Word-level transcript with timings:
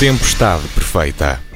Tempestade 0.00 0.66
Perfeita. 0.68 1.49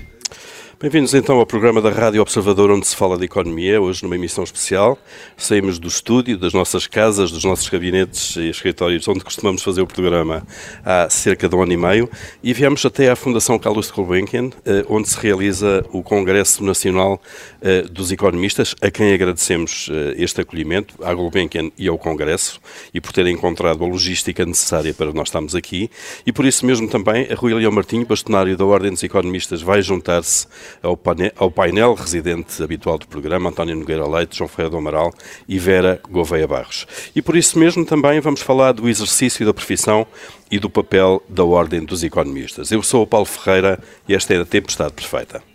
Bem-vindos 0.85 1.15
então 1.15 1.39
ao 1.39 1.47
programa 1.47 1.81
da 1.81 1.89
Rádio 1.89 2.21
Observador, 2.21 2.71
onde 2.71 2.87
se 2.87 2.95
fala 2.95 3.17
de 3.17 3.25
economia, 3.25 3.81
hoje 3.81 4.03
numa 4.03 4.17
emissão 4.17 4.45
especial. 4.45 4.99
Saímos 5.35 5.79
do 5.79 5.89
estúdio, 5.89 6.37
das 6.37 6.53
nossas 6.53 6.87
casas, 6.87 7.31
dos 7.31 7.43
nossos 7.43 7.67
gabinetes 7.71 8.37
e 8.37 8.51
escritórios, 8.51 9.09
onde 9.09 9.25
costumamos 9.25 9.63
fazer 9.63 9.81
o 9.81 9.87
programa 9.87 10.47
há 10.85 11.09
cerca 11.09 11.49
de 11.49 11.57
um 11.57 11.63
ano 11.63 11.73
e 11.73 11.77
meio, 11.79 12.11
e 12.43 12.53
viemos 12.53 12.85
até 12.85 13.11
à 13.11 13.17
Fundação 13.17 13.59
Carlos 13.59 13.91
Gulbenkian, 13.91 14.51
eh, 14.67 14.85
onde 14.87 15.09
se 15.09 15.19
realiza 15.19 15.83
o 15.91 16.03
Congresso 16.03 16.63
Nacional 16.63 17.19
eh, 17.63 17.87
dos 17.91 18.13
Economistas, 18.13 18.77
a 18.83 18.91
quem 18.91 19.15
agradecemos 19.15 19.89
eh, 19.91 20.17
este 20.19 20.43
acolhimento, 20.43 21.03
à 21.03 21.15
Gulbenkian 21.15 21.71
e 21.79 21.89
ao 21.89 21.97
Congresso, 21.97 22.61
e 22.93 23.01
por 23.01 23.11
terem 23.11 23.33
encontrado 23.33 23.83
a 23.83 23.87
logística 23.89 24.45
necessária 24.45 24.93
para 24.93 25.15
nós 25.15 25.29
estarmos 25.29 25.55
aqui. 25.55 25.91
E 26.27 26.31
por 26.31 26.45
isso 26.45 26.67
mesmo 26.67 26.87
também, 26.91 27.27
a 27.33 27.35
Rui 27.35 27.55
Leão 27.55 27.73
Martinho, 27.73 28.05
bastonário 28.05 28.55
da 28.55 28.67
Ordem 28.67 28.91
dos 28.91 29.03
Economistas, 29.03 29.63
vai 29.63 29.81
juntar-se 29.81 30.47
ao 30.83 30.97
painel, 30.97 31.33
ao 31.37 31.51
painel 31.51 31.95
residente 31.95 32.63
habitual 32.63 32.99
do 32.99 33.07
programa, 33.07 33.51
António 33.51 33.77
Nogueira 33.77 34.07
Leite, 34.07 34.37
João 34.37 34.49
Ferreira 34.49 34.71
do 34.71 34.77
Amaral 34.79 35.13
e 35.49 35.59
Vera 35.59 36.01
Gouveia 36.11 36.47
Barros. 36.47 36.87
E 37.15 37.23
por 37.23 37.37
isso 37.37 37.59
mesmo 37.59 37.85
também 37.85 38.21
vamos 38.21 38.43
falar 38.43 38.73
do 38.73 38.89
exercício 38.89 39.45
da 39.47 39.55
profissão 39.55 40.07
e 40.51 40.59
do 40.59 40.71
papel 40.71 41.23
da 41.29 41.45
Ordem 41.45 41.85
dos 41.85 42.03
Economistas. 42.03 42.71
Eu 42.71 42.83
sou 42.83 43.03
o 43.03 43.07
Paulo 43.07 43.27
Ferreira 43.27 43.79
e 44.09 44.15
esta 44.15 44.35
é 44.35 44.41
a 44.41 44.45
Tempestade 44.45 44.93
Perfeita. 44.93 45.54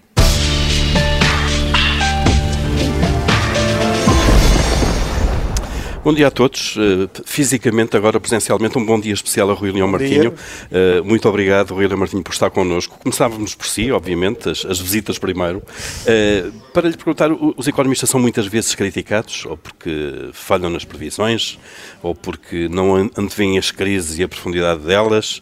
Bom 6.02 6.14
dia 6.14 6.28
a 6.28 6.32
todos. 6.32 6.78
Uh, 6.78 7.10
fisicamente, 7.26 7.98
agora 7.98 8.22
presencialmente, 8.22 8.78
um 8.78 8.86
bom 8.86 8.98
dia 8.98 9.14
especial 9.14 9.52
a 9.52 9.54
Rui 9.54 9.70
Leão 9.70 9.88
Martinho. 9.88 10.32
Uh, 10.32 11.04
muito 11.04 11.28
obrigado, 11.28 11.74
Rui 11.74 11.86
Leão 11.86 12.00
Martinho, 12.00 12.24
por 12.24 12.32
estar 12.32 12.50
connosco. 12.50 12.98
Começávamos 13.04 13.54
por 13.54 13.68
si, 13.68 13.92
obviamente, 13.92 14.48
as, 14.48 14.66
as 14.66 14.80
visitas 14.80 15.20
primeiro. 15.20 15.58
Uh, 15.58 16.54
para 16.74 16.88
lhe 16.88 16.96
perguntar, 16.96 17.30
os 17.34 17.68
economistas 17.68 18.10
são 18.10 18.18
muitas 18.18 18.48
vezes 18.48 18.74
criticados, 18.76 19.46
ou 19.46 19.58
porque 19.58 20.30
falham 20.32 20.70
nas 20.70 20.86
previsões, 20.86 21.60
ou 22.02 22.16
porque 22.16 22.70
não 22.70 22.96
antevêm 22.96 23.58
as 23.58 23.70
crises 23.70 24.18
e 24.20 24.24
a 24.24 24.28
profundidade 24.28 24.82
delas, 24.84 25.42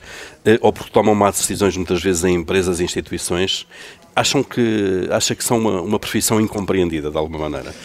ou 0.59 0.73
porque 0.73 0.89
tomam 0.89 1.13
más 1.13 1.37
decisões 1.37 1.77
muitas 1.77 2.01
vezes 2.01 2.23
em 2.23 2.33
empresas 2.33 2.79
e 2.79 2.83
instituições. 2.83 3.67
Acham 4.15 4.41
que, 4.41 5.07
acha 5.11 5.35
que 5.35 5.43
são 5.43 5.59
uma, 5.59 5.81
uma 5.81 5.99
profissão 5.99 6.41
incompreendida, 6.41 7.11
de 7.11 7.17
alguma 7.17 7.47
maneira? 7.47 7.75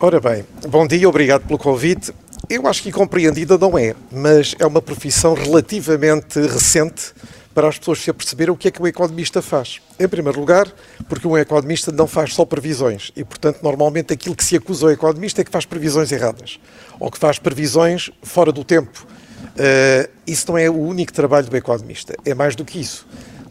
Ora 0.00 0.20
bem, 0.20 0.44
bom 0.68 0.86
dia, 0.86 1.08
obrigado 1.08 1.44
pelo 1.44 1.58
convite. 1.58 2.14
Eu 2.48 2.68
acho 2.68 2.84
que 2.84 2.92
compreendida 2.92 3.58
não 3.58 3.76
é, 3.76 3.96
mas 4.12 4.54
é 4.56 4.64
uma 4.64 4.80
profissão 4.80 5.34
relativamente 5.34 6.38
recente 6.40 7.12
para 7.52 7.66
as 7.66 7.80
pessoas 7.80 7.98
se 7.98 8.08
aperceberem 8.08 8.54
o 8.54 8.56
que 8.56 8.68
é 8.68 8.70
que 8.70 8.80
o 8.80 8.86
economista 8.86 9.42
faz. 9.42 9.80
Em 9.98 10.06
primeiro 10.06 10.38
lugar, 10.38 10.72
porque 11.08 11.26
um 11.26 11.36
economista 11.36 11.90
não 11.90 12.06
faz 12.06 12.32
só 12.32 12.44
previsões 12.44 13.10
e, 13.16 13.24
portanto, 13.24 13.60
normalmente 13.60 14.12
aquilo 14.12 14.36
que 14.36 14.44
se 14.44 14.54
acusa 14.54 14.86
o 14.86 14.90
economista 14.92 15.40
é 15.40 15.44
que 15.44 15.50
faz 15.50 15.66
previsões 15.66 16.12
erradas 16.12 16.60
ou 17.00 17.10
que 17.10 17.18
faz 17.18 17.40
previsões 17.40 18.08
fora 18.22 18.52
do 18.52 18.62
tempo. 18.62 19.04
Uh, 19.04 20.08
isso 20.24 20.44
não 20.46 20.56
é 20.56 20.70
o 20.70 20.78
único 20.78 21.12
trabalho 21.12 21.48
do 21.48 21.56
economista, 21.56 22.14
é 22.24 22.34
mais 22.34 22.54
do 22.54 22.64
que 22.64 22.78
isso. 22.78 23.04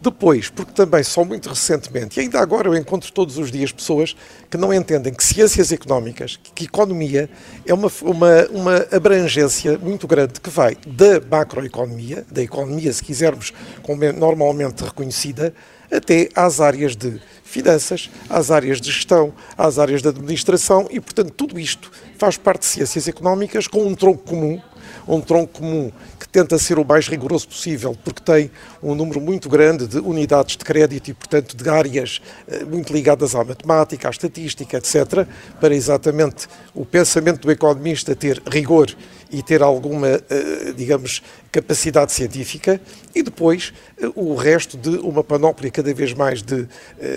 Depois, 0.07 0.49
porque 0.49 0.71
também 0.71 1.03
só 1.03 1.25
muito 1.25 1.49
recentemente, 1.49 2.17
e 2.17 2.23
ainda 2.23 2.39
agora 2.39 2.69
eu 2.69 2.75
encontro 2.77 3.11
todos 3.11 3.37
os 3.37 3.51
dias 3.51 3.73
pessoas 3.73 4.15
que 4.49 4.55
não 4.55 4.73
entendem 4.73 5.13
que 5.13 5.21
ciências 5.21 5.69
económicas, 5.73 6.39
que 6.55 6.63
economia 6.63 7.29
é 7.65 7.73
uma, 7.73 7.91
uma, 8.01 8.47
uma 8.47 8.87
abrangência 8.89 9.77
muito 9.77 10.07
grande 10.07 10.39
que 10.39 10.49
vai 10.49 10.77
da 10.87 11.19
macroeconomia, 11.29 12.25
da 12.31 12.41
economia, 12.41 12.93
se 12.93 13.03
quisermos, 13.03 13.51
como 13.83 14.01
é 14.05 14.13
normalmente 14.13 14.81
reconhecida, 14.81 15.53
até 15.91 16.29
às 16.33 16.61
áreas 16.61 16.95
de 16.95 17.21
finanças, 17.43 18.09
às 18.29 18.49
áreas 18.49 18.79
de 18.79 18.89
gestão, 18.89 19.33
às 19.57 19.77
áreas 19.77 20.01
de 20.01 20.07
administração 20.07 20.87
e, 20.89 21.01
portanto, 21.01 21.31
tudo 21.31 21.59
isto 21.59 21.91
faz 22.17 22.37
parte 22.37 22.61
de 22.61 22.67
ciências 22.67 23.09
económicas 23.09 23.67
com 23.67 23.85
um 23.85 23.93
tronco 23.93 24.23
comum 24.23 24.61
um 25.07 25.21
tronco 25.21 25.59
comum 25.59 25.91
que 26.19 26.27
tenta 26.27 26.57
ser 26.57 26.79
o 26.79 26.85
mais 26.85 27.07
rigoroso 27.07 27.47
possível, 27.47 27.95
porque 28.03 28.21
tem 28.21 28.51
um 28.81 28.95
número 28.95 29.21
muito 29.21 29.47
grande 29.47 29.87
de 29.87 29.97
unidades 29.99 30.57
de 30.57 30.65
crédito 30.65 31.09
e, 31.09 31.13
portanto, 31.13 31.55
de 31.55 31.69
áreas 31.69 32.21
eh, 32.47 32.63
muito 32.65 32.91
ligadas 32.91 33.35
à 33.35 33.43
matemática, 33.43 34.07
à 34.07 34.11
estatística, 34.11 34.77
etc., 34.77 35.27
para 35.59 35.75
exatamente 35.75 36.47
o 36.73 36.85
pensamento 36.85 37.41
do 37.41 37.51
economista 37.51 38.15
ter 38.15 38.41
rigor 38.49 38.89
e 39.29 39.43
ter 39.43 39.61
alguma, 39.61 40.07
eh, 40.07 40.73
digamos, 40.75 41.21
capacidade 41.51 42.11
científica 42.11 42.79
e 43.13 43.21
depois 43.21 43.73
eh, 44.01 44.09
o 44.15 44.35
resto 44.35 44.77
de 44.77 44.89
uma 44.97 45.23
panóplia 45.23 45.69
cada 45.69 45.93
vez 45.93 46.13
mais 46.13 46.41
de, 46.41 46.67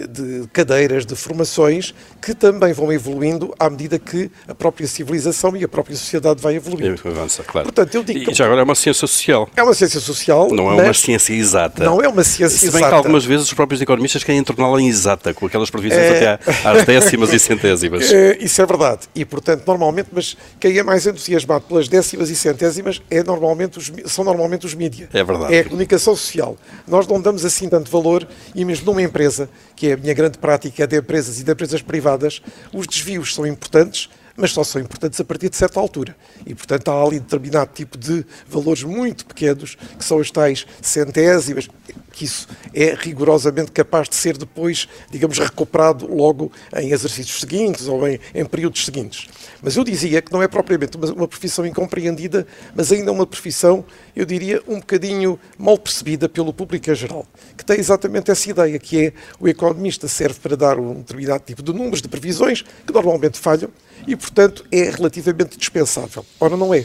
de 0.09 0.47
cadeiras, 0.53 1.07
de 1.07 1.15
formações 1.15 1.95
que 2.21 2.35
também 2.35 2.73
vão 2.73 2.93
evoluindo 2.93 3.55
à 3.59 3.71
medida 3.71 3.99
que 3.99 4.31
a 4.49 4.55
própria 4.55 4.87
civilização 4.87 5.57
e 5.57 5.65
a 5.65 5.69
própria 5.69 5.97
sociedade 5.97 6.41
vai 6.43 6.57
evoluindo. 6.57 7.01
Avança, 7.05 7.43
claro. 7.43 7.67
Portanto, 7.67 7.95
eu 7.95 8.03
digo 8.03 8.31
e 8.31 8.35
já 8.35 8.45
agora 8.45 8.61
é 8.61 8.65
uma 8.65 8.75
ciência 8.75 8.90
social. 8.95 9.49
É 9.57 9.63
uma 9.63 9.75
ciência 9.75 10.01
social. 10.01 10.49
Não 10.51 10.71
é 10.71 10.83
uma 10.83 10.95
ciência 10.95 11.33
exata. 11.33 11.85
Não 11.85 12.03
é 12.03 12.09
uma 12.09 12.25
ciência 12.25 12.59
Se 12.59 12.71
bem 12.71 12.81
exata. 12.81 12.89
que 12.89 12.95
algumas 12.95 13.25
vezes 13.25 13.47
os 13.47 13.55
próprios 13.55 13.81
economistas 13.81 14.25
querem 14.25 14.43
torná-la 14.43 14.83
exata, 14.83 15.33
com 15.35 15.47
aquelas 15.47 15.71
previsões 15.71 16.01
é... 16.01 16.33
até 16.33 16.69
às 16.69 16.85
décimas 16.87 17.33
e 17.33 17.39
centésimas. 17.39 18.13
É, 18.13 18.39
isso 18.41 18.61
é 18.61 18.67
verdade. 18.67 19.09
E, 19.15 19.25
portanto, 19.25 19.65
normalmente, 19.67 20.09
mas 20.13 20.37
quem 20.59 20.77
é 20.79 20.83
mais 20.83 21.07
entusiasmado 21.07 21.65
pelas 21.65 21.89
décimas 21.89 22.31
e 22.31 22.37
centésimas 22.37 23.01
é 23.11 23.23
normalmente 23.23 23.79
os, 23.79 23.93
são 24.07 24.25
normalmente 24.25 24.67
os 24.67 24.75
mídias. 24.75 25.09
É 25.13 25.23
verdade. 25.23 25.55
É 25.55 25.61
a 25.61 25.65
comunicação 25.65 26.15
social. 26.17 26.57
Nós 26.87 27.07
não 27.07 27.21
damos 27.21 27.45
assim 27.45 27.69
tanto 27.69 27.91
valor 27.91 28.27
e 28.55 28.65
mesmo 28.65 28.87
numa 28.87 29.03
empresa, 29.03 29.49
que 29.77 29.89
é 29.89 29.93
a 29.95 29.97
minha 29.97 30.15
grande 30.15 30.39
prática 30.39 30.87
de 30.87 30.99
empresas 30.99 31.41
e 31.41 31.45
de 31.45 31.53
empresas 31.53 31.83
privadas, 31.83 32.43
os 32.73 32.87
desvios 32.87 33.35
são 33.35 33.47
importantes, 33.47 34.09
mas 34.41 34.53
só 34.53 34.65
são 34.65 34.81
importantes 34.81 35.21
a 35.21 35.25
partir 35.25 35.51
de 35.51 35.57
certa 35.57 35.79
altura. 35.79 36.17
E, 36.47 36.55
portanto, 36.55 36.91
há 36.91 37.03
ali 37.03 37.21
determinado 37.21 37.71
tipo 37.75 37.99
de 37.99 38.25
valores 38.49 38.83
muito 38.83 39.27
pequenos, 39.27 39.77
que 39.99 40.05
são 40.05 40.19
as 40.19 40.31
tais 40.31 40.67
centésimas, 40.81 41.69
que 42.11 42.25
isso 42.25 42.49
é 42.75 42.95
rigorosamente 42.99 43.71
capaz 43.71 44.09
de 44.09 44.15
ser 44.15 44.37
depois, 44.37 44.89
digamos, 45.11 45.39
recuperado 45.39 46.07
logo 46.07 46.51
em 46.77 46.91
exercícios 46.91 47.41
seguintes 47.41 47.87
ou 47.87 48.09
em, 48.09 48.19
em 48.35 48.45
períodos 48.45 48.85
seguintes. 48.85 49.29
Mas 49.63 49.77
eu 49.77 49.85
dizia 49.85 50.23
que 50.23 50.33
não 50.33 50.43
é 50.43 50.49
propriamente 50.49 50.97
uma, 50.97 51.13
uma 51.13 51.29
profissão 51.29 51.67
incompreendida, 51.67 52.47
mas 52.75 52.91
ainda 52.91 53.13
uma 53.13 53.27
profissão, 53.27 53.85
eu 54.17 54.25
diria, 54.25 54.63
um 54.67 54.81
bocadinho 54.81 55.39
mal 55.59 55.77
percebida 55.79 56.29
pelo 56.29 56.53
público 56.53 56.91
em 56.91 56.95
geral, 56.95 57.27
que 57.57 57.65
tem 57.65 57.79
exatamente 57.79 58.31
essa 58.31 58.51
ideia, 58.51 58.79
que 58.79 59.07
é 59.07 59.13
o 59.39 59.47
economista 59.47 60.09
serve 60.09 60.41
para 60.41 60.57
dar 60.57 60.79
um 60.79 60.95
determinado 60.95 61.45
tipo 61.45 61.63
de 61.63 61.73
números, 61.73 62.01
de 62.01 62.09
previsões, 62.09 62.63
que 62.87 62.93
normalmente 62.93 63.39
falham, 63.39 63.71
e, 64.07 64.17
portanto, 64.17 64.65
é 64.71 64.91
relativamente 64.91 65.59
dispensável. 65.59 66.25
Ora, 66.39 66.57
não 66.57 66.75
é 66.75 66.85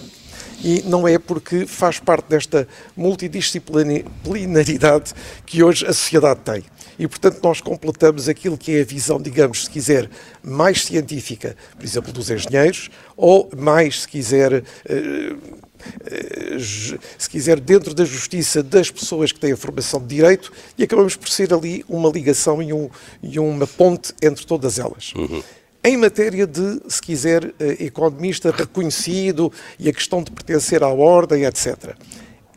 e 0.64 0.84
não 0.84 1.06
é 1.08 1.18
porque 1.20 1.66
faz 1.66 2.00
parte 2.00 2.30
desta 2.30 2.68
multidisciplinaridade 2.96 5.14
que 5.46 5.62
hoje 5.64 5.86
a 5.86 5.94
sociedade 5.94 6.40
tem. 6.42 6.64
E, 6.98 7.06
portanto, 7.08 7.40
nós 7.44 7.60
completamos 7.60 8.30
aquilo 8.30 8.58
que 8.58 8.78
é 8.78 8.82
a 8.82 8.86
visão, 8.86 9.22
digamos, 9.22 9.66
se 9.66 9.70
quiser, 9.70 10.10
mais 10.42 10.86
científica, 10.86 11.58
por 11.76 11.86
exemplo, 11.86 12.14
dos 12.14 12.30
engenheiros, 12.30 12.90
ou 13.18 13.50
mais, 13.56 14.04
se 14.04 14.08
quiser, 14.08 14.54
eh, 14.54 14.64
eh, 16.06 16.58
se 17.18 17.30
quiser, 17.30 17.60
dentro 17.60 17.94
da 17.94 18.06
justiça 18.06 18.64
das 18.64 18.90
pessoas 18.90 19.34
que 19.34 19.40
têm 19.40 19.52
a 19.52 19.58
formação 19.58 20.00
de 20.00 20.08
direito, 20.08 20.54
e 20.78 20.84
acabamos 20.84 21.18
por 21.18 21.28
ser 21.28 21.54
ali 21.54 21.84
uma 21.90 22.10
ligação 22.10 22.64
e, 22.64 22.72
um, 22.72 22.90
e 23.22 23.38
uma 23.38 23.68
ponte 23.68 24.14
entre 24.22 24.46
todas 24.46 24.80
elas. 24.80 25.12
Uhum 25.16 25.44
em 25.86 25.98
matéria 25.98 26.48
de, 26.48 26.82
se 26.88 27.00
quiser, 27.00 27.54
eh, 27.60 27.84
economista 27.86 28.50
reconhecido 28.50 29.52
e 29.78 29.88
a 29.88 29.94
questão 29.94 30.24
de 30.24 30.32
pertencer 30.32 30.84
à 30.84 30.90
ordem, 30.90 31.46
etc. 31.46 31.96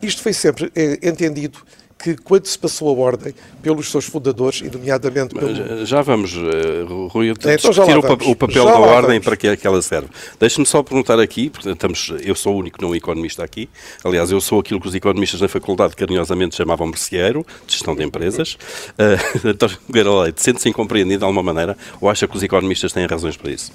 Isto 0.01 0.23
foi 0.23 0.33
sempre 0.33 0.71
eh, 0.75 0.97
entendido 1.03 1.59
que 2.01 2.15
quando 2.15 2.45
se 2.45 2.57
passou 2.57 2.89
a 2.89 2.93
ordem 2.93 3.33
pelos 3.61 3.91
seus 3.91 4.05
fundadores, 4.05 4.61
e 4.61 4.69
nomeadamente 4.69 5.35
pelo... 5.35 5.85
Já 5.85 6.01
vamos, 6.01 6.33
uh, 6.33 7.07
Rui, 7.07 7.29
então, 7.29 7.53
discutir 7.53 7.97
o, 7.97 8.31
o, 8.31 8.35
papel 8.35 8.63
já 8.63 8.71
da 8.71 8.79
ordem 8.79 9.09
vamos. 9.09 9.25
para 9.25 9.35
que 9.35 9.47
é 9.47 9.57
que 9.57 9.67
ela 9.67 9.81
serve. 9.81 10.07
Deixe-me 10.39 10.65
só 10.65 10.81
perguntar 10.81 11.19
aqui, 11.19 11.49
porque 11.49 11.69
estamos, 11.69 12.13
eu 12.23 12.35
sou 12.35 12.55
o 12.55 12.59
único 12.59 12.81
não 12.81 12.95
economista 12.95 13.43
aqui, 13.43 13.69
aliás, 14.03 14.31
eu 14.31 14.39
sou 14.39 14.59
aquilo 14.59 14.79
que 14.79 14.87
os 14.87 14.95
economistas 14.95 15.41
na 15.41 15.49
faculdade 15.49 15.95
carinhosamente 15.95 16.55
chamavam 16.55 16.87
merceeiro, 16.87 17.45
de 17.67 17.73
gestão 17.73 17.95
de 17.95 18.03
empresas. 18.03 18.57
Uh, 18.99 19.47
António 19.49 19.77
Nogueira 19.87 20.13
Leite, 20.23 20.41
sente-se 20.41 20.67
incompreendido 20.67 21.19
de 21.19 21.23
alguma 21.23 21.41
maneira 21.41 21.77
ou 22.01 22.09
acha 22.09 22.27
que 22.27 22.35
os 22.35 22.43
economistas 22.43 22.91
têm 22.91 23.05
razões 23.05 23.37
para 23.37 23.51
isso? 23.51 23.71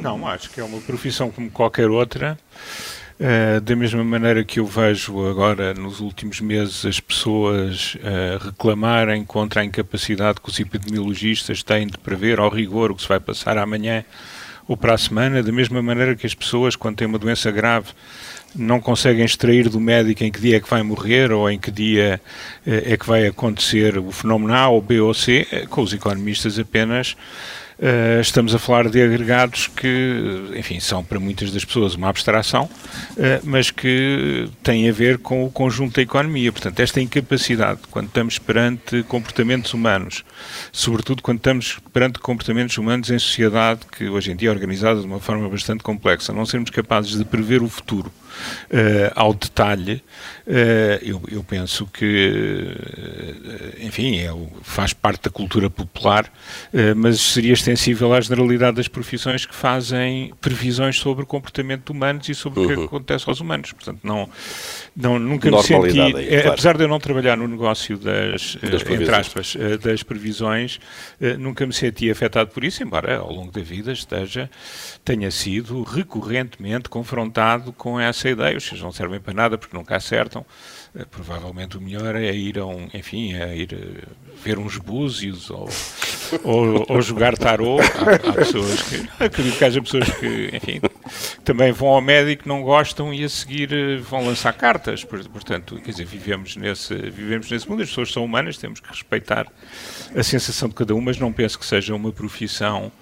Não, 0.00 0.26
acho 0.26 0.50
que 0.50 0.60
é 0.60 0.64
uma 0.64 0.80
profissão 0.80 1.30
como 1.30 1.50
qualquer 1.50 1.90
outra. 1.90 2.38
Uh, 3.22 3.60
da 3.60 3.76
mesma 3.76 4.02
maneira 4.02 4.42
que 4.42 4.58
eu 4.58 4.66
vejo 4.66 5.24
agora, 5.28 5.72
nos 5.74 6.00
últimos 6.00 6.40
meses, 6.40 6.84
as 6.84 6.98
pessoas 6.98 7.94
uh, 7.94 8.44
reclamarem 8.46 9.24
contra 9.24 9.60
a 9.60 9.64
incapacidade 9.64 10.40
que 10.40 10.48
os 10.48 10.58
epidemiologistas 10.58 11.62
têm 11.62 11.86
de 11.86 11.96
prever 11.98 12.40
ao 12.40 12.48
rigor 12.48 12.90
o 12.90 12.96
que 12.96 13.02
se 13.02 13.08
vai 13.08 13.20
passar 13.20 13.58
amanhã 13.58 14.04
ou 14.66 14.76
para 14.76 14.94
a 14.94 14.98
semana, 14.98 15.40
da 15.40 15.52
mesma 15.52 15.80
maneira 15.80 16.16
que 16.16 16.26
as 16.26 16.34
pessoas, 16.34 16.74
quando 16.74 16.96
têm 16.96 17.06
uma 17.06 17.18
doença 17.18 17.48
grave, 17.52 17.90
não 18.56 18.80
conseguem 18.80 19.24
extrair 19.24 19.68
do 19.68 19.78
médico 19.78 20.24
em 20.24 20.32
que 20.32 20.40
dia 20.40 20.56
é 20.56 20.60
que 20.60 20.68
vai 20.68 20.82
morrer 20.82 21.30
ou 21.30 21.48
em 21.48 21.60
que 21.60 21.70
dia 21.70 22.20
é 22.66 22.96
que 22.96 23.06
vai 23.06 23.26
acontecer 23.28 23.98
o 23.98 24.10
fenómeno 24.10 24.52
A 24.52 24.68
ou 24.68 24.82
B 24.82 25.00
ou 25.00 25.14
C, 25.14 25.46
com 25.70 25.82
os 25.82 25.92
economistas 25.92 26.58
apenas 26.58 27.16
Uh, 27.82 28.20
estamos 28.20 28.54
a 28.54 28.60
falar 28.60 28.88
de 28.88 29.02
agregados 29.02 29.66
que, 29.66 30.52
enfim, 30.54 30.78
são 30.78 31.02
para 31.02 31.18
muitas 31.18 31.50
das 31.50 31.64
pessoas 31.64 31.96
uma 31.96 32.08
abstração, 32.08 32.66
uh, 32.66 33.18
mas 33.42 33.72
que 33.72 34.48
têm 34.62 34.88
a 34.88 34.92
ver 34.92 35.18
com 35.18 35.44
o 35.44 35.50
conjunto 35.50 35.96
da 35.96 36.02
economia. 36.02 36.52
Portanto, 36.52 36.78
esta 36.78 37.00
incapacidade, 37.00 37.80
quando 37.90 38.06
estamos 38.06 38.38
perante 38.38 39.02
comportamentos 39.02 39.74
humanos, 39.74 40.24
sobretudo 40.70 41.24
quando 41.24 41.38
estamos 41.38 41.80
perante 41.92 42.20
comportamentos 42.20 42.78
humanos 42.78 43.10
em 43.10 43.18
sociedade 43.18 43.80
que 43.90 44.08
hoje 44.08 44.30
em 44.30 44.36
dia 44.36 44.50
é 44.50 44.52
organizada 44.52 45.00
de 45.00 45.06
uma 45.06 45.18
forma 45.18 45.48
bastante 45.48 45.82
complexa, 45.82 46.32
não 46.32 46.46
sermos 46.46 46.70
capazes 46.70 47.18
de 47.18 47.24
prever 47.24 47.64
o 47.64 47.68
futuro 47.68 48.12
ao 49.14 49.34
detalhe, 49.34 50.02
uh, 50.46 50.52
eu, 51.02 51.22
eu, 51.30 51.42
penso 51.42 51.86
que, 51.86 52.74
uh, 52.74 53.86
enfim, 53.86 54.18
é, 54.18 54.30
faz 54.62 54.92
parte 54.92 55.24
da 55.24 55.30
cultura 55.30 55.68
popular, 55.68 56.30
mas 56.96 57.20
seria 57.20 57.52
extensível 57.52 58.12
à 58.12 58.20
generalidade 58.20 58.76
das 58.76 58.88
profissões 58.88 59.44
que 59.46 59.54
fazem 59.54 60.32
previsões 60.40 60.98
sobre 60.98 61.24
o 61.24 61.26
comportamento 61.26 61.90
humanos 61.90 62.28
e 62.28 62.34
sobre 62.34 62.60
uhum. 62.60 62.64
o 62.64 62.68
que 62.68 62.76
uhum. 62.76 62.84
acontece 62.84 63.28
aos 63.28 63.40
humanos. 63.40 63.72
Portanto, 63.72 64.00
não, 64.02 64.28
não 64.96 65.18
nunca 65.18 65.50
me 65.50 65.62
senti, 65.62 66.00
aí, 66.00 66.12
claro. 66.12 66.48
apesar 66.50 66.76
de 66.76 66.84
eu 66.84 66.88
não 66.88 66.98
trabalhar 66.98 67.36
no 67.36 67.48
negócio 67.48 67.96
das, 67.98 68.56
das 68.56 68.82
entre 68.82 69.14
aspas, 69.14 69.56
das 69.82 70.02
previsões, 70.02 70.80
nunca 71.38 71.66
me 71.66 71.72
senti 71.72 72.10
afetado 72.10 72.50
por 72.50 72.64
isso, 72.64 72.82
embora 72.82 73.18
ao 73.18 73.32
longo 73.32 73.50
da 73.50 73.60
vida 73.60 73.92
esteja, 73.92 74.50
tenha 75.04 75.30
sido 75.30 75.82
recorrentemente 75.82 76.88
confrontado 76.88 77.72
com 77.72 77.98
essa 77.98 78.21
essa 78.22 78.30
ideia, 78.30 78.56
os 78.56 78.80
não 78.80 78.92
servem 78.92 79.20
para 79.20 79.34
nada 79.34 79.58
porque 79.58 79.76
nunca 79.76 79.96
acertam. 79.96 80.46
Uh, 80.94 81.06
provavelmente 81.08 81.76
o 81.76 81.80
melhor 81.80 82.14
é 82.14 82.32
ir 82.32 82.58
a 82.58 82.66
um, 82.66 82.88
enfim, 82.94 83.34
é 83.34 83.56
ir 83.56 83.72
uh, 83.72 84.08
ver 84.44 84.58
uns 84.58 84.78
búzios 84.78 85.50
ou, 85.50 85.68
ou, 86.44 86.86
ou, 86.88 87.02
jogar 87.02 87.36
tarô. 87.36 87.78
Há, 87.80 88.30
há, 88.30 88.32
pessoas 88.32 88.82
que, 88.82 89.08
acredito 89.18 89.58
que 89.58 89.64
haja 89.64 89.82
pessoas 89.82 90.10
que, 90.12 90.50
enfim, 90.52 90.80
também 91.44 91.72
vão 91.72 91.88
ao 91.88 92.00
médico, 92.00 92.48
não 92.48 92.62
gostam 92.62 93.12
e 93.12 93.24
a 93.24 93.28
seguir 93.28 93.72
uh, 93.72 94.02
vão 94.02 94.24
lançar 94.24 94.52
cartas. 94.52 95.02
Portanto, 95.04 95.80
quer 95.82 95.90
dizer, 95.90 96.04
vivemos 96.04 96.56
nesse, 96.56 96.94
vivemos 96.94 97.50
nesse 97.50 97.68
mundo, 97.68 97.82
as 97.82 97.88
pessoas 97.88 98.12
são 98.12 98.24
humanas, 98.24 98.56
temos 98.56 98.78
que 98.78 98.88
respeitar 98.88 99.46
a 100.14 100.22
sensação 100.22 100.68
de 100.68 100.74
cada 100.74 100.94
um, 100.94 101.00
mas 101.00 101.18
não 101.18 101.32
penso 101.32 101.58
que 101.58 101.66
seja 101.66 101.94
uma 101.94 102.12
profissão 102.12 102.92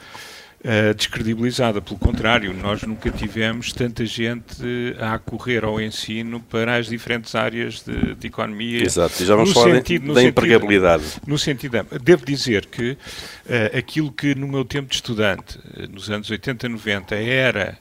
uh, 0.64 0.94
descredibilizada. 0.94 1.80
Pelo 1.80 1.98
contrário, 1.98 2.52
nós 2.54 2.82
nunca 2.82 3.10
tivemos 3.10 3.72
tanta 3.72 4.04
gente 4.04 4.94
a 4.98 5.18
correr 5.18 5.64
ao 5.64 5.80
ensino 5.80 6.40
para 6.40 6.76
as 6.76 6.86
diferentes 6.86 7.34
áreas 7.34 7.82
de, 7.82 8.14
de 8.14 8.26
economia. 8.26 8.82
Exato, 8.82 9.22
e 9.22 9.26
já 9.26 9.34
vamos 9.34 9.52
falar 9.52 9.76
sentido, 9.76 10.14
da 10.14 10.22
empregabilidade. 10.22 11.04
No 11.26 11.38
sentido, 11.38 11.78
devo 12.02 12.24
dizer 12.24 12.66
que 12.66 12.92
uh, 12.92 13.76
aquilo 13.76 14.12
que 14.12 14.34
no 14.34 14.48
meu 14.48 14.64
tempo 14.64 14.88
de 14.88 14.96
estudante, 14.96 15.58
nos 15.90 16.10
anos 16.10 16.30
80, 16.30 16.68
90, 16.68 17.14
era 17.14 17.78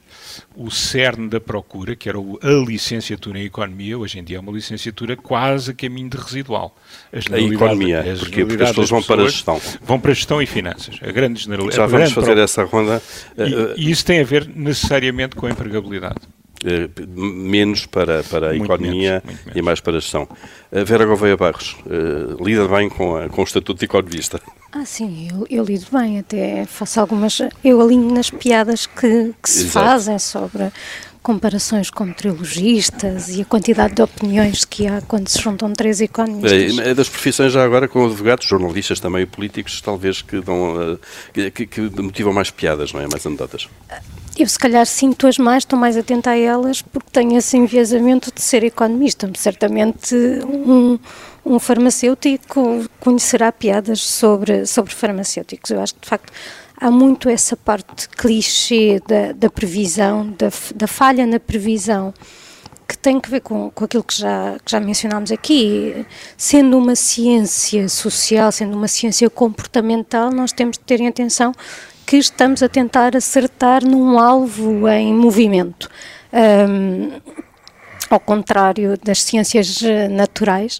o 0.60 0.70
cerne 0.70 1.30
da 1.30 1.40
procura, 1.40 1.96
que 1.96 2.10
era 2.10 2.18
a 2.18 2.66
licenciatura 2.68 3.40
em 3.40 3.46
Economia, 3.46 3.98
hoje 3.98 4.20
em 4.20 4.24
dia 4.24 4.36
é 4.36 4.40
uma 4.42 4.52
licenciatura 4.52 5.16
quase 5.16 5.72
a 5.72 5.74
caminho 5.74 6.10
de 6.10 6.18
residual. 6.18 6.76
A, 7.14 7.36
a 7.36 7.40
Economia, 7.40 8.02
a 8.02 8.18
porque, 8.18 8.46
porque 8.46 8.64
as 8.64 8.70
pessoas 8.70 8.90
vão 8.90 9.02
para 9.02 9.22
a 9.22 9.26
gestão. 9.26 9.62
Vão 9.82 10.00
para 10.02 10.12
a 10.12 10.14
gestão 10.14 10.42
e 10.42 10.46
finanças, 10.46 11.00
a 11.02 11.12
grande 11.14 11.42
generalidade. 11.42 11.78
Já 11.78 11.86
vamos 11.86 12.12
fazer 12.12 12.38
essa 12.38 12.66
ronda. 12.66 13.02
E, 13.38 13.42
uh, 13.42 13.74
e 13.78 13.90
isso 13.90 14.06
tem 14.06 14.20
a 14.20 14.24
ver 14.26 14.50
necessariamente 14.54 15.38
com 15.38 15.46
a 15.46 15.50
empregabilidade. 15.50 16.20
Uh, 16.62 17.08
menos 17.18 17.86
para, 17.86 18.22
para 18.24 18.48
a 18.48 18.50
muito 18.50 18.66
economia 18.66 19.24
menos, 19.26 19.42
e 19.56 19.62
mais 19.62 19.80
para 19.80 19.96
a 19.96 20.00
gestão. 20.02 20.28
Uh, 20.70 20.84
Vera 20.84 21.06
Gouveia 21.06 21.38
Barros, 21.38 21.78
uh, 21.86 22.44
lida 22.44 22.68
bem 22.68 22.90
com, 22.90 23.16
a, 23.16 23.30
com 23.30 23.40
o 23.40 23.46
estatuto 23.46 23.80
de 23.80 23.86
economista? 23.86 24.42
Ah, 24.72 24.86
sim, 24.86 25.28
eu, 25.32 25.48
eu, 25.50 25.64
lido 25.64 25.88
bem, 25.92 26.20
até 26.20 26.66
faço 26.66 27.00
algumas. 27.00 27.40
Eu 27.64 27.82
alinho 27.82 28.14
nas 28.14 28.30
piadas 28.30 28.86
que, 28.86 29.34
que 29.42 29.50
se 29.50 29.66
Exato. 29.66 29.86
fazem 29.86 30.20
sobre 30.20 30.72
comparações 31.24 31.90
com 31.90 32.12
trilogistas 32.14 33.30
e 33.30 33.42
a 33.42 33.46
quantidade 33.46 33.96
de 33.96 34.02
opiniões 34.02 34.66
que 34.66 34.88
há 34.88 35.02
quando 35.02 35.28
se 35.28 35.40
juntam 35.42 35.74
três 35.74 36.00
economistas. 36.02 36.78
É, 36.80 36.94
das 36.94 37.10
profissões 37.10 37.52
já 37.52 37.64
agora 37.64 37.88
com 37.88 38.06
advogados, 38.06 38.48
jornalistas 38.48 39.00
também 39.00 39.26
políticos, 39.26 39.82
talvez 39.82 40.22
que, 40.22 40.40
dão, 40.40 41.00
que, 41.34 41.66
que 41.66 41.82
motivam 42.02 42.32
mais 42.32 42.50
piadas, 42.52 42.94
não 42.94 43.02
é? 43.02 43.08
Mais 43.08 43.26
anedotas. 43.26 43.68
Eu 44.38 44.48
se 44.48 44.58
calhar 44.58 44.86
sinto-as 44.86 45.38
mais, 45.38 45.64
estou 45.64 45.78
mais 45.78 45.98
atenta 45.98 46.30
a 46.30 46.38
elas 46.38 46.82
porque 46.82 47.10
tenho 47.12 47.38
esse 47.38 47.58
enviesamento 47.58 48.32
de 48.34 48.42
ser 48.42 48.64
economista. 48.64 49.30
Certamente 49.36 50.16
um, 50.16 50.98
um 51.46 51.60
farmacêutico 51.60 52.86
conhecerá 53.00 53.52
piadas 53.52 54.02
sobre, 54.02 54.66
sobre 54.66 54.94
farmacêuticos. 54.94 55.72
Eu 55.72 55.82
acho 55.82 55.96
que 55.96 56.02
de 56.02 56.10
facto 56.10 56.32
há 56.78 56.90
muito 56.90 57.30
essa 57.30 57.56
parte 57.58 58.10
clichê 58.10 59.02
da, 59.08 59.32
da 59.34 59.50
previsão, 59.50 60.30
da, 60.38 60.50
da 60.76 60.88
falha 60.88 61.26
na 61.26 61.40
previsão 61.40 62.14
que 62.88 62.98
tem 62.98 63.20
que 63.20 63.30
ver 63.30 63.42
com, 63.42 63.70
com 63.70 63.86
aquilo 63.86 64.04
que 64.04 64.18
já, 64.18 64.58
que 64.66 64.72
já 64.72 64.80
mencionámos 64.80 65.32
aqui. 65.32 66.06
Sendo 66.36 66.76
uma 66.76 66.96
ciência 66.96 67.88
social, 67.88 68.52
sendo 68.52 68.76
uma 68.76 68.88
ciência 68.88 69.30
comportamental, 69.30 70.32
nós 70.32 70.52
temos 70.52 70.76
de 70.78 70.84
ter 70.84 71.00
em 71.00 71.08
atenção 71.08 71.54
que 72.04 72.18
estamos 72.18 72.64
a 72.64 72.68
tentar 72.68 73.16
acertar 73.16 73.86
num 73.86 74.18
alvo 74.18 74.90
em 74.90 75.14
movimento. 75.14 75.88
Um, 76.34 77.22
ao 78.10 78.20
contrário 78.20 78.98
das 79.04 79.22
ciências 79.22 79.82
naturais, 80.10 80.80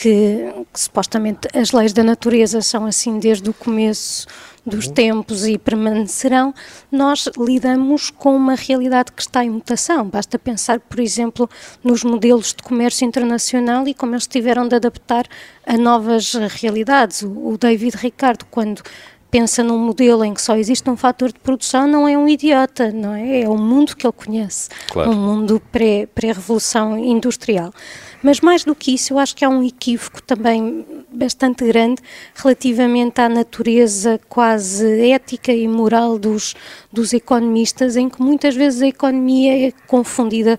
que, 0.00 0.52
que, 0.72 0.80
supostamente 0.80 1.48
as 1.52 1.72
leis 1.72 1.92
da 1.92 2.04
natureza 2.04 2.62
são 2.62 2.86
assim 2.86 3.18
desde 3.18 3.50
o 3.50 3.52
começo 3.52 4.28
dos 4.64 4.86
uhum. 4.86 4.92
tempos 4.92 5.46
e 5.46 5.58
permanecerão, 5.58 6.54
nós 6.92 7.28
lidamos 7.36 8.10
com 8.10 8.36
uma 8.36 8.54
realidade 8.54 9.10
que 9.10 9.22
está 9.22 9.44
em 9.44 9.50
mutação. 9.50 10.06
Basta 10.06 10.38
pensar, 10.38 10.78
por 10.78 11.00
exemplo, 11.00 11.48
nos 11.82 12.04
modelos 12.04 12.54
de 12.54 12.62
comércio 12.62 13.04
internacional 13.06 13.88
e 13.88 13.94
como 13.94 14.14
eles 14.14 14.26
tiveram 14.26 14.68
de 14.68 14.76
adaptar 14.76 15.26
a 15.66 15.76
novas 15.76 16.34
realidades. 16.34 17.22
O, 17.22 17.54
o 17.54 17.58
David 17.58 17.96
Ricardo, 17.96 18.44
quando 18.50 18.82
pensa 19.30 19.62
num 19.62 19.78
modelo 19.78 20.24
em 20.24 20.32
que 20.32 20.40
só 20.40 20.56
existe 20.56 20.88
um 20.88 20.96
fator 20.96 21.32
de 21.32 21.38
produção, 21.40 21.86
não 21.86 22.06
é 22.06 22.16
um 22.16 22.28
idiota, 22.28 22.90
não 22.92 23.14
é? 23.14 23.42
É 23.42 23.48
o 23.48 23.56
mundo 23.56 23.96
que 23.96 24.06
ele 24.06 24.12
conhece, 24.12 24.68
claro. 24.90 25.10
um 25.10 25.14
mundo 25.14 25.62
pré-revolução 25.72 26.92
pré 26.92 27.02
industrial. 27.02 27.72
Mas 28.22 28.40
mais 28.40 28.64
do 28.64 28.74
que 28.74 28.94
isso, 28.94 29.12
eu 29.12 29.18
acho 29.18 29.34
que 29.34 29.44
há 29.44 29.48
um 29.48 29.62
equívoco 29.62 30.22
também 30.22 30.84
bastante 31.12 31.64
grande 31.64 32.02
relativamente 32.34 33.20
à 33.20 33.28
natureza 33.28 34.20
quase 34.28 35.10
ética 35.10 35.52
e 35.52 35.68
moral 35.68 36.18
dos, 36.18 36.54
dos 36.92 37.12
economistas, 37.12 37.96
em 37.96 38.08
que 38.08 38.20
muitas 38.20 38.54
vezes 38.54 38.82
a 38.82 38.88
economia 38.88 39.68
é 39.68 39.72
confundida 39.86 40.58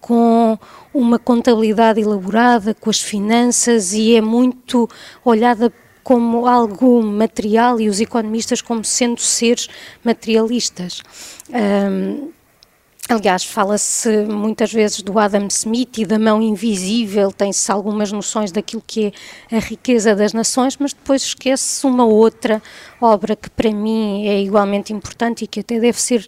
com 0.00 0.58
uma 0.92 1.18
contabilidade 1.18 2.00
elaborada, 2.00 2.74
com 2.74 2.90
as 2.90 3.00
finanças 3.00 3.92
e 3.92 4.14
é 4.14 4.20
muito 4.20 4.88
olhada 5.24 5.72
como 6.02 6.46
algo 6.46 7.02
material 7.02 7.80
e 7.80 7.88
os 7.88 8.00
economistas 8.00 8.62
como 8.62 8.84
sendo 8.84 9.20
seres 9.20 9.68
materialistas. 10.04 11.02
Um, 11.50 12.30
Aliás, 13.08 13.44
fala-se 13.44 14.24
muitas 14.24 14.72
vezes 14.72 15.00
do 15.00 15.16
Adam 15.16 15.46
Smith 15.46 15.98
e 15.98 16.04
da 16.04 16.18
mão 16.18 16.42
invisível, 16.42 17.30
tem-se 17.30 17.70
algumas 17.70 18.10
noções 18.10 18.50
daquilo 18.50 18.82
que 18.84 19.12
é 19.48 19.56
a 19.58 19.60
riqueza 19.60 20.16
das 20.16 20.32
nações, 20.32 20.76
mas 20.76 20.92
depois 20.92 21.22
esquece-se 21.22 21.86
uma 21.86 22.04
outra 22.04 22.60
obra 23.00 23.36
que 23.36 23.50
para 23.50 23.70
mim 23.70 24.26
é 24.26 24.40
igualmente 24.40 24.92
importante 24.92 25.44
e 25.44 25.46
que 25.46 25.60
até 25.60 25.78
deve 25.78 26.00
ser 26.00 26.26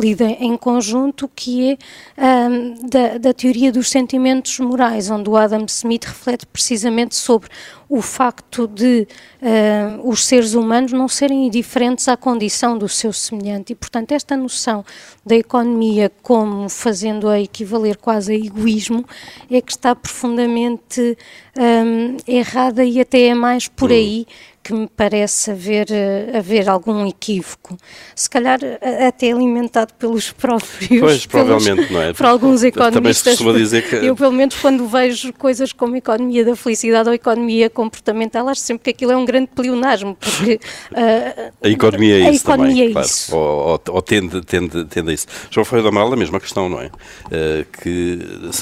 lida 0.00 0.24
em 0.24 0.56
conjunto, 0.56 1.30
que 1.34 1.78
é 2.16 2.48
um, 2.48 2.74
da, 2.88 3.18
da 3.18 3.32
teoria 3.32 3.72
dos 3.72 3.88
sentimentos 3.88 4.58
morais, 4.58 5.10
onde 5.10 5.28
o 5.28 5.36
Adam 5.36 5.64
Smith 5.66 6.04
reflete 6.04 6.46
precisamente 6.46 7.14
sobre 7.14 7.48
o 7.90 8.00
facto 8.00 8.68
de 8.68 9.06
uh, 9.42 10.08
os 10.08 10.24
seres 10.24 10.54
humanos 10.54 10.92
não 10.92 11.08
serem 11.08 11.48
indiferentes 11.48 12.06
à 12.06 12.16
condição 12.16 12.78
do 12.78 12.88
seu 12.88 13.12
semelhante. 13.12 13.72
E, 13.72 13.74
portanto, 13.74 14.12
esta 14.12 14.36
noção 14.36 14.84
da 15.26 15.34
economia 15.34 16.10
como 16.22 16.68
fazendo-a 16.68 17.40
equivaler 17.40 17.96
quase 17.96 18.32
a 18.32 18.36
egoísmo 18.36 19.04
é 19.50 19.60
que 19.60 19.72
está 19.72 19.96
profundamente 19.96 21.18
um, 21.58 22.16
errada 22.28 22.84
e 22.84 23.00
até 23.00 23.26
é 23.26 23.34
mais 23.34 23.66
por 23.66 23.90
aí 23.90 24.24
que 24.62 24.72
me 24.72 24.88
parece 24.88 25.50
haver, 25.50 25.88
uh, 25.90 26.38
haver 26.38 26.68
algum 26.68 27.06
equívoco, 27.06 27.76
se 28.14 28.28
calhar 28.28 28.58
até 29.06 29.32
alimentado 29.32 29.94
pelos 29.94 30.30
próprios. 30.32 31.00
Pois, 31.00 31.26
provavelmente, 31.26 31.92
não 31.92 32.02
é? 32.02 32.12
Por 32.12 32.26
alguns 32.26 32.62
economistas. 32.62 33.38
Também 33.38 33.54
se 33.54 33.58
dizer 33.60 33.88
que... 33.88 33.96
Eu, 33.96 34.14
pelo 34.14 34.32
menos, 34.32 34.56
quando 34.56 34.86
vejo 34.86 35.32
coisas 35.32 35.72
como 35.72 35.96
economia 35.96 36.44
da 36.44 36.54
felicidade 36.56 37.08
ou 37.08 37.14
economia 37.14 37.70
comportamental, 37.70 38.48
acho 38.48 38.60
sempre 38.60 38.84
que 38.84 38.90
aquilo 38.90 39.12
é 39.12 39.16
um 39.16 39.24
grande 39.24 39.48
pleonasmo, 39.48 40.14
porque. 40.14 40.60
Uh, 40.90 41.52
a 41.62 41.68
economia 41.68 42.16
é 42.16 42.30
isso. 42.30 42.50
A 42.50 42.54
economia 42.54 42.74
também, 42.74 42.88
é 42.88 42.92
claro. 42.92 43.06
isso. 43.06 43.36
Ou, 43.36 43.40
ou, 43.40 43.82
ou, 43.88 44.02
tende, 44.02 44.40
tende, 44.42 44.84
tende 44.84 45.10
a 45.10 45.14
isso. 45.14 45.26
João 45.50 45.64
Ferreira 45.64 45.90
do 45.90 45.96
Amaral, 45.96 46.12
a 46.12 46.16
mesma 46.16 46.40
questão, 46.40 46.68
não 46.68 46.80
é? 46.80 46.86
Uh, 46.86 47.64
que 47.82 48.18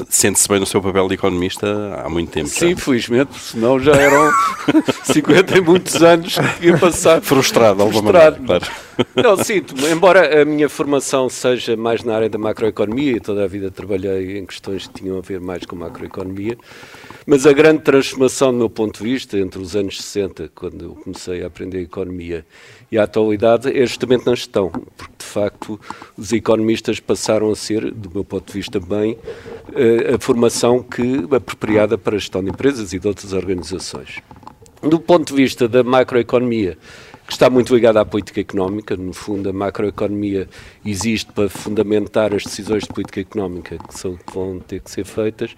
sente-se 0.09 0.49
bem 0.49 0.61
no 0.61 0.67
seu 0.67 0.81
papel 0.81 1.09
de 1.09 1.15
economista 1.15 1.67
há 2.05 2.09
muito 2.09 2.31
tempo. 2.31 2.49
Sim, 2.49 2.71
já. 2.71 2.77
felizmente, 2.77 3.39
senão 3.39 3.81
já 3.81 3.93
eram 3.93 4.31
50 5.05 5.57
e 5.57 5.61
muitos 5.89 6.03
anos 6.03 6.39
que 6.39 6.67
ia 6.67 6.79
passar. 6.79 7.21
Frustrado, 7.23 7.83
alguma 7.83 8.13
maneira, 8.13 8.33
claro. 8.33 8.67
Não, 9.15 9.37
sinto 9.37 9.75
embora 9.87 10.43
a 10.43 10.45
minha 10.45 10.69
formação 10.69 11.29
seja 11.29 11.77
mais 11.77 12.03
na 12.03 12.17
área 12.17 12.29
da 12.29 12.39
macroeconomia 12.39 13.13
e 13.13 13.21
toda 13.21 13.45
a 13.45 13.47
vida 13.47 13.71
trabalhei 13.71 14.39
em 14.39 14.45
questões 14.45 14.87
que 14.89 15.03
tinham 15.03 15.19
a 15.19 15.21
ver 15.21 15.41
mais 15.41 15.65
com 15.65 15.77
macroeconomia, 15.77 16.59
mas 17.25 17.47
a 17.47 17.53
grande 17.53 17.83
transformação, 17.83 18.51
do 18.53 18.59
meu 18.59 18.71
ponto 18.71 18.99
de 18.99 19.11
vista, 19.11 19.39
entre 19.39 19.61
os 19.61 19.77
anos 19.77 19.99
60, 19.99 20.51
quando 20.55 20.85
eu 20.85 20.95
comecei 20.95 21.45
a 21.45 21.47
aprender 21.47 21.81
economia, 21.81 22.45
e 22.91 22.99
a 22.99 23.05
atualidade, 23.05 23.69
é 23.71 23.87
justamente 23.87 24.27
na 24.27 24.35
gestão, 24.35 24.71
porque 24.71 25.13
de 25.19 25.25
facto 25.25 25.79
os 26.17 26.33
economistas 26.33 26.99
passaram 26.99 27.51
a 27.51 27.57
ser, 27.57 27.93
do 27.93 28.11
meu 28.11 28.25
ponto 28.25 28.47
de 28.47 28.59
vista, 28.59 28.81
bem, 28.81 29.19
eh, 29.75 30.15
a 30.15 30.19
formação 30.19 30.83
que 30.83 31.27
apropriada 31.31 31.99
para 31.99 32.17
a 32.17 32.19
gestão 32.19 32.43
de 32.43 32.51
empresas 32.51 32.93
e 32.93 32.99
de 32.99 33.07
outras 33.07 33.33
organizações. 33.33 34.23
Do 34.83 35.01
ponto 35.01 35.35
de 35.35 35.43
vista 35.43 35.67
da 35.67 35.83
macroeconomia, 35.83 36.79
que 37.29 37.35
está 37.35 37.51
muito 37.51 37.75
ligada 37.75 38.01
à 38.01 38.07
política 38.07 38.41
económica. 38.41 38.97
No 38.97 39.13
fundo, 39.13 39.51
a 39.51 39.53
macroeconomia 39.53 40.49
existe 40.85 41.31
para 41.31 41.49
fundamentar 41.49 42.35
as 42.35 42.43
decisões 42.43 42.85
de 42.85 42.89
política 42.89 43.21
económica 43.21 43.77
que, 43.77 43.99
são, 43.99 44.17
que 44.17 44.35
vão 44.35 44.59
ter 44.59 44.81
que 44.81 44.91
ser 44.91 45.05
feitas. 45.05 45.55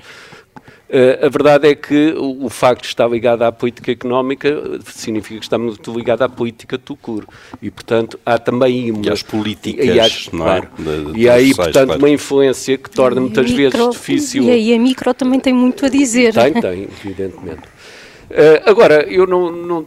Uh, 0.88 1.24
a 1.24 1.28
verdade 1.28 1.68
é 1.68 1.74
que 1.76 2.12
o, 2.18 2.46
o, 2.46 2.50
facto 2.50 2.82
de 2.82 2.88
estar 2.88 3.08
ligado 3.08 3.42
à 3.42 3.52
política 3.52 3.92
económica 3.92 4.48
significa 4.86 5.38
que 5.38 5.46
está 5.46 5.56
muito 5.56 5.96
ligado 5.96 6.22
à 6.22 6.28
política 6.28 6.76
tucur. 6.76 7.24
E, 7.62 7.70
portanto, 7.70 8.18
há 8.26 8.36
também 8.36 8.90
uma... 8.90 9.06
E 9.06 9.08
às 9.08 9.22
políticas, 9.22 9.86
e, 9.86 10.00
às, 10.00 10.32
não 10.32 10.50
é? 10.50 10.62
Claro. 10.62 10.70
De, 10.76 11.12
de 11.12 11.20
e 11.20 11.28
há 11.28 11.34
aí, 11.34 11.54
portanto, 11.54 11.86
claro. 11.86 12.00
uma 12.00 12.10
influência 12.10 12.76
que 12.76 12.90
torna 12.90 13.20
muitas 13.20 13.48
micro, 13.48 13.70
vezes 13.70 13.90
difícil... 13.90 14.42
E 14.42 14.50
aí 14.50 14.74
a 14.74 14.78
micro 14.80 15.14
também 15.14 15.38
tem 15.38 15.54
muito 15.54 15.86
a 15.86 15.88
dizer. 15.88 16.34
Tem, 16.34 16.54
tem, 16.54 16.88
evidentemente. 17.04 17.62
Uh, 18.30 18.62
agora, 18.64 19.02
eu 19.08 19.26
não, 19.26 19.50
não 19.50 19.86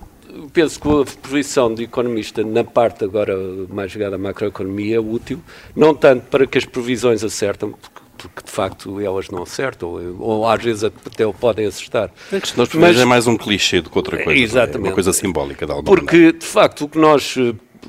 penso 0.51 0.79
que 0.79 0.87
a 0.87 1.05
posição 1.27 1.73
de 1.73 1.83
economista 1.83 2.43
na 2.43 2.63
parte 2.63 3.03
agora 3.03 3.35
mais 3.69 3.91
ligada 3.93 4.15
à 4.15 4.19
macroeconomia 4.19 4.97
é 4.97 4.99
útil, 4.99 5.39
não 5.75 5.93
tanto 5.93 6.25
para 6.27 6.45
que 6.45 6.57
as 6.57 6.65
previsões 6.65 7.23
acertam, 7.23 7.71
porque, 7.71 8.01
porque 8.17 8.43
de 8.43 8.51
facto 8.51 8.99
elas 8.99 9.29
não 9.29 9.43
acertam, 9.43 9.89
ou, 9.89 10.21
ou 10.21 10.47
às 10.47 10.61
vezes 10.63 10.83
até 10.83 11.25
podem 11.31 11.65
acertar. 11.65 12.11
Previsões 12.29 12.99
é 12.99 13.05
mais 13.05 13.27
um 13.27 13.37
clichê 13.37 13.81
do 13.81 13.89
que 13.89 13.97
outra 13.97 14.21
coisa. 14.23 14.39
Exatamente. 14.39 14.77
É 14.77 14.89
uma 14.89 14.93
coisa 14.93 15.13
simbólica 15.13 15.65
de 15.65 15.71
alguma 15.71 15.95
Porque, 15.95 16.15
maneira. 16.15 16.37
de 16.37 16.45
facto, 16.45 16.85
o 16.85 16.89
que 16.89 16.97
nós 16.97 17.37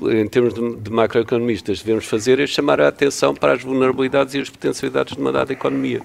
em 0.02 0.26
termos 0.28 0.54
de, 0.54 0.76
de, 0.76 0.90
macroeconomistas, 0.90 1.82
devemos 1.82 2.04
fazer 2.04 2.40
é 2.40 2.46
chamar 2.46 2.80
a 2.80 2.88
atenção 2.88 3.34
para 3.34 3.52
as 3.52 3.62
vulnerabilidades 3.62 4.34
e 4.34 4.40
as 4.40 4.50
potencialidades 4.50 5.14
de 5.14 5.20
uma 5.20 5.32
dada 5.32 5.52
economia. 5.52 6.00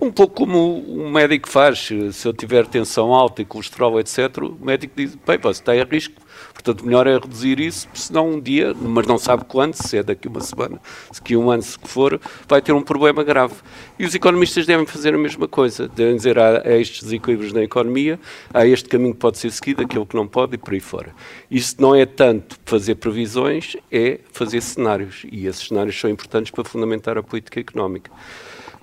Um 0.00 0.10
pouco 0.10 0.34
como 0.34 0.84
um 0.88 1.10
médico 1.10 1.48
faz, 1.48 1.88
se 2.12 2.26
eu 2.26 2.32
tiver 2.32 2.66
tensão 2.66 3.12
alta 3.12 3.42
e 3.42 3.44
colesterol, 3.44 3.98
etc., 4.00 4.38
o 4.38 4.64
médico 4.64 4.94
diz, 4.96 5.14
bem, 5.26 5.38
você 5.38 5.60
está 5.60 5.76
em 5.76 5.84
risco 5.84 6.23
Portanto, 6.64 6.86
melhor 6.86 7.06
é 7.06 7.12
reduzir 7.12 7.60
isso, 7.60 7.86
senão 7.92 8.30
um 8.30 8.40
dia, 8.40 8.72
mas 8.72 9.06
não 9.06 9.18
sabe 9.18 9.44
quando, 9.44 9.74
se 9.74 9.98
é 9.98 10.02
daqui 10.02 10.28
uma 10.28 10.40
semana, 10.40 10.80
se 11.12 11.20
daqui 11.20 11.36
um 11.36 11.50
ano, 11.50 11.62
se 11.62 11.76
for, 11.84 12.18
vai 12.48 12.62
ter 12.62 12.72
um 12.72 12.80
problema 12.80 13.22
grave. 13.22 13.56
E 13.98 14.06
os 14.06 14.14
economistas 14.14 14.64
devem 14.64 14.86
fazer 14.86 15.14
a 15.14 15.18
mesma 15.18 15.46
coisa, 15.46 15.86
devem 15.88 16.16
dizer 16.16 16.38
há, 16.38 16.62
há 16.66 16.76
estes 16.78 17.02
desequilíbrios 17.02 17.52
na 17.52 17.62
economia, 17.62 18.18
há 18.52 18.66
este 18.66 18.88
caminho 18.88 19.12
que 19.12 19.20
pode 19.20 19.36
ser 19.36 19.50
seguido, 19.50 19.82
aquele 19.82 20.06
que 20.06 20.16
não 20.16 20.26
pode 20.26 20.54
e 20.54 20.58
por 20.58 20.72
aí 20.72 20.80
fora. 20.80 21.14
Isso 21.50 21.76
não 21.78 21.94
é 21.94 22.06
tanto 22.06 22.56
fazer 22.64 22.94
previsões, 22.94 23.76
é 23.92 24.20
fazer 24.32 24.62
cenários. 24.62 25.26
E 25.30 25.46
esses 25.46 25.68
cenários 25.68 26.00
são 26.00 26.08
importantes 26.08 26.50
para 26.50 26.64
fundamentar 26.64 27.18
a 27.18 27.22
política 27.22 27.60
económica. 27.60 28.10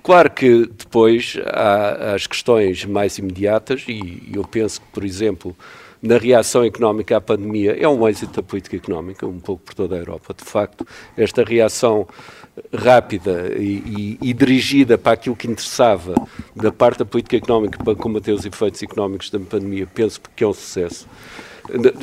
Claro 0.04 0.30
que 0.30 0.66
depois 0.66 1.36
há 1.46 2.14
as 2.14 2.28
questões 2.28 2.84
mais 2.84 3.18
imediatas, 3.18 3.84
e 3.88 4.30
eu 4.32 4.44
penso 4.44 4.80
que, 4.80 4.86
por 4.92 5.04
exemplo, 5.04 5.56
na 6.02 6.18
reação 6.18 6.64
económica 6.64 7.16
à 7.16 7.20
pandemia 7.20 7.76
é 7.80 7.86
um 7.86 8.06
êxito 8.08 8.34
da 8.34 8.42
política 8.42 8.76
económica, 8.76 9.24
um 9.24 9.38
pouco 9.38 9.62
por 9.62 9.74
toda 9.74 9.94
a 9.94 9.98
Europa. 9.98 10.34
De 10.34 10.44
facto, 10.44 10.84
esta 11.16 11.44
reação 11.44 12.08
rápida 12.74 13.54
e, 13.56 14.18
e, 14.20 14.30
e, 14.30 14.34
dirigida 14.34 14.98
para 14.98 15.12
aquilo 15.12 15.36
que 15.36 15.46
interessava 15.46 16.14
da 16.54 16.72
parte 16.72 16.98
da 16.98 17.04
política 17.04 17.36
económica 17.36 17.82
para 17.82 17.94
combater 17.94 18.32
os 18.32 18.44
efeitos 18.44 18.82
económicos 18.82 19.30
da 19.30 19.38
pandemia, 19.38 19.86
penso 19.86 20.20
que 20.34 20.44
é 20.44 20.46
um 20.46 20.52
sucesso 20.52 21.06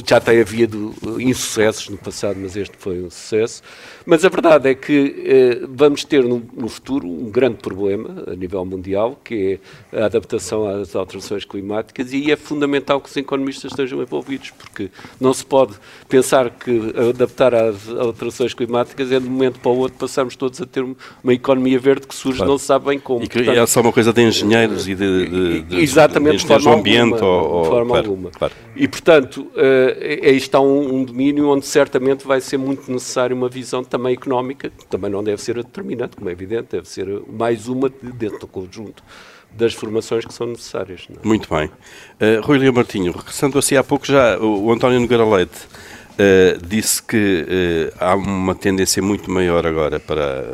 já 0.06 0.20
tem 0.20 0.40
havido 0.40 0.94
insucessos 1.20 1.90
no 1.90 1.98
passado, 1.98 2.38
mas 2.42 2.56
este 2.56 2.76
foi 2.78 3.02
um 3.02 3.10
sucesso. 3.10 3.62
Mas 4.06 4.24
a 4.24 4.30
verdade 4.30 4.70
é 4.70 4.74
que 4.74 5.24
eh, 5.26 5.68
vamos 5.70 6.04
ter 6.04 6.24
no, 6.24 6.42
no, 6.54 6.70
futuro 6.70 7.08
um 7.08 7.30
grande 7.30 7.58
problema 7.58 8.24
a 8.28 8.36
nível 8.36 8.64
mundial, 8.66 9.20
que 9.24 9.60
é 9.92 10.02
a 10.02 10.06
adaptação 10.06 10.68
às 10.68 10.96
alterações 10.96 11.46
climáticas, 11.46 12.14
e 12.14 12.32
é 12.32 12.36
fundamental 12.36 13.02
que 13.02 13.10
os 13.10 13.18
economistas 13.18 13.72
estejam 13.72 14.02
envolvidos, 14.02 14.52
porque 14.52 14.90
não 15.20 15.34
se 15.34 15.46
pode 15.46 15.76
pensar 16.08 16.50
que 16.50 16.94
adaptar 17.10 17.54
às 17.54 17.90
alterações 17.90 18.54
climáticas 18.54 19.12
é 19.12 19.20
de 19.20 19.28
um 19.28 19.32
momento 19.32 19.60
para 19.60 19.72
o 19.72 19.78
outro 19.78 19.98
passarmos 19.98 20.36
todos 20.36 20.62
a 20.62 20.66
ter 20.66 20.84
uma 21.24 21.34
economia 21.34 21.80
verde 21.80 22.08
que 22.08 22.16
surge, 22.16 22.38
claro. 22.38 22.52
não 22.52 22.58
se 22.58 22.66
sabe 22.66 22.86
bem 22.86 23.00
como. 23.00 23.24
E 23.24 23.28
que 23.28 23.40
Portanto, 23.40 23.58
é 23.58 23.66
só 23.68 23.82
uma 23.82 23.92
coisa 23.92 24.14
de 24.14 24.22
engenheiros 24.22 24.88
e 24.88 24.96
de, 24.96 25.28
de, 25.28 25.62
de, 25.64 25.82
exatamente, 25.82 26.38
de, 26.38 26.38
de, 26.38 26.44
de 26.44 26.48
forma 26.48 26.80
ambiente 26.80 27.14
alguma, 27.14 27.28
ou, 27.28 27.52
ou, 27.52 27.64
de 27.64 27.70
forma 27.70 27.90
claro, 27.90 28.10
alguma. 28.10 28.32
Claro. 28.32 28.54
E 28.76 28.88
portanto 28.88 29.49
uh, 29.56 30.26
aí 30.26 30.38
está 30.38 30.60
um, 30.60 30.96
um, 30.96 31.04
domínio 31.04 31.50
onde 31.50 31.66
certamente 31.66 32.26
vai 32.26 32.42
ser 32.42 32.58
muito 32.58 32.92
necessário 32.92 33.36
uma 33.36 33.50
visão 33.50 33.84
também 33.84 34.14
económica, 34.14 34.70
que 34.70 34.86
também 34.86 35.12
não 35.12 35.24
deve 35.24 35.42
ser 35.42 35.58
a 35.58 35.62
determinante, 35.62 36.16
como 36.16 36.30
é 36.30 36.32
evidente, 36.32 36.70
deve 36.72 36.88
ser 36.88 37.08
mais 37.28 37.68
uma 37.68 37.90
dentro 37.90 38.40
do 38.40 38.48
conjunto 38.48 39.04
das 39.52 39.74
formações 39.74 40.26
que 40.26 40.34
são 40.34 40.48
necessárias. 40.48 41.08
É? 41.10 41.28
Muito 41.28 41.50
bem. 41.54 41.68
Uh, 41.68 42.42
Rui 42.42 42.60
Leão 42.60 42.74
Martinho, 42.74 43.12
regressando 43.12 43.58
assim 43.58 43.76
há 43.76 43.84
pouco 43.84 44.06
já, 44.06 44.38
o, 44.38 44.66
o 44.66 44.72
António 44.72 45.00
Nogueira 45.00 45.26
Leite 45.26 45.66
uh, 46.14 46.66
disse 46.66 47.02
que 47.02 47.46
uh, 47.48 47.96
há 48.00 48.16
uma 48.16 48.54
tendência 48.56 49.02
muito 49.02 49.30
maior 49.32 49.66
agora 49.66 50.00
para 50.00 50.46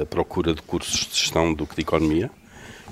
a 0.00 0.06
procura 0.06 0.54
de 0.54 0.62
cursos 0.62 1.06
de 1.06 1.18
gestão 1.18 1.52
do 1.52 1.66
que 1.66 1.74
de 1.74 1.82
economia 1.82 2.30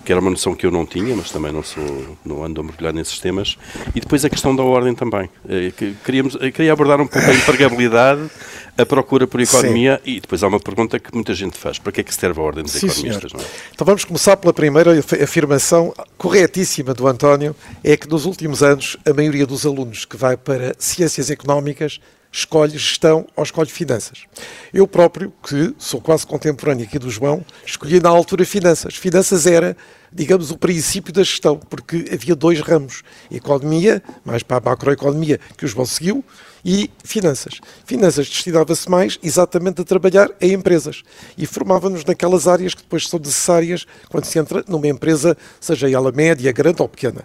que 0.04 0.10
era 0.10 0.20
uma 0.20 0.30
noção 0.30 0.54
que 0.54 0.66
eu 0.66 0.70
não 0.70 0.84
tinha, 0.84 1.14
mas 1.14 1.30
também 1.30 1.52
não 1.52 1.62
sou, 1.62 2.16
não 2.24 2.44
ando 2.44 2.60
a 2.60 2.64
mergulhar 2.64 2.92
nesses 2.92 3.18
temas. 3.20 3.56
E 3.94 4.00
depois 4.00 4.24
a 4.24 4.30
questão 4.30 4.54
da 4.54 4.62
ordem 4.62 4.94
também. 4.94 5.28
Eh, 5.48 5.72
queríamos, 6.04 6.36
eh, 6.40 6.50
queria 6.50 6.72
abordar 6.72 7.00
um 7.00 7.06
pouco 7.06 7.28
a 7.28 7.34
empregabilidade, 7.34 8.28
a 8.76 8.84
procura 8.84 9.26
por 9.26 9.40
economia 9.40 10.00
Sim. 10.04 10.10
e 10.10 10.20
depois 10.20 10.42
há 10.42 10.48
uma 10.48 10.58
pergunta 10.58 10.98
que 10.98 11.14
muita 11.14 11.34
gente 11.34 11.56
faz. 11.56 11.78
Para 11.78 11.92
que 11.92 12.00
é 12.00 12.04
que 12.04 12.14
serve 12.14 12.40
a 12.40 12.42
ordem 12.42 12.64
dos 12.64 12.72
Sim, 12.72 12.88
economistas? 12.88 13.32
É? 13.32 13.46
Então 13.74 13.84
vamos 13.84 14.04
começar 14.04 14.36
pela 14.36 14.52
primeira 14.52 14.98
afirmação 15.22 15.94
corretíssima 16.18 16.92
do 16.94 17.06
António, 17.06 17.54
é 17.84 17.96
que 17.96 18.08
nos 18.08 18.24
últimos 18.24 18.62
anos 18.62 18.96
a 19.08 19.12
maioria 19.12 19.46
dos 19.46 19.64
alunos 19.64 20.04
que 20.04 20.16
vai 20.16 20.36
para 20.36 20.74
ciências 20.78 21.30
económicas 21.30 22.00
escolhe 22.32 22.78
gestão 22.78 23.26
ou 23.36 23.44
escolhe 23.44 23.68
finanças. 23.68 24.24
Eu 24.72 24.88
próprio, 24.88 25.32
que 25.46 25.74
sou 25.76 26.00
quase 26.00 26.26
contemporâneo 26.26 26.86
aqui 26.86 26.98
do 26.98 27.10
João, 27.10 27.44
escolhi 27.64 28.00
na 28.00 28.08
altura 28.08 28.46
finanças. 28.46 28.94
Finanças 28.96 29.46
era, 29.46 29.76
digamos, 30.10 30.50
o 30.50 30.56
princípio 30.56 31.12
da 31.12 31.22
gestão, 31.22 31.58
porque 31.58 32.08
havia 32.10 32.34
dois 32.34 32.60
ramos: 32.60 33.02
economia, 33.30 34.02
mais 34.24 34.42
para 34.42 34.56
a 34.56 34.70
macroeconomia, 34.70 35.38
que 35.58 35.66
o 35.66 35.68
João 35.68 35.84
seguiu, 35.84 36.24
e 36.64 36.90
finanças. 37.04 37.60
Finanças 37.84 38.28
destinava-se 38.28 38.88
mais 38.88 39.18
exatamente 39.22 39.82
a 39.82 39.84
trabalhar 39.84 40.30
em 40.40 40.52
empresas 40.52 41.02
e 41.36 41.44
formava-nos 41.44 42.04
naquelas 42.04 42.48
áreas 42.48 42.72
que 42.72 42.82
depois 42.82 43.06
são 43.08 43.18
necessárias 43.18 43.84
quando 44.08 44.24
se 44.24 44.38
entra 44.38 44.64
numa 44.66 44.88
empresa, 44.88 45.36
seja 45.60 45.90
ela 45.90 46.10
média, 46.10 46.50
grande 46.52 46.80
ou 46.80 46.88
pequena. 46.88 47.24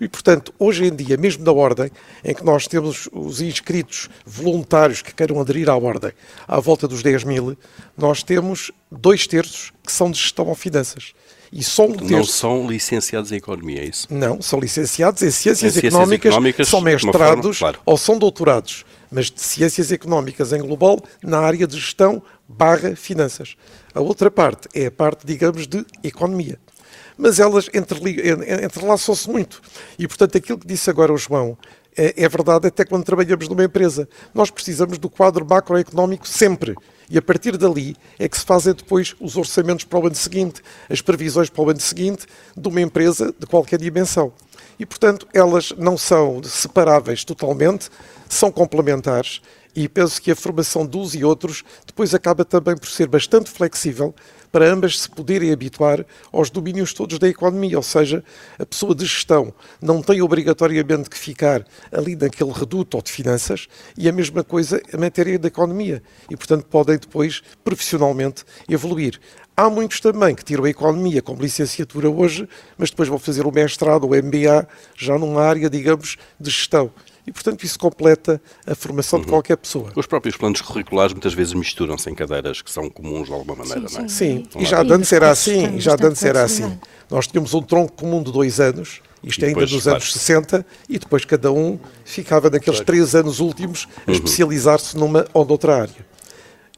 E, 0.00 0.08
portanto, 0.08 0.54
hoje 0.58 0.86
em 0.86 0.94
dia, 0.94 1.16
mesmo 1.16 1.44
na 1.44 1.52
Ordem, 1.52 1.90
em 2.24 2.34
que 2.34 2.44
nós 2.44 2.66
temos 2.66 3.08
os 3.12 3.42
inscritos 3.42 4.08
voluntários 4.24 5.02
que 5.02 5.14
queiram 5.14 5.38
aderir 5.40 5.68
à 5.68 5.76
Ordem 5.76 6.12
à 6.48 6.58
volta 6.58 6.88
dos 6.88 7.02
10 7.02 7.24
mil, 7.24 7.56
nós 7.96 8.22
temos 8.22 8.72
dois 8.90 9.26
terços 9.26 9.72
que 9.84 9.92
são 9.92 10.10
de 10.10 10.18
gestão 10.18 10.46
ou 10.46 10.54
finanças. 10.54 11.12
E 11.52 11.62
só 11.62 11.84
um 11.84 11.92
terço... 11.92 12.12
Não 12.12 12.24
são 12.24 12.70
licenciados 12.70 13.32
em 13.32 13.36
Economia, 13.36 13.80
é 13.80 13.84
isso? 13.84 14.06
Não, 14.08 14.40
são 14.40 14.58
licenciados 14.58 15.20
em 15.22 15.30
Ciências, 15.30 15.76
em 15.76 15.80
ciências 15.80 15.92
económicas, 15.92 16.32
económicas, 16.32 16.68
são 16.68 16.80
mestrados 16.80 17.58
forma, 17.58 17.72
claro. 17.72 17.80
ou 17.84 17.98
são 17.98 18.18
doutorados, 18.18 18.84
mas 19.10 19.30
de 19.30 19.40
Ciências 19.40 19.90
Económicas 19.90 20.52
em 20.52 20.60
global 20.60 21.00
na 21.22 21.40
área 21.40 21.66
de 21.66 21.76
gestão 21.76 22.22
barra 22.48 22.94
finanças. 22.94 23.56
A 23.92 24.00
outra 24.00 24.30
parte 24.30 24.68
é 24.72 24.86
a 24.86 24.90
parte, 24.92 25.26
digamos, 25.26 25.66
de 25.66 25.84
Economia 26.04 26.58
mas 27.20 27.38
elas 27.38 27.68
entrelaçam-se 28.64 29.28
muito. 29.28 29.60
E, 29.98 30.08
portanto, 30.08 30.38
aquilo 30.38 30.58
que 30.58 30.66
disse 30.66 30.88
agora 30.88 31.12
o 31.12 31.18
João 31.18 31.56
é, 31.96 32.24
é 32.24 32.28
verdade 32.28 32.66
até 32.66 32.84
quando 32.84 33.04
trabalhamos 33.04 33.46
numa 33.48 33.64
empresa. 33.64 34.08
Nós 34.32 34.50
precisamos 34.50 34.98
do 34.98 35.10
quadro 35.10 35.46
macroeconómico 35.46 36.26
sempre. 36.26 36.74
E 37.10 37.18
a 37.18 37.22
partir 37.22 37.56
dali 37.56 37.96
é 38.18 38.28
que 38.28 38.38
se 38.38 38.44
fazem 38.44 38.72
depois 38.72 39.14
os 39.20 39.36
orçamentos 39.36 39.84
para 39.84 39.98
o 39.98 40.06
ano 40.06 40.14
seguinte, 40.14 40.62
as 40.88 41.02
previsões 41.02 41.50
para 41.50 41.62
o 41.62 41.70
ano 41.70 41.80
seguinte 41.80 42.24
de 42.56 42.68
uma 42.68 42.80
empresa 42.80 43.34
de 43.38 43.46
qualquer 43.46 43.78
dimensão. 43.78 44.32
E, 44.78 44.86
portanto, 44.86 45.28
elas 45.34 45.72
não 45.76 45.98
são 45.98 46.42
separáveis 46.42 47.24
totalmente, 47.24 47.90
são 48.28 48.50
complementares 48.50 49.42
e 49.74 49.88
penso 49.88 50.20
que 50.20 50.30
a 50.30 50.36
formação 50.36 50.86
de 50.86 50.96
uns 50.96 51.14
e 51.14 51.24
outros 51.24 51.62
depois 51.86 52.14
acaba 52.14 52.44
também 52.44 52.76
por 52.76 52.88
ser 52.88 53.08
bastante 53.08 53.50
flexível 53.50 54.14
para 54.52 54.68
ambas 54.68 55.00
se 55.00 55.08
poderem 55.08 55.52
habituar 55.52 56.04
aos 56.32 56.50
domínios 56.50 56.92
todos 56.92 57.18
da 57.18 57.28
economia, 57.28 57.76
ou 57.76 57.82
seja, 57.82 58.24
a 58.58 58.66
pessoa 58.66 58.94
de 58.94 59.06
gestão 59.06 59.52
não 59.80 60.02
tem 60.02 60.20
obrigatoriamente 60.22 61.08
que 61.08 61.16
ficar 61.16 61.64
ali 61.92 62.16
naquele 62.16 62.50
reduto 62.50 62.96
ou 62.96 63.02
de 63.02 63.12
finanças 63.12 63.68
e 63.96 64.08
a 64.08 64.12
mesma 64.12 64.42
coisa 64.42 64.80
a 64.92 64.96
matéria 64.96 65.38
da 65.38 65.48
economia 65.48 66.02
e, 66.28 66.36
portanto, 66.36 66.66
podem 66.66 66.98
depois 66.98 67.42
profissionalmente 67.62 68.44
evoluir. 68.68 69.20
Há 69.56 69.68
muitos 69.68 70.00
também 70.00 70.34
que 70.34 70.44
tiram 70.44 70.64
a 70.64 70.70
economia 70.70 71.20
como 71.20 71.42
licenciatura 71.42 72.08
hoje, 72.08 72.48
mas 72.78 72.90
depois 72.90 73.08
vão 73.08 73.18
fazer 73.18 73.46
o 73.46 73.52
mestrado 73.52 74.04
ou 74.04 74.10
MBA 74.10 74.66
já 74.96 75.18
numa 75.18 75.42
área, 75.42 75.68
digamos, 75.68 76.16
de 76.40 76.50
gestão 76.50 76.90
e, 77.30 77.32
portanto, 77.32 77.62
isso 77.62 77.78
completa 77.78 78.42
a 78.66 78.74
formação 78.74 79.20
uhum. 79.20 79.24
de 79.24 79.30
qualquer 79.30 79.56
pessoa. 79.56 79.92
Os 79.94 80.04
próprios 80.04 80.36
planos 80.36 80.60
curriculares 80.60 81.12
muitas 81.12 81.32
vezes 81.32 81.54
misturam-se 81.54 82.10
em 82.10 82.14
cadeiras 82.14 82.60
que 82.60 82.68
são 82.68 82.90
comuns 82.90 83.28
de 83.28 83.32
alguma 83.32 83.54
maneira, 83.54 83.88
sim, 83.88 83.98
não 83.98 84.04
é? 84.04 84.08
Sim, 84.08 84.46
e 84.58 84.64
já 84.64 84.80
antes 84.80 85.12
era 85.12 85.30
assim, 85.30 85.76
e 85.76 85.80
já 85.80 85.92
antes 85.92 86.24
era 86.24 86.42
assim. 86.42 86.76
Nós 87.08 87.28
tínhamos 87.28 87.54
um 87.54 87.62
tronco 87.62 87.92
comum 87.92 88.20
de 88.20 88.32
dois 88.32 88.58
anos, 88.58 89.00
isto 89.22 89.44
ainda 89.44 89.60
dos 89.60 89.84
claro. 89.84 89.98
anos 89.98 90.12
60, 90.12 90.66
e 90.88 90.98
depois 90.98 91.24
cada 91.24 91.52
um 91.52 91.78
ficava 92.04 92.50
naqueles 92.50 92.80
claro. 92.80 92.86
três 92.86 93.14
anos 93.14 93.38
últimos 93.38 93.86
a 94.04 94.10
uhum. 94.10 94.16
especializar-se 94.16 94.96
numa 94.96 95.24
ou 95.32 95.44
noutra 95.44 95.82
área. 95.82 96.10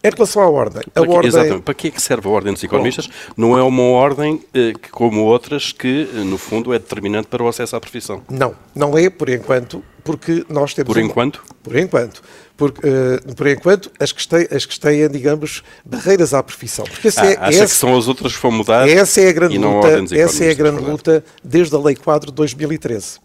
Em 0.05 0.11
relação 0.11 0.43
à 0.43 0.51
ordem, 0.51 0.83
a 0.95 1.01
ordem... 1.01 1.29
Exatamente. 1.29 1.63
Para 1.63 1.75
que 1.75 1.89
é 1.89 1.91
que 1.91 2.03
serve 2.03 2.29
a 2.29 2.31
ordem 2.31 2.53
dos 2.53 2.63
economistas? 2.63 3.07
Bom. 3.07 3.13
Não 3.37 3.59
é 3.59 3.63
uma 3.63 3.85
ordem 3.85 4.43
eh, 4.53 4.73
que, 4.73 4.91
como 4.91 5.23
outras 5.23 5.71
que, 5.71 6.11
eh, 6.13 6.25
no 6.25 6.37
fundo, 6.37 6.75
é 6.75 6.79
determinante 6.79 7.29
para 7.29 7.41
o 7.41 7.47
acesso 7.47 7.77
à 7.77 7.81
profissão. 7.81 8.21
Não, 8.29 8.53
não 8.75 8.99
é, 8.99 9.09
por 9.09 9.29
enquanto, 9.29 9.81
porque 10.05 10.45
nós 10.49 10.75
temos... 10.75 10.93
Por 10.93 11.01
enquanto? 11.01 11.45
Por 11.63 11.77
enquanto. 11.77 12.23
Por, 12.57 12.71
uh, 12.71 13.35
por 13.35 13.47
enquanto, 13.47 13.91
as 13.99 14.13
que, 14.13 14.27
têm, 14.27 14.47
as 14.51 14.65
que 14.65 14.79
têm, 14.79 15.09
digamos, 15.09 15.63
barreiras 15.85 16.35
à 16.35 16.43
profissão. 16.43 16.85
Porque 16.85 17.09
essa 17.09 17.23
ah, 17.23 17.31
é, 17.31 17.37
acha 17.37 17.65
essa, 17.65 17.75
que 17.75 17.81
são 17.81 17.97
as 17.97 18.09
outras 18.09 18.37
que 18.37 18.43
vão 18.43 18.53
mudar 18.53 18.89
essa 18.89 19.21
é 19.21 19.29
a 19.29 19.33
grande 19.33 19.59
luta, 19.59 20.15
Essa 20.15 20.45
é 20.45 20.51
a 20.51 20.55
grande 20.55 20.81
luta 20.81 21.25
desde 21.43 21.75
a 21.75 21.79
Lei 21.79 21.97
Quadro 21.97 22.31
de 22.31 22.37
2013 22.37 23.21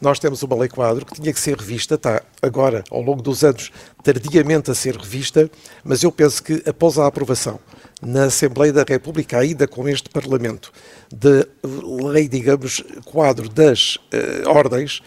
nós 0.00 0.18
temos 0.18 0.42
uma 0.42 0.56
lei 0.56 0.68
quadro 0.68 1.06
que 1.06 1.14
tinha 1.14 1.32
que 1.32 1.40
ser 1.40 1.56
revista, 1.56 1.94
está 1.94 2.22
agora, 2.42 2.84
ao 2.90 3.00
longo 3.00 3.22
dos 3.22 3.42
anos, 3.42 3.70
tardiamente 4.02 4.70
a 4.70 4.74
ser 4.74 4.96
revista, 4.96 5.50
mas 5.82 6.02
eu 6.02 6.12
penso 6.12 6.42
que 6.42 6.62
após 6.66 6.98
a 6.98 7.06
aprovação 7.06 7.58
na 8.02 8.24
Assembleia 8.24 8.72
da 8.72 8.84
República, 8.86 9.38
ainda 9.38 9.66
com 9.66 9.88
este 9.88 10.10
Parlamento, 10.10 10.72
da 11.10 11.46
lei, 12.06 12.28
digamos, 12.28 12.84
quadro 13.04 13.48
das 13.48 13.96
uh, 13.96 14.48
ordens, 14.50 15.00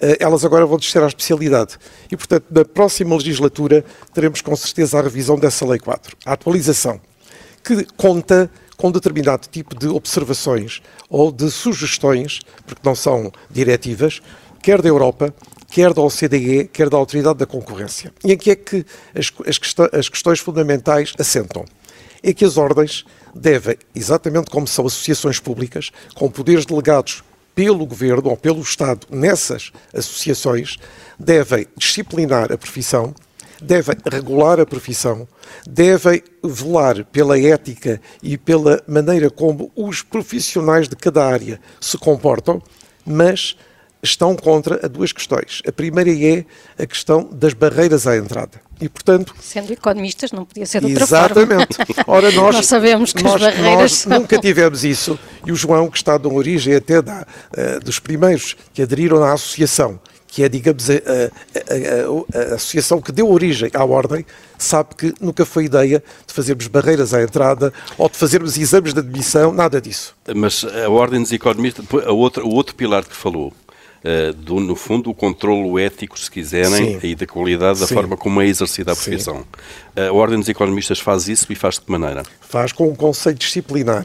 elas 0.00 0.44
agora 0.44 0.66
vão 0.66 0.78
descer 0.78 1.02
à 1.02 1.06
especialidade. 1.06 1.78
E, 2.10 2.16
portanto, 2.16 2.46
na 2.50 2.64
próxima 2.64 3.16
legislatura 3.16 3.84
teremos 4.12 4.40
com 4.40 4.54
certeza 4.56 4.98
a 4.98 5.02
revisão 5.02 5.38
dessa 5.38 5.64
lei 5.66 5.78
quadro, 5.78 6.16
a 6.24 6.32
atualização, 6.32 7.00
que 7.62 7.86
conta 7.96 8.50
com 8.76 8.90
determinado 8.90 9.46
tipo 9.48 9.78
de 9.78 9.86
observações 9.86 10.82
ou 11.08 11.30
de 11.30 11.50
sugestões, 11.50 12.40
porque 12.66 12.82
não 12.84 12.94
são 12.94 13.32
diretivas, 13.50 14.20
quer 14.62 14.82
da 14.82 14.88
Europa, 14.88 15.32
quer 15.70 15.92
da 15.92 16.02
OCDE, 16.02 16.68
quer 16.72 16.88
da 16.88 16.96
Autoridade 16.96 17.38
da 17.38 17.46
Concorrência. 17.46 18.12
E 18.24 18.32
em 18.32 18.36
que 18.36 18.50
é 18.50 18.56
que 18.56 18.84
as, 19.14 19.32
as, 19.46 19.58
as 19.92 20.08
questões 20.08 20.40
fundamentais 20.40 21.14
assentam? 21.18 21.64
É 22.22 22.32
que 22.32 22.44
as 22.44 22.56
ordens 22.56 23.04
devem, 23.34 23.76
exatamente 23.94 24.50
como 24.50 24.66
são 24.66 24.86
associações 24.86 25.38
públicas, 25.38 25.90
com 26.14 26.30
poderes 26.30 26.64
delegados 26.64 27.22
pelo 27.54 27.86
Governo 27.86 28.30
ou 28.30 28.36
pelo 28.36 28.60
Estado 28.60 29.06
nessas 29.10 29.72
associações, 29.92 30.76
devem 31.18 31.66
disciplinar 31.76 32.52
a 32.52 32.58
profissão, 32.58 33.14
devem 33.62 33.96
regular 34.10 34.60
a 34.60 34.66
profissão, 34.66 35.26
devem 35.66 36.22
velar 36.42 37.04
pela 37.06 37.38
ética 37.38 38.00
e 38.22 38.36
pela 38.36 38.82
maneira 38.86 39.30
como 39.30 39.70
os 39.76 40.02
profissionais 40.02 40.88
de 40.88 40.96
cada 40.96 41.24
área 41.24 41.60
se 41.80 41.96
comportam, 41.96 42.62
mas 43.06 43.56
estão 44.02 44.36
contra 44.36 44.84
a 44.84 44.88
duas 44.88 45.12
questões. 45.12 45.62
A 45.66 45.72
primeira 45.72 46.10
é 46.10 46.44
a 46.82 46.86
questão 46.86 47.28
das 47.32 47.54
barreiras 47.54 48.06
à 48.06 48.16
entrada. 48.16 48.63
E, 48.80 48.88
portanto, 48.88 49.34
Sendo 49.40 49.72
economistas, 49.72 50.32
não 50.32 50.44
podia 50.44 50.66
ser 50.66 50.80
de 50.80 50.86
outra 50.86 51.04
exatamente. 51.04 51.48
forma. 51.48 51.66
Exatamente. 51.70 52.04
Ora, 52.06 52.32
nós, 52.32 52.54
nós 52.56 52.66
sabemos 52.66 53.12
que 53.12 53.22
nós, 53.22 53.34
as 53.34 53.40
barreiras 53.40 53.80
nós 53.80 53.92
são... 53.92 54.18
nunca 54.20 54.38
tivemos 54.38 54.84
isso. 54.84 55.18
E 55.46 55.52
o 55.52 55.56
João, 55.56 55.88
que 55.88 55.96
está 55.96 56.18
de 56.18 56.26
origem 56.26 56.74
até 56.74 57.00
da, 57.00 57.22
uh, 57.22 57.80
dos 57.80 57.98
primeiros 57.98 58.56
que 58.72 58.82
aderiram 58.82 59.22
à 59.22 59.32
associação, 59.32 60.00
que 60.34 60.42
é, 60.42 60.48
digamos, 60.48 60.90
a, 60.90 60.94
a, 60.94 60.96
a, 60.96 62.52
a, 62.52 62.54
associação 62.56 63.00
que 63.00 63.12
deu 63.12 63.30
origem 63.30 63.70
à 63.72 63.84
ordem, 63.84 64.26
sabe 64.58 64.96
que 64.96 65.14
nunca 65.20 65.46
foi 65.46 65.66
ideia 65.66 66.02
de 66.26 66.34
fazermos 66.34 66.66
barreiras 66.66 67.14
à 67.14 67.22
entrada 67.22 67.72
ou 67.96 68.08
de 68.08 68.16
fazermos 68.16 68.58
exames 68.58 68.92
de 68.92 68.98
admissão, 68.98 69.52
nada 69.52 69.80
disso. 69.80 70.16
Mas 70.34 70.64
a 70.64 70.90
ordem 70.90 71.22
dos 71.22 71.30
economistas, 71.30 71.84
a 72.04 72.10
outra, 72.10 72.44
o 72.44 72.52
outro 72.52 72.74
pilar 72.74 73.04
que 73.04 73.14
falou, 73.14 73.52
do, 74.36 74.60
no 74.60 74.76
fundo, 74.76 75.10
o 75.10 75.14
controlo 75.14 75.78
ético, 75.78 76.18
se 76.18 76.30
quiserem, 76.30 77.00
Sim. 77.00 77.06
e 77.06 77.14
da 77.14 77.26
qualidade 77.26 77.80
da 77.80 77.86
Sim. 77.86 77.94
forma 77.94 78.16
como 78.16 78.40
é 78.40 78.46
exercida 78.46 78.92
a 78.92 78.96
profissão. 78.96 79.38
Sim. 79.96 80.02
A 80.08 80.12
Ordem 80.12 80.38
dos 80.38 80.48
Economistas 80.48 81.00
faz 81.00 81.28
isso 81.28 81.50
e 81.50 81.54
faz 81.54 81.76
de 81.76 81.82
que 81.82 81.90
maneira? 81.90 82.22
Faz 82.40 82.72
com 82.72 82.88
um 82.88 82.94
conceito 82.94 83.38
disciplinar 83.38 84.04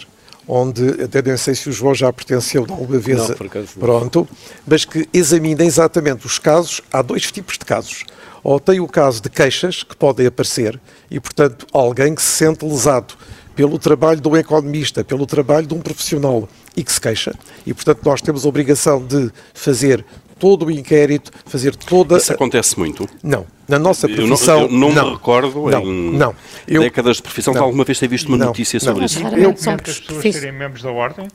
onde 0.50 1.04
até 1.04 1.22
nem 1.22 1.38
sei 1.38 1.54
se 1.54 1.70
o 1.70 1.72
João 1.72 1.94
já 1.94 2.12
pertenceu 2.12 2.66
de 2.66 2.72
alguma 2.72 2.98
vez, 2.98 3.30
não, 3.30 3.36
pronto, 3.80 4.28
mas 4.66 4.84
que 4.84 5.08
examina 5.14 5.64
exatamente 5.64 6.26
os 6.26 6.40
casos. 6.40 6.82
Há 6.92 7.04
dois 7.04 7.32
tipos 7.32 7.54
de 7.54 7.64
casos. 7.64 8.04
Ou 8.44 8.60
tem 8.60 8.80
o 8.80 8.88
caso 8.88 9.22
de 9.22 9.30
queixas 9.30 9.84
que 9.84 9.96
podem 9.96 10.26
aparecer 10.26 10.80
e, 11.12 11.20
portanto, 11.20 11.68
alguém 11.72 12.16
que 12.16 12.22
se 12.22 12.32
sente 12.32 12.66
lesado 12.66 13.14
pelo 13.56 13.78
trabalho 13.78 14.20
de 14.20 14.28
um 14.28 14.36
economista, 14.36 15.04
pelo 15.04 15.28
trabalho 15.28 15.68
de 15.68 15.74
um 15.74 15.82
profissional 15.82 16.50
e 16.76 16.84
que 16.84 16.92
se 16.92 17.00
queixa. 17.00 17.34
E, 17.66 17.74
portanto, 17.74 18.02
nós 18.06 18.22
temos 18.22 18.46
a 18.46 18.50
obrigação 18.50 19.06
de 19.06 19.32
fazer 19.54 20.06
todo 20.40 20.66
o 20.68 20.72
inquérito, 20.72 21.32
fazer 21.46 21.76
toda. 21.76 22.18
Isso 22.18 22.32
acontece 22.32 22.80
muito? 22.80 23.08
Não. 23.22 23.46
Na 23.68 23.78
nossa 23.78 24.08
profissão. 24.08 24.62
Eu 24.62 24.70
não, 24.70 24.74
eu 24.74 24.80
não, 24.80 24.92
não 24.94 25.06
me 25.06 25.14
recordo 25.14 25.70
não, 25.70 25.84
em 25.84 26.18
não. 26.18 26.36
Eu, 26.68 26.82
décadas 26.82 27.18
de 27.18 27.24
profissão 27.24 27.54
não, 27.54 27.62
que 27.62 27.66
alguma 27.66 27.84
vez 27.84 28.00
tenha 28.00 28.10
visto 28.10 28.28
uma 28.28 28.38
não, 28.38 28.48
notícia 28.48 28.80
sobre 28.80 29.06
isso. 29.06 29.20
Eu, 29.20 29.52
as 29.52 30.00
pessoas 30.00 30.36
serem 30.36 30.52
membros 30.54 30.82
da 30.82 30.92
ordem? 30.92 31.28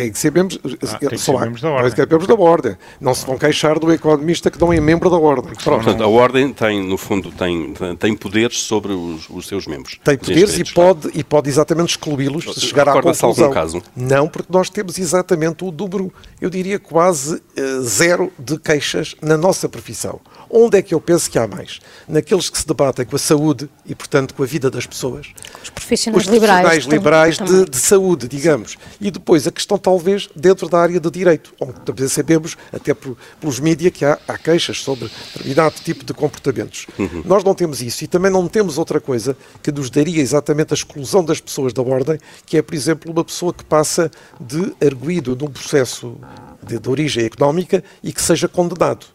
Tem 0.00 0.10
que 0.10 0.18
ser 0.18 0.32
membros, 0.32 0.58
ah, 0.64 0.98
tem 0.98 1.08
que 1.10 1.18
ser 1.18 1.32
membros 1.38 1.60
da 1.60 1.68
ordem. 1.68 1.82
Tem 1.82 1.90
que 1.90 1.96
ser 1.96 2.08
membros 2.08 2.26
da 2.26 2.34
ordem. 2.34 2.76
Não 2.98 3.14
se 3.14 3.26
vão 3.26 3.36
queixar 3.36 3.78
do 3.78 3.92
economista 3.92 4.50
que 4.50 4.58
não 4.58 4.72
é 4.72 4.80
membro 4.80 5.10
da 5.10 5.18
ordem. 5.18 5.52
Portanto, 5.62 6.02
a 6.02 6.08
ordem 6.08 6.52
tem, 6.54 6.82
no 6.82 6.96
fundo, 6.96 7.30
tem, 7.30 7.74
tem 7.98 8.16
poderes 8.16 8.62
sobre 8.62 8.92
os, 8.92 9.28
os 9.28 9.46
seus 9.46 9.66
membros. 9.66 10.00
Tem 10.02 10.16
poderes 10.16 10.58
e 10.58 10.64
pode, 10.64 11.10
e 11.12 11.22
pode 11.22 11.50
exatamente 11.50 11.90
excluí-los 11.90 12.44
se 12.54 12.60
chegar 12.60 12.88
à 12.88 12.94
conclusão. 12.94 13.28
algum 13.28 13.50
caso? 13.50 13.82
Não, 13.94 14.26
porque 14.26 14.50
nós 14.50 14.70
temos 14.70 14.98
exatamente 14.98 15.64
o 15.64 15.70
dobro, 15.70 16.10
eu 16.40 16.48
diria 16.48 16.78
quase 16.78 17.34
uh, 17.34 17.82
zero 17.82 18.32
de 18.38 18.58
queixas 18.58 19.14
na 19.20 19.36
nossa 19.36 19.68
profissão. 19.68 20.18
Onde 20.48 20.78
é 20.78 20.82
que 20.82 20.92
eu 20.92 21.00
penso 21.00 21.30
que 21.30 21.38
há 21.38 21.46
mais? 21.46 21.78
Naqueles 22.08 22.50
que 22.50 22.58
se 22.58 22.66
debatem 22.66 23.06
com 23.06 23.14
a 23.14 23.18
saúde 23.18 23.70
e, 23.86 23.94
portanto, 23.94 24.34
com 24.34 24.42
a 24.42 24.46
vida 24.46 24.68
das 24.68 24.84
pessoas. 24.84 25.28
Os 25.62 25.70
profissionais, 25.70 26.24
Os 26.24 26.28
profissionais 26.28 26.84
liberais, 26.84 27.36
liberais 27.36 27.38
de, 27.38 27.70
de, 27.70 27.76
saúde, 27.76 28.26
digamos. 28.26 28.76
E 29.00 29.12
depois 29.12 29.46
a 29.46 29.52
questão, 29.52 29.78
talvez, 29.90 30.28
dentro 30.36 30.68
da 30.68 30.78
área 30.78 31.00
de 31.00 31.10
direito, 31.10 31.52
onde 31.60 31.80
também 31.80 32.06
sabemos, 32.06 32.56
até 32.72 32.94
por, 32.94 33.16
pelos 33.40 33.58
mídias, 33.58 33.92
que 33.92 34.04
há, 34.04 34.16
há, 34.28 34.38
queixas 34.38 34.80
sobre 34.80 35.10
determinado 35.34 35.74
tipo 35.82 36.04
de 36.04 36.14
comportamentos. 36.14 36.86
Uhum. 36.96 37.22
Nós 37.24 37.42
não 37.42 37.56
temos 37.56 37.82
isso 37.82 38.04
e 38.04 38.06
também 38.06 38.30
não 38.30 38.46
temos 38.46 38.78
outra 38.78 39.00
coisa 39.00 39.36
que 39.60 39.72
nos 39.72 39.90
daria 39.90 40.22
exatamente 40.22 40.72
a 40.72 40.76
exclusão 40.76 41.24
das 41.24 41.40
pessoas 41.40 41.72
da 41.72 41.82
ordem, 41.82 42.20
que 42.46 42.56
é, 42.56 42.62
por 42.62 42.72
exemplo, 42.72 43.10
uma 43.10 43.24
pessoa 43.24 43.52
que 43.52 43.64
passa 43.64 44.08
de 44.40 44.72
arguído 44.80 45.34
num 45.34 45.50
processo 45.50 46.16
de, 46.62 46.78
de 46.78 46.88
origem 46.88 47.24
económica 47.24 47.82
e 48.00 48.12
que 48.12 48.22
seja 48.22 48.46
condenado. 48.46 49.06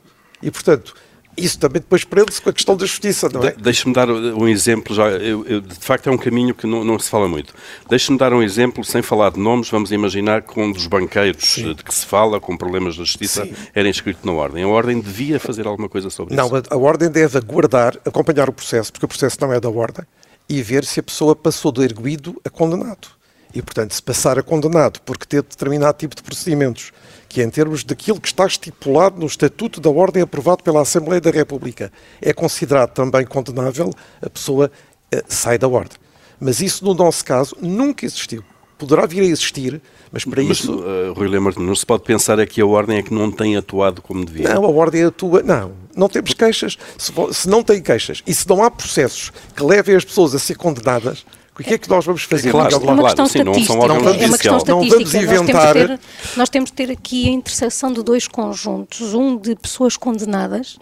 E, 0.44 0.52
portanto, 0.52 0.94
isso 1.38 1.60
também 1.60 1.82
depois 1.82 2.04
prende-se 2.04 2.42
com 2.42 2.50
a 2.50 2.54
questão 2.54 2.76
da 2.76 2.86
justiça, 2.86 3.30
não 3.30 3.44
é? 3.44 3.52
De, 3.52 3.62
Deixe-me 3.62 3.94
dar 3.94 4.10
um 4.10 4.48
exemplo, 4.48 4.96
já, 4.96 5.10
eu, 5.10 5.46
eu, 5.46 5.62
de 5.62 5.76
facto 5.76 6.08
é 6.08 6.12
um 6.12 6.18
caminho 6.18 6.54
que 6.54 6.66
não, 6.66 6.84
não 6.84 6.98
se 6.98 7.10
fala 7.10 7.28
muito. 7.28 7.54
Deixe-me 7.90 8.18
dar 8.18 8.34
um 8.34 8.42
exemplo, 8.42 8.84
sem 8.84 9.02
falar 9.02 9.32
de 9.32 9.40
nomes, 9.40 9.70
vamos 9.70 9.92
imaginar 9.92 10.42
que 10.42 10.60
um 10.60 10.72
dos 10.72 10.88
banqueiros 10.88 11.44
Sim. 11.44 11.74
de 11.74 11.84
que 11.84 11.94
se 11.94 12.06
fala, 12.06 12.40
com 12.40 12.56
problemas 12.56 12.96
da 12.96 13.04
justiça, 13.04 13.46
Sim. 13.46 13.54
era 13.74 13.88
inscrito 13.88 14.26
na 14.26 14.32
Ordem. 14.32 14.64
A 14.64 14.68
Ordem 14.68 15.00
devia 15.00 15.40
fazer 15.40 15.68
alguma 15.68 15.90
coisa 15.90 16.10
sobre 16.10 16.36
não, 16.36 16.46
isso? 16.46 16.54
Não, 16.54 16.62
a, 16.70 16.74
a 16.74 16.78
Ordem 16.78 17.10
deve 17.10 17.38
aguardar, 17.38 17.98
acompanhar 18.06 18.50
o 18.50 18.54
processo, 18.54 18.92
porque 18.92 19.06
o 19.06 19.10
processo 19.10 19.38
não 19.42 19.52
é 19.52 19.60
da 19.60 19.70
Ordem, 19.70 20.06
e 20.48 20.62
ver 20.62 20.86
se 20.86 21.00
a 21.00 21.04
pessoa 21.04 21.36
passou 21.36 21.72
do 21.72 21.84
erguido 21.84 22.40
a 22.46 22.50
condenado. 22.50 23.08
E, 23.54 23.62
portanto, 23.62 23.94
se 23.94 24.04
passar 24.04 24.38
a 24.38 24.44
condenado 24.44 25.00
porque 25.06 25.26
ter 25.26 25.42
determinado 25.42 25.98
tipo 25.98 26.14
de 26.14 26.22
procedimentos 26.22 26.92
que, 27.28 27.42
em 27.42 27.50
termos 27.50 27.84
daquilo 27.84 28.20
que 28.20 28.28
está 28.28 28.46
estipulado 28.46 29.20
no 29.20 29.26
Estatuto 29.26 29.80
da 29.82 29.90
Ordem 29.90 30.24
aprovado 30.24 30.64
pela 30.64 30.82
Assembleia 30.82 31.22
da 31.22 31.32
República, 31.32 31.92
é 32.22 32.34
considerado 32.34 32.92
também 32.92 33.26
condenável, 33.26 33.92
a 34.22 34.30
pessoa 34.30 34.72
uh, 35.14 35.22
sai 35.28 35.58
da 35.58 35.68
Ordem. 35.68 35.98
Mas 36.40 36.60
isso, 36.60 36.84
no 36.84 36.94
nosso 36.94 37.24
caso, 37.24 37.56
nunca 37.62 38.06
existiu. 38.06 38.44
Poderá 38.78 39.06
vir 39.06 39.22
a 39.22 39.26
existir, 39.26 39.82
mas 40.12 40.26
para 40.26 40.44
mas, 40.44 40.60
isso. 40.60 40.74
Uh, 40.74 41.14
Rui 41.14 41.30
Lemar, 41.30 41.58
não 41.58 41.74
se 41.74 41.86
pode 41.86 42.04
pensar 42.04 42.40
é 42.40 42.46
que 42.46 42.60
a 42.60 42.66
Ordem 42.66 42.98
é 42.98 43.04
que 43.04 43.14
não 43.14 43.32
tem 43.32 43.56
atuado 43.56 44.02
como 44.02 44.26
devia. 44.26 44.54
Não, 44.54 44.66
a 44.66 44.70
Ordem 44.70 45.04
atua. 45.06 45.42
Não, 45.42 45.72
não 45.96 46.10
temos 46.10 46.34
queixas. 46.34 46.78
Se, 46.98 47.14
se 47.32 47.48
não 47.48 47.64
tem 47.64 47.82
queixas 47.82 48.22
e 48.28 48.34
se 48.34 48.48
não 48.50 48.62
há 48.62 48.70
processos 48.70 49.32
que 49.56 49.64
levem 49.64 49.96
as 49.96 50.04
pessoas 50.04 50.36
a 50.36 50.40
ser 50.40 50.56
condenadas, 50.56 51.26
o 51.60 51.64
que 51.64 51.74
é 51.74 51.78
que 51.78 51.90
nós 51.90 52.06
vamos 52.06 52.24
fazer? 52.24 52.52
Claro, 52.52 52.74
é 52.74 52.78
uma 52.78 53.04
questão 53.04 53.26
sim, 53.28 53.44
não 53.44 53.54
são 53.54 53.62
estatística. 53.62 53.94
órgãos 53.94 54.22
é 54.22 54.26
uma 54.28 54.38
questão 54.38 54.52
Não 54.76 54.84
estatística. 54.84 54.86
vamos 54.86 54.94
Nós, 54.94 55.12
temos 55.12 55.12
de 55.12 55.18
inventar- 55.18 55.74
ter, 55.74 56.00
nós 56.38 56.50
temos 56.50 56.70
de 56.70 56.76
ter 56.76 56.92
aqui 56.92 57.28
a 57.28 57.32
interseção 57.32 57.94
de 57.94 58.04
dois 58.04 58.28
conjuntos. 58.28 59.14
Um 59.14 59.38
de 59.38 59.56
pessoas 59.56 59.96
condenadas, 59.98 60.78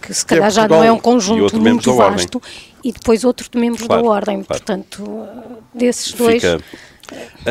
que 0.00 0.12
se 0.14 0.24
é 0.24 0.28
calhar 0.28 0.50
já 0.50 0.66
não 0.68 0.82
é 0.82 0.90
um 0.90 0.98
conjunto 0.98 1.58
muito 1.60 1.94
vasto, 1.94 2.40
e 2.82 2.92
depois 2.92 3.24
outro 3.24 3.48
de 3.50 3.58
membros 3.58 3.86
Claro, 3.86 4.02
da 4.02 4.08
Ordem. 4.08 4.42
claro. 4.42 4.46
Portanto, 4.62 5.26
desses 5.74 6.12
dois. 6.12 6.42
Fica. 6.42 6.60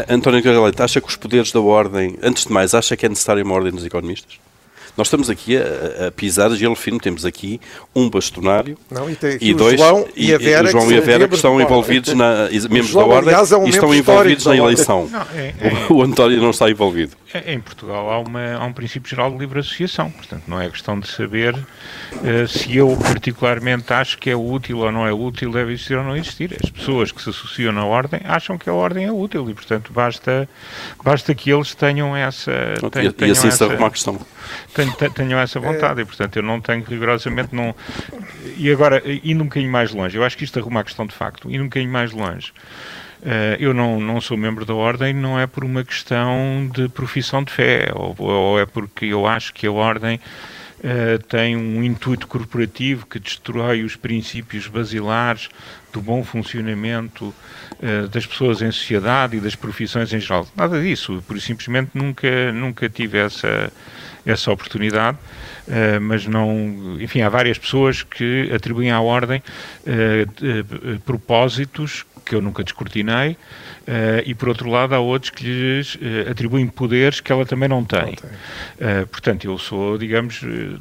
António 0.10 0.42
Carvalho, 0.42 0.74
acha 0.80 1.00
que 1.00 1.08
os 1.08 1.16
poderes 1.16 1.52
da 1.52 1.60
Ordem, 1.62 2.18
antes 2.24 2.46
de 2.46 2.52
mais, 2.52 2.74
acha 2.74 2.98
que 2.98 3.06
é 3.06 3.10
necessário 3.10 3.44
uma 3.46 3.54
Ordem 3.54 3.72
dos 3.72 3.86
Economistas? 3.86 4.40
Nós 4.96 5.08
estamos 5.08 5.28
aqui 5.30 5.58
a, 5.58 6.08
a 6.08 6.12
pisar 6.12 6.52
gelo 6.52 6.76
fino, 6.76 7.00
temos 7.00 7.26
aqui 7.26 7.60
um 7.96 8.10
bastonário 8.10 8.78
Não, 8.92 9.10
e 9.10 9.16
tem 9.16 9.34
aqui 9.36 9.46
e 9.48 9.54
o 9.54 9.58
dois, 9.58 9.80
João 9.80 10.08
e 10.16 10.32
a 10.34 10.38
Vera, 10.38 10.68
o 10.68 10.72
João 10.72 10.88
que 10.88 10.94
e 10.94 10.98
a 10.98 11.02
Vera 11.02 11.28
que 11.28 11.36
estão 11.36 11.60
envolvidos 11.60 12.14
na, 12.14 12.48
e- 12.52 12.60
membros 12.70 12.90
João, 12.90 13.08
da 13.10 13.16
Ordem 13.16 13.30
aliás, 13.34 13.52
é 13.52 13.58
um 13.58 13.66
e 13.66 13.70
estão 13.70 13.94
envolvidos 13.94 14.46
na 14.46 14.56
eleição. 14.56 15.08
Não, 15.12 15.22
é- 15.22 15.54
O, 15.90 15.96
o 15.98 16.04
António 16.04 16.40
não 16.40 16.52
está 16.52 16.70
envolvido. 16.70 17.14
É, 17.34 17.54
Em 17.54 17.60
Portugal 17.60 18.08
há, 18.12 18.20
uma- 18.20 18.54
há 18.56 18.64
um 18.66 18.74
princípio 18.74 19.10
geral 19.10 19.32
de 19.32 19.38
livre 19.40 19.60
associação, 19.60 20.12
portanto 20.12 20.44
não 20.48 20.62
é 20.62 20.70
questão 20.70 21.00
de 21.00 21.08
saber 21.08 21.58
eh, 22.24 22.46
se 22.48 22.78
eu 22.78 22.96
particularmente 23.02 23.92
acho 23.92 24.20
que 24.20 24.30
é 24.30 24.36
útil 24.36 24.78
ou 24.80 24.92
não 24.92 25.08
é 25.08 25.12
útil, 25.12 25.52
deve 25.52 25.74
existir 25.74 25.98
ou 25.98 26.04
não 26.04 26.16
existir. 26.16 26.56
As 26.64 26.70
pessoas 26.70 27.12
que 27.12 27.20
se 27.24 27.32
associam 27.32 27.72
na 27.74 27.84
ordem 27.84 28.22
acham 28.26 28.60
que 28.60 28.70
a 28.70 28.74
ordem 28.74 29.06
é 29.06 29.12
útil 29.12 29.50
e 29.50 29.54
portanto 29.56 29.92
basta, 29.92 30.48
basta 31.04 31.34
que 31.34 31.50
eles 31.52 31.74
tenham 31.74 32.16
essa, 32.16 32.52
tenham, 32.92 33.06
e, 33.08 33.10
e 33.10 33.12
tenham 33.12 33.32
assim 33.32 33.42
se 33.50 33.56
essa- 33.56 33.66
arruma 33.66 33.88
a 33.88 33.90
questão. 33.92 34.20
Tenho- 34.86 34.94
te- 34.98 35.10
tenham 35.16 35.40
essa 35.40 35.60
vontade 35.60 36.02
e 36.02 36.06
portanto 36.06 36.36
eu 36.38 36.44
não 36.44 36.60
tenho 36.62 36.84
rigorosamente 36.84 37.54
não 37.56 37.76
e 38.58 38.72
agora 38.72 39.02
indo 39.24 39.42
um 39.42 39.48
bocadinho 39.48 39.72
mais 39.72 39.92
longe 39.92 40.18
eu 40.18 40.24
acho 40.24 40.38
que 40.38 40.44
isto 40.44 40.60
arruma 40.60 40.82
a 40.82 40.84
questão 40.84 41.06
de 41.06 41.14
facto 41.14 41.50
indo 41.50 41.62
um 41.62 41.68
bocadinho 41.68 41.92
mais 41.92 42.12
longe 42.12 42.52
eh, 43.26 43.58
eu 43.60 43.74
não, 43.74 44.00
não 44.00 44.20
sou 44.20 44.36
membro 44.36 44.66
da 44.66 44.74
Ordem, 44.74 45.14
não 45.14 45.40
é 45.40 45.48
por 45.48 45.64
uma 45.64 45.84
questão 45.84 46.70
de 46.74 46.90
profissão 46.90 47.42
de 47.42 47.54
fé, 47.54 47.90
ou, 47.96 48.14
ou 48.20 48.60
é 48.60 48.66
porque 48.66 49.06
eu 49.06 49.26
acho 49.26 49.54
que 49.54 49.66
a 49.66 49.72
Ordem 49.72 50.20
eh, 50.84 51.18
tem 51.30 51.56
um 51.56 51.82
intuito 51.82 52.28
corporativo 52.28 53.06
que 53.08 53.20
destrói 53.20 53.82
os 53.84 53.96
princípios 53.96 54.68
basilares 54.68 55.48
do 55.94 56.02
bom 56.02 56.24
funcionamento 56.24 57.34
eh, 57.82 58.08
das 58.12 58.26
pessoas 58.26 58.62
em 58.62 58.72
sociedade 58.72 59.38
e 59.38 59.40
das 59.40 59.56
profissões 59.56 60.12
em 60.12 60.20
geral. 60.20 60.48
Nada 60.56 60.82
disso, 60.82 61.24
por 61.28 61.40
simplesmente 61.40 61.92
nunca, 61.94 62.52
nunca 62.52 62.90
tive 62.90 63.20
essa, 63.20 63.72
essa 64.26 64.52
oportunidade, 64.52 65.18
eh, 65.68 66.00
mas 66.00 66.26
não. 66.26 66.98
Enfim, 67.00 67.22
há 67.22 67.30
várias 67.30 67.58
pessoas 67.58 68.02
que 68.04 68.52
atribuem 68.54 68.92
à 68.92 69.00
Ordem 69.00 69.42
eh, 69.86 70.26
propósitos 71.06 72.06
que 72.26 72.34
eu 72.36 72.42
nunca 72.42 72.64
descortinei, 72.64 73.36
e 74.26 74.34
por 74.34 74.48
outro 74.48 74.70
lado 74.70 74.96
há 74.96 75.00
outros 75.00 75.30
que 75.30 75.44
lhes 75.44 76.00
atribuem 76.32 76.66
poderes 76.68 77.20
que 77.20 77.34
ela 77.34 77.46
também 77.46 77.68
não 77.68 77.84
tem. 77.84 78.16
Eh, 78.80 79.06
portanto, 79.12 79.44
eu 79.44 79.58
sou, 79.58 79.98
digamos, 79.98 80.40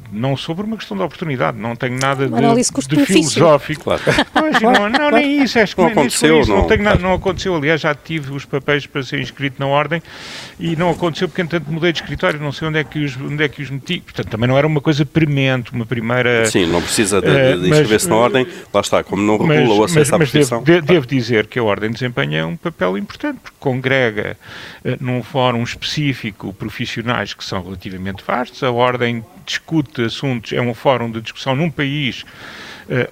não 0.09 0.37
sou 0.37 0.55
por 0.55 0.63
uma 0.63 0.77
questão 0.77 0.95
de 0.95 1.03
oportunidade, 1.03 1.57
não 1.57 1.75
tenho 1.75 1.99
nada 1.99 2.25
Uma 2.27 2.37
de, 2.39 2.45
análise 2.45 2.69
de 2.69 2.75
custo-benefício. 2.75 3.31
filosófico. 3.33 3.83
Claro. 3.83 4.01
Pois, 4.31 4.59
não, 4.63 4.89
não, 4.89 5.02
nem 5.11 5.43
isso, 5.43 5.59
acho 5.59 5.75
que 5.75 5.81
Não 5.81 5.89
aconteceu, 5.89 6.41
isso, 6.41 6.49
não, 6.49 6.57
não. 6.59 6.67
tenho 6.67 6.83
nada- 6.83 6.99
não 6.99 7.13
aconteceu. 7.13 7.55
Aliás, 7.55 7.81
já 7.81 7.93
tive 7.95 8.31
os 8.33 8.45
papéis 8.45 8.85
para 8.85 9.03
ser 9.03 9.19
inscrito 9.19 9.55
na 9.59 9.67
ordem 9.67 10.01
e 10.59 10.75
não 10.75 10.89
aconteceu 10.89 11.27
porque, 11.27 11.41
entanto, 11.41 11.71
mudei 11.71 11.91
de 11.91 11.99
escritório, 12.01 12.39
não 12.39 12.51
sei 12.51 12.67
onde 12.67 12.79
é 12.79 12.83
que 12.83 12.99
os, 13.03 13.17
onde 13.17 13.43
é 13.43 13.47
que 13.47 13.61
os 13.61 13.69
meti. 13.69 13.99
Portanto, 13.99 14.27
também 14.29 14.47
não 14.47 14.57
era 14.57 14.65
uma 14.67 14.81
coisa 14.81 15.05
premente, 15.05 15.71
uma 15.71 15.85
primeira. 15.85 16.45
Sim, 16.45 16.65
não 16.67 16.81
precisa 16.81 17.21
de, 17.21 17.27
Eh, 17.27 17.57
de 17.57 17.69
inscrever-se 17.69 18.07
na 18.09 18.15
eh, 18.15 18.19
Ordem. 18.19 18.47
Lá 18.73 18.81
está, 18.81 19.03
como 19.03 19.21
não 19.21 19.37
Mas, 19.37 19.57
regula 19.59 19.75
o 19.75 19.81
mas, 19.81 19.91
acesso 19.91 20.15
à 20.15 20.17
mas 20.19 20.29
profissão. 20.31 20.63
devo, 20.63 20.81
de- 20.81 20.87
devo 20.93 21.05
dizer 21.07 21.47
que 21.47 21.57
a 21.59 21.63
Ordem 21.63 21.91
desempenha 21.91 22.45
um 22.47 22.55
papel 22.55 22.97
importante, 22.97 23.39
porque 23.41 23.57
congrega 23.59 24.37
eh, 24.85 24.97
num 24.99 25.21
fórum 25.23 25.63
específico 25.63 26.53
profissionais 26.53 27.33
que 27.33 27.43
são 27.43 27.63
relativamente 27.63 28.23
vastos. 28.25 28.61
A 28.63 28.71
Ordem 28.71 29.23
discute 29.45 30.01
assuntos, 30.03 30.53
é 30.53 30.61
um 30.61 30.73
fórum 30.73 31.11
de 31.11 31.21
discussão 31.21 31.55
num 31.55 31.69
país 31.69 32.23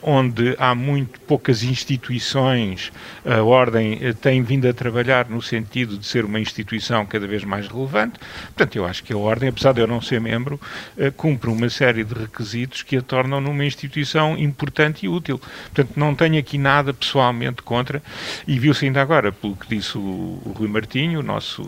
onde 0.02 0.56
há 0.58 0.74
muito 0.76 1.20
poucas 1.22 1.64
instituições. 1.64 2.92
A 3.26 3.42
Ordem 3.42 4.00
eh, 4.02 4.14
tem 4.14 4.42
vindo 4.42 4.68
a 4.68 4.74
trabalhar 4.74 5.30
no 5.30 5.42
sentido 5.42 5.98
de 5.98 6.06
ser 6.06 6.26
uma 6.26 6.40
instituição 6.40 7.06
cada 7.06 7.28
vez 7.28 7.44
mais 7.44 7.68
relevante. 7.68 8.20
Portanto, 8.46 8.76
eu 8.76 8.86
acho 8.86 9.04
que 9.04 9.14
a 9.14 9.18
Ordem, 9.18 9.50
apesar 9.50 9.74
de 9.74 9.82
eu 9.82 9.88
não 9.88 10.02
ser 10.02 10.20
membro, 10.20 10.60
eh, 10.98 11.12
cumpre 11.12 11.50
uma 11.50 11.70
série 11.70 12.04
de 12.04 12.14
requisitos 12.14 12.84
que 12.84 12.98
a 12.98 13.02
tornam 13.02 13.40
numa 13.40 13.66
instituição 13.66 14.38
importante 14.38 15.06
e 15.06 15.10
útil. 15.10 15.40
Portanto, 15.74 15.94
não 15.96 16.16
tenho 16.16 16.40
aqui 16.40 16.58
nada 16.58 16.94
pessoalmente 16.94 17.62
contra, 17.62 18.02
e 18.48 18.58
viu-se 18.60 18.86
ainda 18.86 19.02
agora, 19.02 19.32
pelo 19.32 19.56
que 19.56 19.68
disse 19.68 19.98
o, 19.98 20.02
o 20.02 20.54
Rui 20.58 20.68
Martinho, 20.68 21.20
o 21.20 21.24
nosso, 21.24 21.62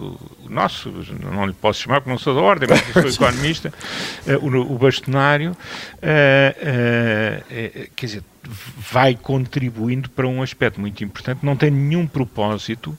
o 0.44 0.50
nosso, 0.50 0.92
não 1.32 1.46
lhe 1.46 1.54
posso 1.54 1.82
chamar 1.82 2.02
porque 2.02 2.10
não 2.10 2.18
sou 2.18 2.36
da 2.36 2.42
Ordem, 2.42 2.70
mas 2.70 3.14
sou 3.16 3.28
economista, 3.28 3.74
eh, 4.28 4.38
o, 4.38 4.48
o 4.48 4.78
bastonário, 4.78 5.56
eh, 6.02 6.56
eh, 6.60 7.44
eh, 7.50 7.90
quer 7.96 8.06
dizer, 8.06 8.24
vai 8.78 9.16
contribuindo 9.16 10.10
para 10.10 10.28
um 10.28 10.42
aspecto 10.42 10.80
muito 10.80 11.04
importante, 11.04 11.46
não 11.46 11.56
tem 11.56 11.72
nenhum 11.72 12.06
propósito 12.08 12.98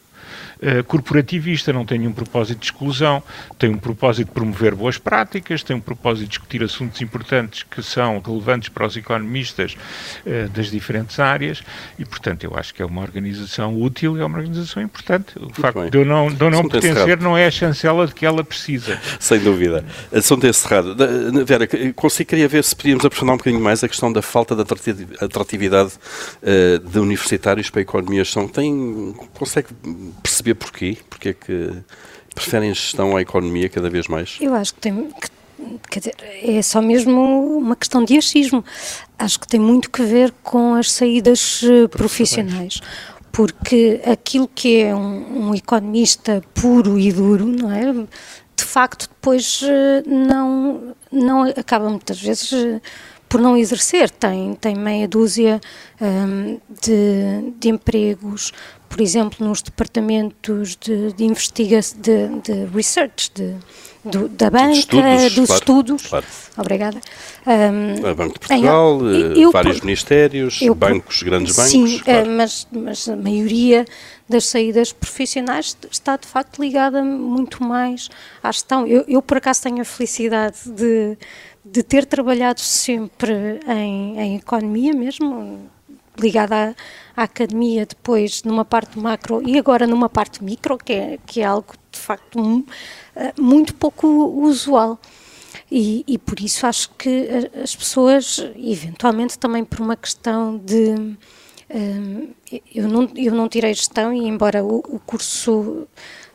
eh, 0.63 0.83
corporativista, 0.83 1.73
não 1.73 1.85
tem 1.85 1.99
nenhum 1.99 2.13
propósito 2.13 2.59
de 2.61 2.67
exclusão, 2.67 3.23
tem 3.59 3.71
um 3.71 3.79
propósito 3.79 4.29
de 4.29 4.33
promover 4.35 4.75
boas 4.75 4.99
práticas, 4.99 5.63
tem 5.63 5.77
um 5.77 5.81
propósito 5.81 6.25
de 6.25 6.29
discutir 6.31 6.63
assuntos 6.63 7.01
importantes 7.01 7.63
que 7.63 7.83
são 7.83 8.21
relevantes 8.25 8.69
para 8.69 8.87
os 8.87 8.97
economistas 8.97 9.77
eh, 10.27 10.49
das 10.55 10.71
diferentes 10.71 11.19
áreas 11.21 11.63
e, 11.99 12.05
portanto, 12.05 12.45
eu 12.45 12.57
acho 12.57 12.75
que 12.75 12.83
é 12.83 12.85
uma 12.87 13.03
organização 13.03 13.81
útil 13.81 14.17
e 14.17 14.21
é 14.21 14.25
uma 14.25 14.39
organização 14.39 14.83
importante. 14.83 15.35
O 15.39 15.53
facto 15.53 15.81
bem. 15.81 15.91
de 15.91 15.99
eu 15.99 16.05
não, 16.05 16.29
de 16.33 16.41
eu 16.43 16.51
não 16.51 16.59
Assunto 16.61 16.73
pertencer 16.73 17.03
encerrado. 17.03 17.23
não 17.23 17.37
é 17.37 17.47
a 17.47 17.51
chancela 17.51 18.07
de 18.07 18.15
que 18.15 18.25
ela 18.25 18.43
precisa. 18.45 18.99
Sem 19.21 19.39
dúvida. 19.41 19.85
Assunto 20.13 20.47
encerrado. 20.47 20.95
Da- 20.95 21.07
Vera, 21.45 21.67
consigo 21.95 22.29
queria 22.31 22.49
ver 22.49 22.65
se 22.65 22.75
podíamos 22.75 23.05
aprofundar 23.05 23.35
um 23.35 23.39
bocadinho 23.39 23.63
mais 23.63 23.85
a 23.85 23.89
questão 23.89 24.13
da 24.13 24.23
falta 24.23 24.55
de 24.55 24.63
atrati- 24.63 25.07
atratividade 25.21 25.93
eh, 26.43 26.79
de 26.79 26.99
universitários 26.99 27.69
para 27.71 27.81
a 27.81 27.83
economia 27.83 28.21
e 28.23 28.25
gestão. 28.25 28.49
Tem, 28.49 29.15
consegue 29.35 29.69
perceber 30.23 30.55
porquê? 30.55 30.97
Porque 31.09 31.31
é 31.31 31.33
que 31.33 31.71
preferem 32.35 32.71
a 32.71 32.75
gestão 32.75 33.17
à 33.17 33.23
economia 33.23 33.69
cada 33.69 33.89
vez 33.91 34.09
mais? 34.09 34.37
Eu 34.41 34.55
acho 34.55 34.75
que 34.75 34.81
tem. 34.81 35.09
que- 35.11 35.35
quer 35.91 35.99
dizer, 36.01 36.15
é 36.43 36.61
só 36.63 36.83
mesmo 36.83 37.57
uma 37.59 37.77
questão 37.77 38.05
de 38.05 38.17
achismo. 38.19 38.65
Acho 39.19 39.39
que 39.41 39.47
tem 39.47 39.61
muito 39.61 39.91
que 39.91 40.03
ver 40.03 40.33
com 40.43 40.75
as 40.75 40.91
saídas 40.91 41.61
eh, 41.63 41.87
profissionais. 41.89 42.81
Porque 43.33 44.01
aquilo 44.05 44.47
que 44.49 44.81
é 44.83 44.95
um, 44.95 45.49
um 45.49 45.55
economista 45.55 46.43
puro 46.55 46.99
e 46.99 47.11
duro, 47.13 47.47
não 47.47 47.71
é? 47.73 47.93
De 47.93 48.63
facto, 48.65 49.09
depois 49.09 49.61
eh, 49.65 50.03
não, 50.07 50.95
não 51.11 51.43
acaba 51.43 51.89
muitas 51.89 52.21
vezes 52.21 52.53
eh, 52.53 52.81
por 53.29 53.41
não 53.41 53.57
exercer. 53.57 54.11
Tem, 54.11 54.55
tem 54.55 54.77
meia 54.77 55.09
dúzia 55.09 55.61
hum, 56.01 56.59
de, 56.83 57.53
de 57.59 57.69
empregos, 57.71 58.53
por 58.95 59.03
exemplo, 59.03 59.45
nos 59.45 59.61
departamentos 59.61 60.77
de, 60.77 61.13
de 61.15 61.25
investigação, 61.25 61.99
de, 62.01 62.29
de 62.43 62.65
research, 62.73 63.29
de, 63.35 63.57
do- 64.05 64.29
da 64.29 64.49
banca, 64.51 64.71
estudos, 64.71 65.35
dos 65.35 65.47
claro, 65.47 65.55
estudos. 65.61 66.07
claro. 66.07 66.27
Obrigada. 66.57 67.01
Hum, 67.45 68.07
A 68.09 68.15
Banco 68.15 68.35
de 68.35 68.39
Portugal, 68.39 69.01
em- 69.13 69.23
eh, 69.41 69.45
eu- 69.45 69.51
vários 69.51 69.81
ministérios, 69.81 70.63
eu- 70.63 70.77
bancos, 70.77 71.25
grandes 71.25 71.57
bancos. 71.57 71.73
Sim, 71.73 71.99
claro. 71.99 72.31
eh, 72.31 72.35
mas, 72.37 72.69
mas 72.71 73.09
a 73.09 73.17
maioria 73.17 73.85
das 74.29 74.47
saídas 74.47 74.93
profissionais 74.93 75.77
está 75.91 76.17
de 76.17 76.29
facto 76.29 76.63
ligada 76.63 77.03
muito 77.03 77.65
mais 77.65 78.09
à 78.45 78.53
gestão. 78.53 78.87
Eu, 78.87 79.05
eu, 79.09 79.21
por 79.21 79.39
acaso 79.39 79.61
tenho 79.63 79.81
a 79.81 79.85
felicidade 79.85 80.71
de, 80.71 81.19
de 81.65 81.83
ter 81.83 82.07
trabalhado 82.07 82.61
sempre 82.61 83.59
em, 83.67 84.21
em 84.21 84.37
economia 84.37 84.93
mesmo, 84.95 85.69
ligada 86.19 86.75
à, 87.17 87.23
à 87.23 87.25
academia, 87.25 87.87
depois 87.87 88.43
numa 88.45 88.65
parte 88.65 88.99
macro 88.99 89.43
e 89.47 89.59
agora 89.59 89.87
numa 89.87 90.09
parte 90.09 90.43
micro, 90.43 90.79
que 90.79 90.93
é, 90.93 91.19
que 91.27 91.41
é 91.41 91.45
algo 91.45 91.75
de 91.91 91.99
facto 91.99 92.39
mu- 92.39 92.67
eh, 93.17 93.33
muito 93.39 93.75
pouco 93.75 94.07
usual. 94.07 94.99
E, 95.71 96.05
e 96.07 96.19
por 96.19 96.41
isso 96.41 96.67
acho 96.67 96.91
que 96.99 97.29
as 97.63 97.75
pessoas, 97.75 98.39
eventualmente 98.57 99.39
também 99.39 99.65
por 99.65 99.81
uma 99.81 99.97
questão 99.97 100.59
de 100.59 101.17
Hum, 101.75 102.29
eu, 102.75 102.87
não, 102.87 103.11
eu 103.17 103.33
não 103.35 103.49
tirei 103.49 103.73
gestão 103.73 104.13
e, 104.13 104.29
embora 104.29 104.63
o, 104.63 104.79
o 104.87 105.01
curso 105.01 105.89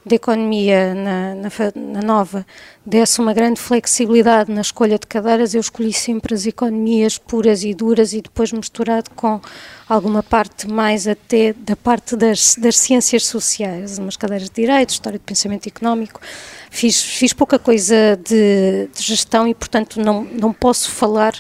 de 0.10 0.16
economia 0.16 0.94
na, 0.94 1.36
na, 1.36 1.50
na, 1.76 2.02
nova 2.02 2.46
desse 2.86 3.22
uma 3.22 3.34
grande 3.34 3.62
flexibilidade 3.62 4.52
na 4.52 4.62
escolha 4.62 4.98
de 4.98 5.06
cadeiras, 5.06 5.54
eu 5.54 5.62
escolhi 5.62 5.94
sempre 5.94 6.34
as 6.34 6.46
economias 6.46 7.18
puras 7.18 7.64
e 7.64 7.74
duras 7.74 8.12
e 8.14 8.22
depois 8.22 8.52
misturado 8.52 9.12
com 9.16 9.40
alguma 9.88 10.24
parte 10.24 10.68
mais 10.68 11.08
até 11.08 11.54
da 11.54 11.76
parte 11.76 12.16
das, 12.16 12.56
das 12.56 12.78
ciências 12.78 13.26
sociais, 13.28 14.00
umas 14.00 14.18
cadeiras 14.18 14.50
de 14.50 14.56
direito, 14.56 14.90
história 14.90 15.20
de 15.20 15.26
pensamento 15.26 15.68
económico. 15.68 16.20
Fiz, 16.72 17.02
fiz 17.02 17.32
pouca 17.32 17.60
coisa 17.60 18.18
de, 18.18 18.90
de 18.94 19.04
gestão 19.04 19.48
e, 19.48 19.54
portanto, 19.54 20.02
não, 20.02 20.24
não 20.24 20.52
posso 20.52 20.92
falar 20.92 21.34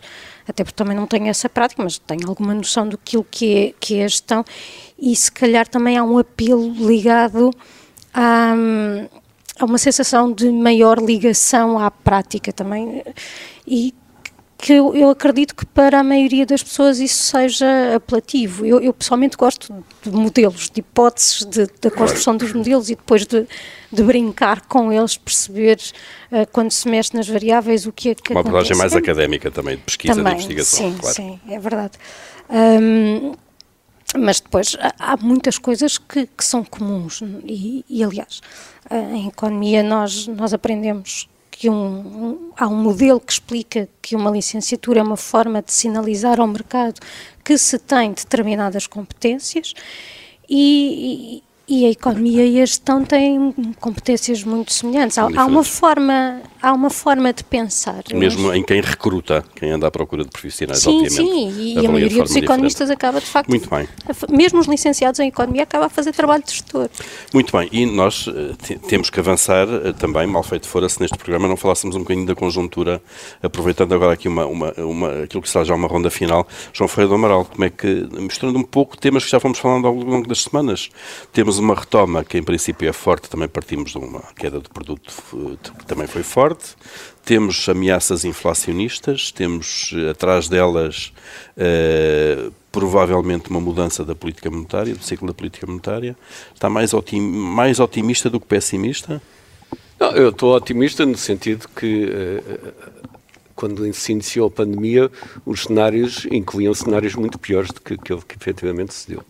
até 0.48 0.64
porque 0.64 0.76
também 0.76 0.98
não 0.98 1.06
tenho 1.06 1.28
essa 1.28 1.48
prática, 1.48 1.84
mas 1.84 2.00
tenho 2.00 2.28
alguma 2.28 2.56
noção 2.56 2.88
do 2.88 2.98
que 2.98 3.18
é, 3.18 3.74
que 3.80 3.96
é 4.00 4.06
a 4.06 4.08
gestão, 4.08 4.44
e 4.98 5.16
se 5.16 5.32
calhar 5.32 5.68
também 5.68 5.96
há 5.96 6.04
um 6.04 6.18
apelo 6.18 6.74
ligado 6.74 7.52
há, 8.14 8.54
há 9.60 9.66
uma 9.66 9.78
sensação 9.78 10.32
de 10.32 10.50
maior 10.52 11.00
ligação 11.00 11.80
à 11.80 11.90
prática 11.92 12.52
também 12.52 13.04
e 13.68 13.94
que 14.62 14.74
eu, 14.74 14.94
eu, 14.94 15.10
acredito 15.10 15.56
que 15.56 15.66
para 15.66 16.02
a 16.02 16.04
maioria 16.04 16.46
das 16.46 16.62
pessoas 16.62 17.00
isso 17.00 17.24
seja 17.24 17.96
apelativo. 17.96 18.66
Eu, 18.66 18.82
eu 18.82 18.94
pessoalmente 18.94 19.38
gosto 19.38 19.74
de 20.04 20.12
modelos, 20.12 20.70
de 20.70 20.82
hipóteses 20.82 21.46
de, 21.46 21.66
da 21.82 21.90
construção 21.90 22.36
dos 22.36 22.52
modelos 22.52 22.90
e 22.90 22.96
depois 22.96 23.26
de, 23.26 23.48
de 23.90 24.04
brincar 24.04 24.66
com 24.68 24.92
eles, 24.92 25.16
perceber 25.16 25.78
uh, 26.30 26.46
quando 26.52 26.72
se 26.72 26.90
mexe 26.90 27.16
nas 27.16 27.28
variáveis 27.28 27.86
o 27.86 27.92
que 27.94 28.10
é 28.10 28.16
que 28.16 28.34
Uma 28.34 28.42
abordagem 28.42 28.76
mais 28.76 28.94
académica 28.94 29.50
também, 29.50 29.78
de 29.78 29.84
pesquisa, 29.84 30.16
também, 30.16 30.36
de 30.36 30.44
investigação. 30.44 30.92
Sim, 30.92 30.98
claro. 30.98 31.16
sim, 31.16 31.40
é 31.48 31.58
verdade. 31.58 31.94
Um, 32.50 33.32
mas 34.18 34.40
depois 34.40 34.76
há 34.98 35.18
muitas 35.18 35.58
coisas 35.58 35.98
que, 35.98 36.26
que 36.26 36.44
são 36.44 36.64
comuns. 36.64 37.22
E, 37.44 37.86
e, 37.88 38.04
aliás, 38.04 38.42
em 39.14 39.28
economia 39.28 39.84
nós, 39.84 40.28
nós 40.28 40.54
aprendemos 40.54 41.30
que 41.52 41.70
um, 41.70 41.76
um, 41.76 42.52
há 42.58 42.68
um 42.68 42.76
modelo 42.76 43.20
que 43.20 43.34
explica 43.34 43.90
que 44.02 44.16
uma 44.16 44.32
licenciatura 44.32 45.02
é 45.02 45.04
uma 45.04 45.18
forma 45.18 45.62
de 45.62 45.74
sinalizar 45.74 46.40
ao 46.40 46.48
mercado 46.48 47.00
que 47.44 47.58
se 47.58 47.78
tem 47.78 48.14
determinadas 48.14 48.88
competências 48.88 49.74
e, 50.50 51.44
e 51.70 51.86
a 51.86 51.90
economia 51.92 52.44
e 52.44 52.60
a 52.60 52.66
gestão 52.66 53.06
têm 53.06 53.54
competências 53.80 54.44
muito 54.44 54.74
semelhantes. 54.74 55.20
Há, 55.20 55.28
há 55.36 55.46
uma 55.46 55.64
forma, 55.64 56.42
há 56.60 56.74
uma 56.74 56.90
forma 56.90 57.32
de 57.32 57.44
pensar. 57.44 58.04
Mesmo 58.12 58.52
em 58.52 58.64
quem 58.64 58.82
recruta, 58.82 59.46
quem 59.56 59.72
anda 59.72 59.86
à 59.86 59.92
procura 59.92 60.24
de 60.24 60.32
profissionais, 60.32 60.80
sim, 60.80 61.04
obviamente. 61.04 61.16
Sim, 61.16 61.52
sim, 61.52 61.80
e 61.80 61.86
a 61.86 61.92
maioria 61.92 62.24
dos 62.24 62.36
economistas 62.36 62.88
diferente. 62.88 62.98
acaba 62.98 63.20
de 63.20 63.28
facto. 63.28 63.50
Muito 63.50 63.70
bem. 63.70 63.88
Mesmo 64.30 64.60
os 64.60 64.66
licenciados 64.66 65.20
em 65.20 65.28
economia 65.28 65.62
acaba 65.62 65.86
a 65.86 65.90
fazer 65.90 66.12
trabalho 66.12 66.44
de 66.44 66.52
gestor. 66.54 66.90
Muito 67.32 67.56
bem, 67.56 67.70
e 67.72 67.86
nós 67.86 68.26
uh, 68.26 68.56
temos 68.88 69.12
que 69.12 69.20
avançar 69.20 69.68
uh, 69.68 69.94
também, 69.94 70.26
mal 70.26 70.42
feito 70.42 70.68
fora, 70.68 70.90
se 70.90 71.00
neste 71.00 71.18
programa 71.18 71.48
não 71.48 71.56
falássemos 71.56 71.96
um 71.96 72.00
bocadinho 72.00 72.26
da 72.26 72.34
conjuntura, 72.34 73.00
aproveitando 73.44 73.94
agora 73.94 74.14
aqui 74.14 74.28
uma, 74.28 74.48
uma, 74.48 74.74
uma, 74.78 75.24
aquilo 75.24 75.44
que 75.44 75.50
será 75.50 75.64
já 75.64 75.76
uma 75.76 75.88
ronda 75.88 76.10
final. 76.10 76.48
João 76.74 76.88
Ferreira 76.88 77.10
do 77.10 77.16
Amaral, 77.16 77.46
como 77.46 77.64
é 77.64 77.70
que, 77.70 78.08
misturando 78.14 78.58
um 78.58 78.64
pouco 78.64 78.98
temas 78.98 79.24
que 79.24 79.30
já 79.30 79.40
fomos 79.40 79.60
falando 79.60 79.86
ao 79.86 79.94
longo 79.94 80.28
das 80.28 80.42
semanas, 80.42 80.90
temos 81.32 81.59
uma 81.60 81.76
retoma 81.76 82.24
que 82.24 82.38
em 82.38 82.44
princípio 82.44 82.88
é 82.90 82.94
forte, 82.94 83.30
também 83.30 83.48
partimos 83.48 83.92
de 83.92 83.98
uma 83.98 84.22
queda 84.36 84.60
de 84.60 84.70
produto 84.70 85.14
que 85.78 85.86
também 85.86 86.08
foi 86.08 86.24
forte. 86.24 86.76
Temos 87.24 87.68
ameaças 87.70 88.26
inflacionistas, 88.26 89.32
temos 89.32 89.94
eh, 89.96 90.10
atrás 90.10 90.50
delas 90.50 91.14
eh, 91.56 92.50
provavelmente 92.72 93.50
uma 93.50 93.60
mudança 93.60 94.04
da 94.04 94.16
política 94.16 94.50
monetária, 94.50 94.96
do 94.96 95.04
ciclo 95.04 95.28
da 95.28 95.34
política 95.34 95.68
monetária. 95.68 96.18
Está 96.54 96.70
mais, 96.70 96.94
otim 96.94 97.22
mais 97.22 97.80
otimista 97.80 98.30
do 98.30 98.40
que 98.40 98.48
pessimista? 98.48 99.22
Não, 100.00 100.12
eu 100.12 100.30
estou 100.30 100.56
otimista 100.56 101.06
no 101.06 101.18
sentido 101.18 101.68
que 101.76 102.10
eh, 102.12 102.44
quando 103.60 103.94
se 103.94 104.14
iniciou 104.14 104.48
a 104.48 104.52
pandemia, 104.52 105.12
os 105.46 105.64
cenários 105.64 106.26
incluíam 106.32 106.74
cenários 106.74 107.14
muito 107.14 107.38
piores 107.38 107.70
do 107.72 107.82
que 107.82 107.96
aquele 107.96 108.22
que 108.22 108.38
efetivamente 108.38 108.94
se 108.94 109.10
deu. 109.10 109.22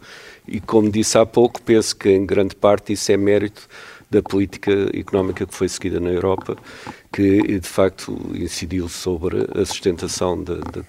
E 0.51 0.59
como 0.59 0.89
disse 0.89 1.17
há 1.17 1.25
pouco, 1.25 1.61
penso 1.61 1.95
que 1.95 2.09
em 2.09 2.25
grande 2.25 2.55
parte 2.55 2.93
isso 2.93 3.11
é 3.11 3.17
mérito 3.17 3.67
da 4.09 4.23
política 4.23 4.71
económica 4.97 5.45
que 5.45 5.53
foi 5.53 5.69
seguida 5.69 5.99
na 5.99 6.09
Europa, 6.09 6.57
que 7.13 7.59
de 7.59 7.67
facto 7.67 8.17
incidiu 8.33 8.89
sobre 8.89 9.47
a 9.55 9.63
sustentação 9.65 10.43
da, 10.43 10.55
da, 10.55 10.81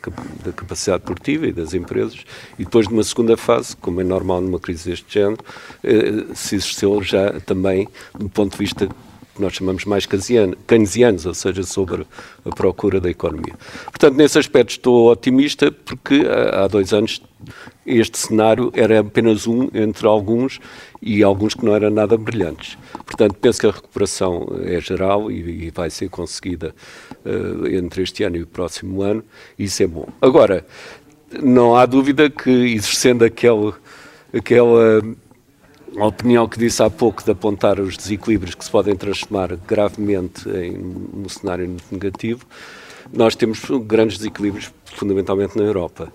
da, 0.45 0.53
capacidade 0.53 1.03
produtiva 1.03 1.47
e 1.47 1.53
das 1.53 1.75
empresas, 1.75 2.25
e 2.59 2.65
depois 2.65 2.89
de 2.89 2.95
uma 2.95 3.05
segunda 3.05 3.37
fase, 3.37 3.77
como 3.77 4.01
é 4.01 4.05
normal 4.05 4.41
numa 4.41 4.59
crise 4.59 4.89
deste 4.89 5.13
género, 5.13 5.45
eh, 5.85 6.35
se 6.35 6.57
exerceu 6.57 7.03
já 7.03 7.39
também 7.41 7.87
do 8.19 8.29
ponto 8.31 8.53
de 8.53 8.59
vista 8.59 8.89
que 9.41 9.45
nós 9.45 9.55
chamamos 9.55 9.85
mais 9.87 10.07
keynesianos, 10.67 11.25
ou 11.25 11.35
seja, 11.35 11.63
sobre 11.63 12.07
a 12.45 12.51
procura 12.51 13.01
da 13.01 13.11
economia. 13.11 13.55
Portanto, 13.87 14.15
nesse 14.15 14.39
aspecto 14.39 14.71
estou 14.71 15.11
otimista, 15.11 15.73
porque 15.73 16.23
há 16.53 16.69
dois 16.69 16.93
anos 16.93 17.23
este 17.87 18.19
cenário 18.19 18.71
era 18.75 19.01
apenas 19.01 19.47
um 19.47 19.71
entre 19.73 20.07
alguns 20.07 20.61
e 21.01 21.23
alguns 21.23 21.55
que 21.55 21.65
não 21.65 21.75
eram 21.75 21.91
nada 21.91 22.19
brilhantes. 22.19 22.77
Portanto, 23.07 23.35
penso 23.41 23.61
que 23.61 23.67
a 23.67 23.71
recuperação 23.71 24.47
é 24.63 24.79
geral 24.79 25.31
e, 25.31 25.67
e 25.67 25.71
vai 25.71 25.89
ser 25.89 26.11
conseguida 26.11 26.75
uh, 27.25 27.67
entre 27.67 28.03
este 28.03 28.23
ano 28.23 28.37
e 28.37 28.43
o 28.43 28.47
próximo 28.47 29.03
ano, 29.03 29.25
e 29.59 29.65
isso 29.65 29.83
é 29.83 29.87
bom. 29.87 30.07
Agora, 30.21 30.67
não 31.43 31.75
há 31.75 31.87
dúvida 31.87 32.29
que, 32.29 32.51
exercendo 32.51 33.25
aquele, 33.25 33.73
aquela 34.37 35.03
a 35.97 36.07
opinião 36.07 36.49
que 36.49 36.59
disse 36.59 36.83
há 36.83 36.91
pouco 36.91 37.23
de 37.25 37.31
apontar 37.31 37.81
os 37.81 37.97
desequilíbrios 37.97 38.55
que 38.55 38.65
se 38.65 38.71
podem 38.71 38.95
transformar 38.95 39.57
gravemente 39.57 40.49
em 40.49 40.77
um 40.77 41.29
cenário 41.29 41.77
negativo, 41.91 42.47
nós 43.13 43.35
temos 43.35 43.61
grandes 43.87 44.19
desequilíbrios 44.19 44.73
fundamentalmente 44.85 45.57
na 45.57 45.65
Europa. 45.65 46.13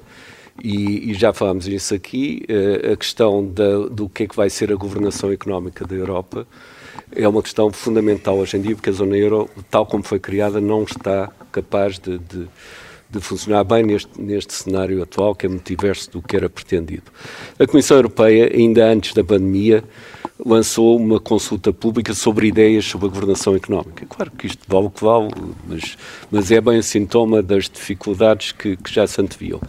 E, 0.63 1.11
e 1.11 1.13
já 1.13 1.33
falámos 1.33 1.67
isso 1.67 1.93
aqui, 1.93 2.45
eh, 2.47 2.93
a 2.93 2.95
questão 2.95 3.45
da, 3.45 3.87
do 3.89 4.07
que 4.07 4.23
é 4.23 4.27
que 4.27 4.35
vai 4.35 4.49
ser 4.49 4.71
a 4.71 4.75
governação 4.75 5.29
económica 5.31 5.85
da 5.85 5.93
Europa 5.93 6.47
é 7.13 7.27
uma 7.27 7.41
questão 7.41 7.71
fundamental 7.71 8.37
hoje 8.37 8.57
em 8.57 8.61
dia, 8.61 8.75
porque 8.75 8.89
a 8.89 8.93
zona 8.93 9.17
euro, 9.17 9.49
tal 9.69 9.85
como 9.85 10.03
foi 10.03 10.19
criada, 10.19 10.61
não 10.61 10.83
está 10.83 11.29
capaz 11.51 11.99
de, 11.99 12.17
de 12.17 12.47
de 13.19 13.25
funcionar 13.25 13.63
bem 13.63 13.83
neste, 13.83 14.09
neste 14.19 14.53
cenário 14.53 15.01
atual, 15.01 15.35
que 15.35 15.45
é 15.45 15.49
muito 15.49 15.67
diverso 15.67 16.11
do 16.11 16.21
que 16.21 16.35
era 16.35 16.49
pretendido. 16.49 17.03
A 17.57 17.65
Comissão 17.65 17.97
Europeia, 17.97 18.51
ainda 18.53 18.85
antes 18.85 19.13
da 19.13 19.23
pandemia, 19.23 19.83
lançou 20.43 20.97
uma 20.97 21.19
consulta 21.19 21.71
pública 21.71 22.13
sobre 22.13 22.47
ideias 22.47 22.85
sobre 22.85 23.07
a 23.07 23.09
governação 23.09 23.55
económica. 23.55 24.05
Claro 24.05 24.31
que 24.31 24.47
isto 24.47 24.61
vale 24.67 24.87
o 24.87 24.89
que 24.89 25.03
vale, 25.03 25.29
mas, 25.67 25.97
mas 26.29 26.51
é 26.51 26.59
bem 26.59 26.81
sintoma 26.81 27.41
das 27.41 27.69
dificuldades 27.69 28.51
que, 28.51 28.75
que 28.75 28.93
já 28.93 29.07
se 29.07 29.21
anteviam. 29.21 29.61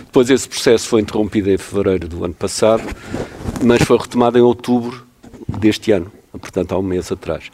Depois 0.00 0.30
esse 0.30 0.48
processo 0.48 0.88
foi 0.88 1.02
interrompido 1.02 1.50
em 1.50 1.58
fevereiro 1.58 2.08
do 2.08 2.24
ano 2.24 2.34
passado, 2.34 2.84
mas 3.62 3.82
foi 3.82 3.98
retomado 3.98 4.38
em 4.38 4.42
outubro 4.42 5.06
deste 5.46 5.92
ano, 5.92 6.10
portanto 6.32 6.72
há 6.72 6.78
um 6.78 6.82
mês 6.82 7.12
atrás. 7.12 7.50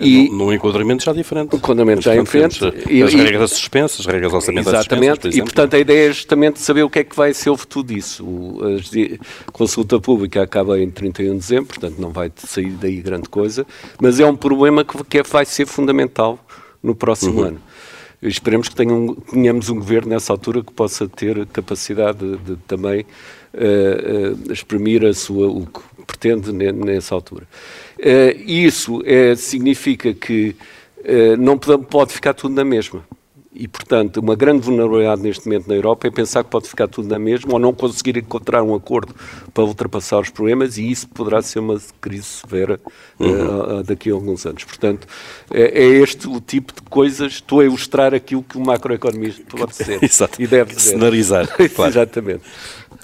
E, 0.00 0.28
num 0.30 0.52
enquadramento 0.52 1.04
já 1.04 1.12
diferente. 1.12 1.54
O 1.54 1.56
enquadramento 1.56 2.02
já 2.02 2.14
é 2.14 2.20
diferente. 2.20 2.60
E, 2.88 3.02
as 3.02 3.14
regras 3.14 3.50
suspensas, 3.52 4.00
as 4.00 4.06
regras 4.06 4.32
orçamentárias 4.32 4.86
Exatamente, 4.86 5.28
e 5.28 5.42
portanto 5.42 5.74
a 5.74 5.78
ideia 5.78 6.08
é 6.08 6.12
justamente 6.12 6.60
saber 6.60 6.82
o 6.82 6.90
que 6.90 7.00
é 7.00 7.04
que 7.04 7.16
vai 7.16 7.34
ser 7.34 7.50
o 7.50 7.56
futuro 7.56 7.86
disso. 7.86 8.24
O, 8.24 8.60
a 8.64 9.52
consulta 9.52 10.00
pública 10.00 10.42
acaba 10.42 10.78
em 10.80 10.90
31 10.90 11.32
de 11.32 11.38
dezembro, 11.38 11.66
portanto 11.66 11.98
não 11.98 12.10
vai 12.10 12.30
sair 12.36 12.70
daí 12.70 13.00
grande 13.00 13.28
coisa, 13.28 13.66
mas 14.00 14.20
é 14.20 14.26
um 14.26 14.36
problema 14.36 14.84
que, 14.84 15.02
que 15.04 15.22
vai 15.22 15.44
ser 15.44 15.66
fundamental 15.66 16.38
no 16.82 16.94
próximo 16.94 17.40
uhum. 17.40 17.46
ano. 17.46 17.60
Esperemos 18.22 18.68
que 18.68 18.74
tenham, 18.74 19.14
tenhamos 19.14 19.70
um 19.70 19.76
governo 19.76 20.10
nessa 20.10 20.32
altura 20.32 20.62
que 20.62 20.72
possa 20.72 21.08
ter 21.08 21.46
capacidade 21.46 22.18
de, 22.18 22.36
de 22.36 22.56
também 22.66 23.06
uh, 23.54 24.46
uh, 24.46 24.52
exprimir 24.52 25.04
a 25.06 25.14
sua, 25.14 25.48
o 25.48 25.66
pretende 26.10 26.52
nessa 26.52 27.14
altura. 27.14 27.46
Uh, 27.98 28.38
isso 28.46 29.02
é, 29.04 29.34
significa 29.36 30.12
que 30.12 30.56
uh, 30.98 31.36
não 31.38 31.58
pode 31.58 32.12
ficar 32.12 32.34
tudo 32.34 32.54
na 32.54 32.64
mesma. 32.64 33.04
E, 33.52 33.66
portanto, 33.66 34.18
uma 34.18 34.36
grande 34.36 34.60
vulnerabilidade 34.60 35.22
neste 35.22 35.44
momento 35.44 35.66
na 35.66 35.74
Europa 35.74 36.06
é 36.06 36.10
pensar 36.10 36.44
que 36.44 36.50
pode 36.50 36.68
ficar 36.68 36.86
tudo 36.86 37.08
na 37.08 37.18
mesma 37.18 37.52
ou 37.52 37.58
não 37.58 37.72
conseguir 37.72 38.16
encontrar 38.16 38.62
um 38.62 38.76
acordo 38.76 39.12
para 39.52 39.64
ultrapassar 39.64 40.20
os 40.20 40.30
problemas 40.30 40.78
e 40.78 40.88
isso 40.88 41.08
poderá 41.08 41.42
ser 41.42 41.58
uma 41.58 41.76
crise 42.00 42.26
severa 42.26 42.78
uhum. 43.18 43.80
uh, 43.80 43.82
daqui 43.82 44.08
a 44.08 44.14
alguns 44.14 44.46
anos. 44.46 44.62
Portanto, 44.62 45.04
é, 45.50 45.82
é, 45.82 45.84
este 45.84 46.28
o 46.28 46.40
tipo 46.40 46.72
de 46.72 46.82
coisas, 46.82 47.32
estou 47.32 47.58
a 47.58 47.64
ilustrar 47.64 48.14
aquilo 48.14 48.44
que 48.44 48.56
o 48.56 48.60
macroeconomista 48.60 49.42
pode 49.50 49.74
ser 49.74 50.00
Exato. 50.00 50.40
e 50.40 50.46
deve 50.46 50.76
dizer. 50.76 50.90
Cenarizar, 50.90 51.48
claro. 51.74 51.90
Exatamente. 51.90 52.42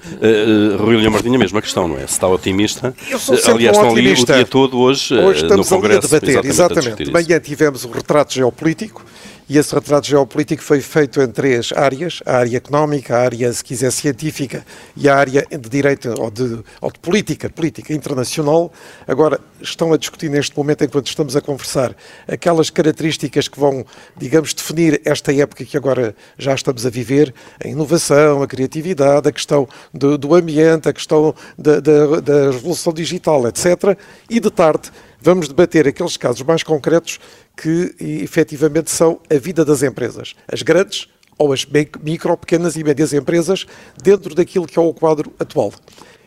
Uh, 0.06 0.76
Rui 0.80 1.08
Martinha, 1.08 1.34
a 1.34 1.40
mesma 1.40 1.60
questão, 1.60 1.88
não 1.88 1.96
é? 1.96 2.06
Se 2.06 2.12
está 2.12 2.28
otimista. 2.28 2.94
Eu 3.10 3.18
sou 3.18 3.36
sempre 3.36 3.54
Aliás, 3.54 3.76
um 3.76 3.80
estão 3.80 3.92
otimista. 3.94 4.32
ali 4.32 4.42
o 4.42 4.44
dia 4.44 4.50
todo 4.50 4.78
hoje, 4.78 5.12
hoje 5.12 5.42
estamos 5.42 5.68
no 5.68 5.76
Congresso. 5.76 6.14
a 6.14 6.20
debater, 6.20 6.46
exatamente. 6.46 7.04
De 7.04 7.10
manhã 7.10 7.40
tivemos 7.40 7.84
o 7.84 7.90
retrato 7.90 8.32
geopolítico 8.32 9.04
e 9.48 9.58
esse 9.58 9.74
retrato 9.74 10.08
geopolítico 10.08 10.62
foi 10.62 10.80
feito 10.80 11.20
em 11.20 11.28
três 11.28 11.72
áreas, 11.72 12.20
a 12.26 12.38
área 12.38 12.56
económica, 12.56 13.16
a 13.16 13.20
área, 13.20 13.52
se 13.52 13.62
quiser, 13.62 13.92
científica 13.92 14.66
e 14.96 15.08
a 15.08 15.16
área 15.16 15.46
de 15.48 15.68
direito 15.68 16.12
ou 16.18 16.30
de, 16.30 16.64
ou 16.80 16.90
de 16.90 16.98
política, 16.98 17.48
política 17.48 17.94
internacional. 17.94 18.72
Agora, 19.06 19.40
estão 19.60 19.92
a 19.92 19.96
discutir 19.96 20.28
neste 20.28 20.56
momento, 20.56 20.82
enquanto 20.82 21.06
estamos 21.06 21.36
a 21.36 21.40
conversar, 21.40 21.94
aquelas 22.26 22.70
características 22.70 23.46
que 23.46 23.58
vão, 23.58 23.86
digamos, 24.16 24.52
definir 24.52 25.00
esta 25.04 25.32
época 25.32 25.64
que 25.64 25.76
agora 25.76 26.16
já 26.36 26.52
estamos 26.52 26.84
a 26.84 26.90
viver, 26.90 27.32
a 27.64 27.68
inovação, 27.68 28.42
a 28.42 28.48
criatividade, 28.48 29.28
a 29.28 29.32
questão 29.32 29.68
do, 29.94 30.18
do 30.18 30.34
ambiente, 30.34 30.88
a 30.88 30.92
questão 30.92 31.32
da, 31.56 31.78
da, 31.78 32.20
da 32.20 32.50
revolução 32.50 32.92
digital, 32.92 33.46
etc. 33.46 33.96
E 34.28 34.40
de 34.40 34.50
tarde 34.50 34.90
vamos 35.20 35.48
debater 35.48 35.88
aqueles 35.88 36.16
casos 36.16 36.42
mais 36.42 36.62
concretos 36.62 37.18
que 37.56 37.94
efetivamente 37.98 38.90
são 38.90 39.18
a 39.30 39.38
vida 39.38 39.64
das 39.64 39.82
empresas, 39.82 40.34
as 40.46 40.62
grandes 40.62 41.08
ou 41.38 41.52
as 41.52 41.66
micro, 42.02 42.36
pequenas 42.36 42.76
e 42.76 42.84
médias 42.84 43.12
empresas, 43.12 43.66
dentro 44.02 44.34
daquilo 44.34 44.66
que 44.66 44.78
é 44.78 44.82
o 44.82 44.94
quadro 44.94 45.32
atual. 45.38 45.72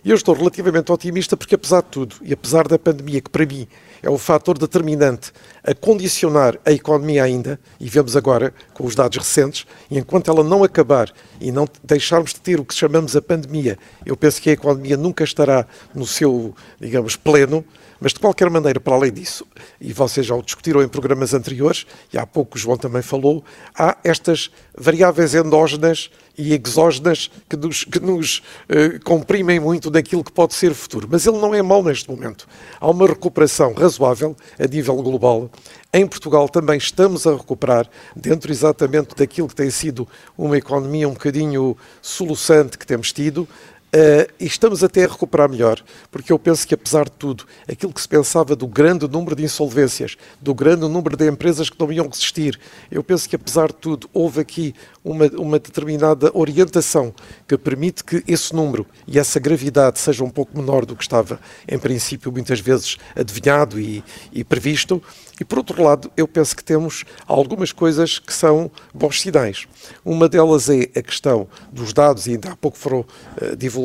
E 0.04 0.12
eu 0.12 0.15
estou 0.15 0.34
relativamente 0.34 0.92
otimista 0.92 1.36
porque, 1.36 1.56
apesar 1.56 1.82
de 1.82 1.89
tudo, 1.89 2.15
e 2.22 2.32
apesar 2.32 2.68
da 2.68 2.80
pandemia, 2.80 3.20
que 3.20 3.30
para 3.30 3.46
mim 3.46 3.68
é 4.02 4.10
o 4.10 4.18
fator 4.18 4.58
determinante 4.58 5.34
a 5.62 5.74
condicionar 5.74 6.58
a 6.65 6.72
economia 6.72 7.24
ainda, 7.24 7.60
e 7.80 7.89
vemos 7.89 8.15
agora 8.15 8.54
com 8.74 8.86
os 8.86 8.96
dados 8.96 9.18
recentes, 9.18 9.65
e 9.92 9.98
enquanto 9.98 10.32
ela 10.32 10.44
não 10.44 10.63
acabar 10.63 11.12
e 11.42 11.52
não 11.52 11.68
deixarmos 11.84 12.34
de 12.34 12.39
ter 12.39 12.62
o 12.62 12.65
que 12.65 12.74
chamamos 12.74 13.13
a 13.15 13.22
pandemia, 13.22 13.78
eu 14.06 14.15
penso 14.15 14.42
que 14.42 14.50
a 14.50 14.54
economia 14.54 14.96
nunca 14.96 15.24
estará 15.24 15.68
no 15.94 16.08
seu, 16.08 16.56
digamos, 16.80 17.18
pleno, 17.18 17.65
mas, 17.99 18.13
de 18.13 18.19
qualquer 18.19 18.49
maneira, 18.49 18.79
para 18.79 18.95
além 18.95 19.12
disso, 19.12 19.45
e 19.79 19.91
vocês 19.91 20.25
já 20.25 20.35
o 20.35 20.41
discutiram 20.41 20.81
em 20.81 20.88
programas 20.88 21.33
anteriores, 21.33 21.85
e 22.13 22.17
há 22.17 22.25
pouco 22.25 22.57
o 22.57 22.59
João 22.59 22.77
também 22.77 23.01
falou, 23.01 23.43
há 23.77 23.97
estas 24.03 24.49
variáveis 24.77 25.35
endógenas 25.35 26.09
e 26.38 26.53
exógenas 26.53 27.29
que 27.49 27.57
nos, 27.57 27.83
que 27.83 27.99
nos 27.99 28.41
eh, 28.69 28.97
comprimem 29.03 29.59
muito 29.59 29.89
daquilo 29.89 30.23
que 30.23 30.31
pode 30.31 30.53
ser 30.53 30.73
futuro. 30.73 31.07
Mas 31.12 31.27
ele 31.27 31.38
não 31.38 31.53
é 31.53 31.62
mau 31.62 31.83
neste 31.83 32.09
momento. 32.09 32.47
Há 32.79 32.89
uma 32.89 33.05
recuperação 33.05 33.73
razoável 33.73 34.38
a 34.57 34.65
nível 34.65 34.95
global. 34.95 35.51
Em 35.91 36.07
Portugal 36.07 36.47
também 36.47 36.77
estamos 36.77 37.27
a 37.27 37.35
recuperar, 37.35 37.89
dentro 38.15 38.51
exatamente 38.51 39.15
daquilo 39.15 39.49
que 39.49 39.55
tem 39.55 39.69
sido 39.69 40.07
uma 40.38 40.57
economia 40.57 41.09
um 41.09 41.13
bocadinho 41.13 41.75
soluçante 42.01 42.77
que 42.77 42.88
temos 42.88 43.12
tido. 43.12 43.45
Uh, 43.91 44.32
e 44.39 44.45
estamos 44.45 44.84
até 44.84 45.04
a 45.04 45.08
recuperar 45.08 45.49
melhor, 45.49 45.82
porque 46.12 46.32
eu 46.32 46.38
penso 46.38 46.67
que, 46.67 46.75
apesar 46.75 47.06
de 47.06 47.13
tudo, 47.13 47.45
aquilo 47.67 47.91
que 47.91 47.99
se 47.99 48.08
pensava 48.08 48.56
do 48.56 48.67
grande 48.67 49.08
número 49.08 49.36
de 49.36 49.43
insolvências, 49.43 50.15
do 50.39 50.54
grande 50.54 50.88
número 50.88 51.17
de 51.17 51.28
empresas 51.28 51.71
que 51.71 51.80
não 51.80 51.91
iam 51.91 52.08
resistir, 52.08 52.60
eu 52.91 53.04
penso 53.04 53.28
que, 53.28 53.36
apesar 53.36 53.69
de 53.69 53.75
tudo, 53.75 54.08
houve 54.13 54.41
aqui 54.41 54.75
uma, 55.04 55.25
uma 55.38 55.58
determinada 55.58 56.30
orientação 56.36 57.12
que 57.47 57.58
permite 57.58 58.04
que 58.04 58.23
esse 58.28 58.54
número 58.54 58.86
e 59.08 59.17
essa 59.17 59.39
gravidade 59.39 59.97
seja 59.97 60.23
um 60.23 60.30
pouco 60.30 60.56
menor 60.56 60.86
do 60.86 60.95
que 60.95 61.02
estava, 61.02 61.39
em 61.67 61.80
princípio, 61.80 62.32
muitas 62.32 62.60
vezes 62.60 62.97
adivinhado 63.15 63.80
e, 63.80 64.04
e 64.32 64.43
previsto. 64.43 65.02
E, 65.39 65.45
por 65.45 65.60
outro 65.60 65.82
lado, 65.82 66.12
eu 66.17 66.28
penso 66.28 66.54
que 66.56 66.63
temos 66.63 67.06
algumas 67.25 67.71
coisas 67.71 68.19
que 68.19 68.34
são 68.34 68.69
bons 68.93 69.21
sinais. 69.21 69.67
Uma 70.04 70.28
delas 70.28 70.69
é 70.69 70.89
a 70.95 71.02
questão 71.02 71.47
dos 71.71 71.93
dados, 71.93 72.28
e 72.28 72.32
ainda 72.32 72.52
há 72.52 72.56
pouco 72.58 72.78
foram 72.78 72.99
uh, 72.99 73.56
divulgados, 73.56 73.79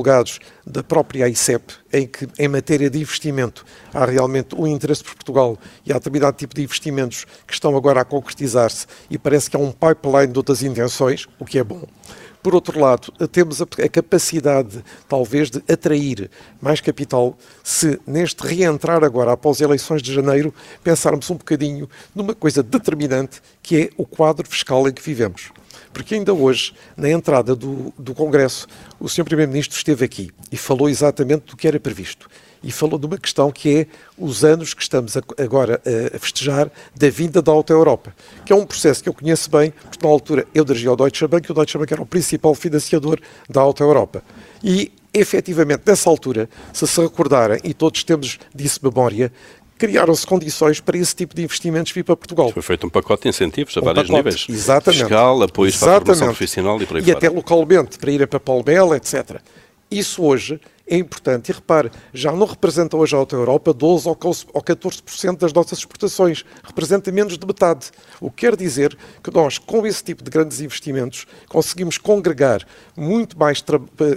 da 0.67 0.83
própria 0.83 1.29
ICEP, 1.29 1.75
em 1.93 2.07
que, 2.07 2.29
em 2.39 2.49
matéria 2.49 2.91
de 2.91 3.01
investimento, 3.01 3.65
há 3.93 4.05
realmente 4.05 4.55
um 4.55 4.67
interesse 4.67 5.05
por 5.05 5.15
Portugal 5.15 5.59
e 5.85 5.93
há 5.93 5.95
determinado 5.95 6.37
tipo 6.37 6.55
de 6.55 6.63
investimentos 6.63 7.25
que 7.47 7.53
estão 7.53 7.77
agora 7.77 8.01
a 8.01 8.05
concretizar-se 8.05 8.87
e 9.11 9.19
parece 9.19 9.51
que 9.51 9.57
há 9.57 9.61
um 9.61 9.73
pipeline 9.73 10.33
de 10.33 10.39
outras 10.39 10.63
intenções, 10.63 11.27
o 11.39 11.45
que 11.45 11.59
é 11.59 11.65
bom. 11.65 11.83
Por 12.45 12.55
outro 12.55 12.79
lado, 12.79 13.11
temos 13.33 13.63
a, 13.63 13.67
capacidade, 13.89 14.85
talvez, 15.09 15.51
de 15.51 15.63
atrair 15.67 16.31
mais 16.61 16.79
capital 16.79 17.39
se, 17.63 17.99
neste 18.07 18.47
reentrar 18.47 19.03
agora, 19.03 19.33
após 19.33 19.57
as 19.57 19.61
eleições 19.63 20.03
de 20.03 20.13
janeiro, 20.13 20.53
pensarmos 20.83 21.31
um 21.31 21.37
bocadinho 21.37 21.89
numa 22.15 22.35
coisa 22.35 22.63
determinante, 22.63 23.41
que 23.63 23.85
é 23.85 23.91
o 23.97 24.05
quadro 24.05 24.47
fiscal 24.47 24.87
em 24.87 24.93
que 24.93 25.01
vivemos. 25.01 25.51
Porque 25.95 26.17
ainda 26.17 26.35
hoje, 26.35 26.75
na 26.97 27.09
entrada 27.09 27.55
do, 27.55 27.95
do 27.97 28.13
Congresso, 28.13 28.67
o 29.01 29.09
Sr. 29.09 29.25
Primeiro-Ministro 29.25 29.79
esteve 29.79 30.05
aqui 30.05 30.31
e 30.53 30.57
falou 30.57 30.91
exatamente 30.91 31.47
do 31.47 31.57
que 31.57 31.67
era 31.67 31.81
previsto 31.81 32.29
e 32.65 32.73
falou 32.73 32.99
de 32.99 33.07
uma 33.07 33.19
questão 33.19 33.53
que 33.53 33.77
é 33.77 33.87
os 34.19 34.43
anos 34.43 34.73
que 34.73 34.83
estamos 34.83 35.17
agora 35.39 35.81
a 36.15 36.19
festejar 36.19 36.71
da 36.97 37.11
vinda 37.11 37.43
da 37.43 37.53
Alta 37.53 37.75
Europa, 37.75 38.15
que 38.45 38.53
é 38.53 38.57
um 38.57 38.65
processo 38.65 39.03
que 39.03 39.09
eu 39.09 39.13
conheço 39.13 39.51
bem, 39.51 39.71
porque 39.71 40.05
na 40.05 40.11
altura 40.11 40.47
eu 40.55 40.65
dirigia 40.65 40.89
ao 40.89 40.97
Deutsche 40.97 41.27
Bank 41.27 41.47
e 41.47 41.53
o 41.53 41.55
Deutsche 41.55 41.77
Bank 41.77 41.93
era 41.93 42.03
o 42.03 42.07
principal 42.07 42.55
financiador 42.55 43.21
da 43.49 43.61
Alta 43.61 43.85
Europa. 43.85 44.23
E, 44.63 44.91
efetivamente, 45.13 45.83
nessa 45.87 46.09
altura, 46.09 46.49
se 46.73 46.87
se 46.87 47.01
recordarem, 47.03 47.61
e 47.63 47.75
todos 47.75 48.03
temos 48.03 48.39
disso 48.55 48.81
memória, 48.83 49.31
criaram-se 49.79 50.27
condições 50.27 50.81
para 50.81 50.97
esse 50.97 51.15
tipo 51.15 51.35
de 51.35 51.43
investimentos 51.43 51.93
vir 51.93 52.05
para 52.05 52.17
Portugal. 52.17 52.51
Foi 52.53 52.63
feito 52.63 52.87
um 52.87 52.91
pacote 52.91 53.25
de 53.25 53.29
incentivos 53.31 53.77
a 53.77 53.81
um 53.81 53.85
vários 53.85 54.07
pacote, 54.07 54.17
níveis. 54.25 54.47
Exatamente. 54.49 55.01
Fiscal, 55.01 55.43
apoios 55.43 55.77
para 55.77 55.97
a 55.97 56.01
formação 56.01 56.27
profissional 56.29 56.81
e 56.81 56.87
por 56.87 56.97
aí 56.97 57.03
E 57.03 57.07
fora. 57.07 57.17
até 57.19 57.29
localmente, 57.29 57.99
para 57.99 58.11
ir 58.11 58.27
para 58.27 58.41
Palmela, 58.41 58.97
etc. 58.97 59.41
Isso 59.91 60.23
hoje 60.23 60.61
é 60.87 60.97
importante. 60.97 61.51
E 61.51 61.53
repare, 61.53 61.90
já 62.12 62.33
não 62.33 62.47
representa 62.47 62.97
hoje 62.97 63.14
a 63.14 63.18
Alta 63.18 63.37
Europa 63.37 63.73
12 63.73 64.09
ou 64.09 64.16
14% 64.16 65.38
das 65.38 65.53
nossas 65.53 65.79
exportações, 65.79 66.44
representa 66.62 67.11
menos 67.11 67.38
de 67.38 67.47
metade. 67.47 67.90
O 68.20 68.31
que 68.31 68.44
quer 68.44 68.57
dizer 68.57 68.97
que 69.23 69.31
nós, 69.31 69.59
com 69.59 69.87
esse 69.87 70.05
tipo 70.05 70.23
de 70.23 70.31
grandes 70.31 70.61
investimentos, 70.61 71.27
conseguimos 71.49 71.97
congregar 71.99 72.66
muito 72.97 73.38
mais 73.38 73.64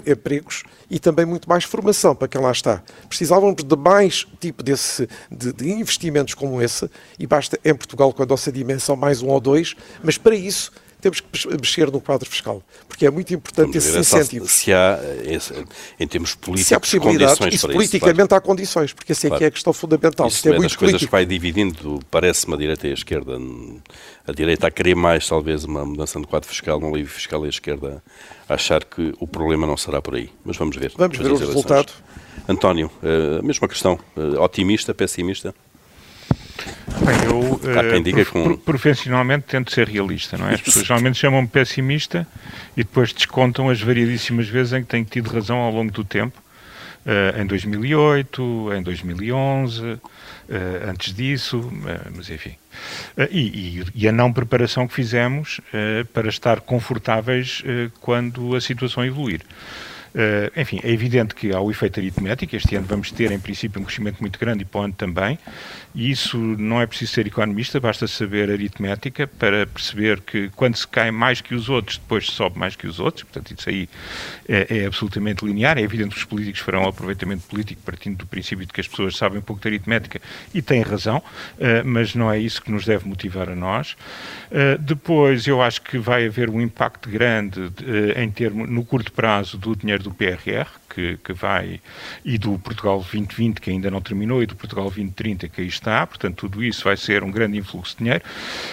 empregos 0.05 0.63
e 0.89 0.99
também 0.99 1.25
muito 1.25 1.47
mais 1.47 1.63
formação 1.63 2.15
para 2.15 2.27
quem 2.27 2.41
lá 2.41 2.51
está. 2.51 2.83
Precisávamos 3.07 3.63
de 3.63 3.75
mais 3.75 4.27
tipo 4.39 4.61
desse, 4.61 5.07
de, 5.31 5.53
de 5.53 5.71
investimentos 5.71 6.33
como 6.33 6.61
esse, 6.61 6.89
e 7.17 7.25
basta 7.25 7.59
em 7.63 7.73
Portugal 7.73 8.11
com 8.13 8.23
a 8.23 8.25
nossa 8.25 8.51
dimensão 8.51 8.95
mais 8.95 9.21
um 9.21 9.27
ou 9.27 9.39
dois, 9.39 9.75
mas 10.03 10.17
para 10.17 10.35
isso 10.35 10.71
temos 10.99 11.19
que 11.19 11.47
mexer 11.49 11.91
no 11.91 12.01
quadro 12.01 12.27
fiscal, 12.29 12.61
porque 12.87 13.05
é 13.05 13.11
muito 13.11 13.33
importante 13.33 13.67
Vamos 13.67 13.85
esse 13.85 13.99
incentivo. 13.99 14.47
Se 14.47 14.73
há, 14.73 14.99
esse, 15.23 15.53
em 15.99 16.07
termos 16.07 16.33
políticos, 16.33 16.67
se 16.67 16.75
há 16.75 16.79
possibilidades, 16.79 17.37
condições 17.37 17.53
isso, 17.53 17.67
politicamente 17.67 18.19
isso, 18.19 18.27
claro. 18.27 18.43
há 18.43 18.47
condições, 18.47 18.93
porque 18.93 19.11
essa 19.11 19.27
é 19.27 19.29
claro. 19.29 19.39
que 19.39 19.45
é 19.45 19.47
a 19.47 19.51
questão 19.51 19.73
fundamental. 19.73 20.27
Isso 20.27 20.49
é, 20.49 20.55
é 20.55 20.59
das 20.59 20.75
coisas 20.75 20.99
que 20.99 21.11
vai 21.11 21.25
dividindo, 21.25 21.99
parece-me, 22.09 22.55
a 22.55 22.57
direita 22.57 22.87
e 22.87 22.91
a 22.91 22.93
esquerda. 22.93 23.37
A 24.27 24.31
direita 24.31 24.67
a 24.67 24.71
querer 24.71 24.95
mais, 24.95 25.27
talvez, 25.27 25.63
uma 25.63 25.85
mudança 25.85 26.19
no 26.19 26.27
quadro 26.27 26.49
fiscal, 26.49 26.79
no 26.79 26.93
livro 26.95 27.11
fiscal, 27.11 27.43
e 27.43 27.47
a 27.47 27.49
esquerda 27.49 28.03
a 28.49 28.55
achar 28.55 28.83
que 28.83 29.13
o 29.19 29.27
problema 29.27 29.67
não 29.67 29.77
será 29.77 30.01
por 30.01 30.15
aí. 30.15 30.29
Mas 30.43 30.57
vamos 30.57 30.75
ver. 30.75 30.91
Vamos 30.97 31.17
ver 31.17 31.31
o 31.31 31.37
resultado. 31.37 31.93
António, 32.47 32.89
a 33.03 33.39
eh, 33.39 33.41
mesma 33.41 33.67
questão, 33.67 33.99
eh, 34.15 34.39
otimista, 34.39 34.93
pessimista? 34.93 35.53
Bem, 37.05 37.23
eu 37.25 37.53
uh, 37.53 38.31
com... 38.31 38.57
profissionalmente 38.57 39.45
tento 39.47 39.71
ser 39.71 39.87
realista, 39.87 40.37
não 40.37 40.49
é? 40.49 40.55
As 40.55 40.61
pessoas 40.61 40.85
geralmente 40.85 41.17
chamam-me 41.17 41.47
pessimista 41.47 42.27
e 42.75 42.83
depois 42.83 43.13
descontam 43.13 43.69
as 43.69 43.81
variadíssimas 43.81 44.47
vezes 44.47 44.73
em 44.73 44.81
que 44.81 44.87
tenho 44.87 45.05
tido 45.05 45.29
razão 45.29 45.57
ao 45.57 45.71
longo 45.71 45.91
do 45.91 46.03
tempo. 46.03 46.41
Uh, 47.05 47.41
em 47.41 47.45
2008, 47.45 48.73
em 48.73 48.83
2011, 48.83 49.81
uh, 49.81 49.99
eh, 50.49 50.89
antes 50.89 51.13
disso, 51.13 51.71
mas 52.13 52.29
enfim. 52.29 52.55
E, 53.31 53.39
e, 53.39 53.83
e, 53.95 54.07
a 54.07 54.11
não 54.11 54.31
preparação 54.31 54.87
que 54.87 54.93
fizemos 54.93 55.59
para 56.13 56.29
estar 56.29 56.61
confortáveis 56.61 57.63
quando 57.99 58.55
a 58.55 58.61
situação 58.61 59.03
evoluir. 59.03 59.41
Uh, 60.17 60.59
enfim, 60.59 60.79
é 60.83 60.89
evidente 60.89 61.35
que 61.35 61.53
há 61.53 61.59
o 61.59 61.69
efeito 61.69 61.99
aritmético. 61.99 62.55
Este 62.55 62.75
ano 62.75 62.87
vamos 62.87 63.11
ter, 63.11 63.31
em 63.31 63.39
princípio, 63.39 63.79
um 63.79 63.83
crescimento 63.83 64.19
muito 64.19 64.39
grande 64.39 64.63
e 64.63 64.65
para 64.65 64.81
o 64.81 64.83
ano 64.85 64.93
também. 64.93 65.37
E 65.93 66.09
isso 66.09 66.37
não 66.37 66.81
é 66.81 66.87
preciso 66.87 67.11
ser 67.11 67.27
economista, 67.27 67.79
basta 67.79 68.07
saber 68.07 68.49
aritmética 68.49 69.27
para 69.27 69.67
perceber 69.67 70.21
que 70.21 70.49
quando 70.55 70.75
se 70.75 70.87
cai 70.87 71.11
mais 71.11 71.39
que 71.39 71.53
os 71.53 71.69
outros, 71.69 71.99
depois 71.99 72.25
se 72.25 72.31
sobe 72.31 72.57
mais 72.57 72.75
que 72.75 72.87
os 72.87 72.99
outros. 72.99 73.25
Portanto, 73.25 73.55
isso 73.55 73.69
aí 73.69 73.87
é, 74.49 74.79
é 74.79 74.85
absolutamente 74.87 75.45
linear. 75.45 75.77
É 75.77 75.81
evidente 75.81 76.15
que 76.15 76.17
os 76.17 76.25
políticos 76.25 76.61
farão 76.61 76.85
um 76.85 76.87
aproveitamento 76.87 77.43
político 77.47 77.81
partindo 77.85 78.17
do 78.17 78.25
princípio 78.25 78.65
de 78.65 78.73
que 78.73 78.81
as 78.81 78.87
pessoas 78.87 79.15
sabem 79.15 79.37
um 79.37 79.41
pouco 79.41 79.61
de 79.61 79.67
aritmética 79.67 80.19
e 80.51 80.63
têm 80.63 80.81
razão, 80.81 81.17
uh, 81.17 81.85
mas 81.85 82.15
não 82.15 82.31
é 82.31 82.39
isso 82.39 82.59
que 82.59 82.71
nos 82.71 82.85
deve 82.85 83.07
motivar 83.07 83.49
a 83.49 83.55
nós. 83.55 83.95
Uh, 84.51 84.79
depois, 84.79 85.45
eu 85.45 85.61
acho 85.61 85.83
que 85.83 85.99
vai 85.99 86.25
haver 86.25 86.49
um 86.49 86.59
impacto 86.59 87.07
grande 87.07 87.71
em 88.15 88.31
termo, 88.31 88.65
no 88.65 88.83
curto 88.83 89.11
prazo 89.11 89.57
do 89.57 89.75
dinheiro 89.75 90.06
do 90.07 90.15
PRR, 90.15 90.67
que, 90.93 91.17
que, 91.23 91.33
vai, 91.33 91.79
e 92.23 92.37
do 92.37 92.57
Portugal 92.59 92.97
2020, 92.97 93.61
que 93.61 93.69
ainda 93.69 93.91
não 93.91 94.01
terminou, 94.01 94.41
e 94.41 94.45
do 94.45 94.55
Portugal 94.55 94.85
2030, 94.85 95.47
que 95.47 95.61
aí 95.61 95.67
está, 95.67 96.05
portanto, 96.07 96.35
tudo 96.37 96.63
isso 96.63 96.83
vai 96.83 96.97
ser 96.97 97.23
um 97.23 97.31
grande 97.31 97.57
influxo 97.57 97.97
de 97.97 98.03
dinheiro. 98.03 98.23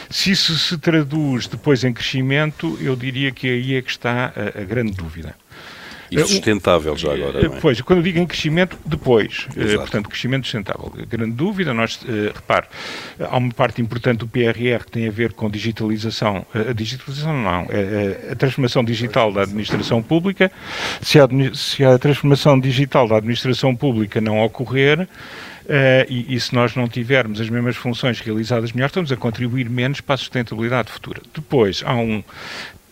Se 0.09 0.31
isso 0.31 0.57
se 0.59 0.79
traduz 0.79 1.47
depois 1.47 1.85
em 1.85 1.93
crescimento, 1.93 2.79
eu 2.81 2.97
diria 2.97 3.31
que 3.31 3.49
aí 3.49 3.75
é 3.75 3.83
que 3.83 3.91
está 3.91 4.33
a, 4.35 4.61
a 4.61 4.65
grande 4.65 4.93
dúvida. 4.93 5.37
E 6.21 6.27
sustentável 6.27 6.97
já 6.97 7.13
agora, 7.13 7.49
não 7.49 7.57
é? 7.57 7.61
Pois, 7.61 7.81
quando 7.81 8.03
digo 8.03 8.19
em 8.19 8.27
crescimento, 8.27 8.79
depois. 8.85 9.47
Exato. 9.57 9.79
Portanto, 9.81 10.09
crescimento 10.09 10.45
sustentável. 10.45 10.93
Grande 11.09 11.33
dúvida, 11.33 11.73
nós, 11.75 12.01
repare, 12.35 12.67
há 13.19 13.37
uma 13.37 13.53
parte 13.53 13.81
importante 13.81 14.19
do 14.19 14.29
PRR 14.29 14.85
que 14.85 14.91
tem 14.91 15.09
a 15.09 15.11
ver 15.11 15.33
com 15.33 15.51
digitalização. 15.51 16.47
A 16.55 16.73
digitalização 16.73 17.33
não, 17.33 17.67
é 17.71 18.33
a 18.33 18.37
transformação 18.37 18.85
digital 18.85 19.33
da 19.33 19.43
administração 19.43 20.03
pública. 20.03 20.51
Se 21.01 21.19
a, 21.19 21.29
se 21.55 21.85
a 21.85 21.99
transformação 21.99 22.59
digital 22.59 23.09
da 23.09 23.17
administração 23.17 23.75
pública 23.75 24.21
não 24.21 24.41
ocorrer, 24.41 25.09
Uh, 25.65 26.05
e, 26.11 26.35
e, 26.35 26.39
se 26.39 26.55
nós 26.55 26.77
não 26.77 26.87
tivermos 26.87 27.41
as 27.41 27.49
mesmas 27.49 27.75
funções 27.75 28.21
realizadas 28.21 28.71
melhor, 28.73 28.89
estamos 28.89 29.11
a 29.11 29.17
contribuir 29.17 29.71
menos 29.71 29.99
para 30.03 30.15
a 30.15 30.19
sustentabilidade 30.19 30.93
futura. 30.93 31.23
Depois, 31.35 31.83
há 31.87 31.95
um, 31.95 32.23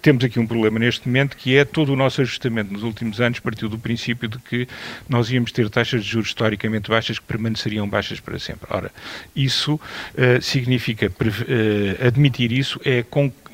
temos 0.02 0.24
aqui 0.24 0.40
um 0.40 0.46
problema 0.46 0.80
neste 0.80 1.06
momento 1.06 1.36
que 1.36 1.56
é 1.56 1.64
todo 1.64 1.92
o 1.92 1.96
nosso 1.96 2.20
ajustamento 2.20 2.72
nos 2.72 2.82
últimos 2.82 3.20
anos 3.20 3.38
partiu 3.38 3.68
do 3.68 3.78
princípio 3.78 4.28
de 4.28 4.36
que 4.38 4.68
nós 5.08 5.30
íamos 5.30 5.52
ter 5.52 5.70
taxas 5.70 6.04
de 6.04 6.10
juros 6.10 6.28
historicamente 6.30 6.90
baixas 6.90 7.20
que 7.20 7.24
permaneceriam 7.24 7.88
baixas 7.88 8.18
para 8.18 8.36
sempre. 8.38 8.66
Ora, 8.68 8.90
isso 9.34 9.74
uh, 9.74 10.42
significa, 10.42 11.06
uh, 11.06 12.06
admitir 12.06 12.50
isso 12.50 12.80
é, 12.84 13.04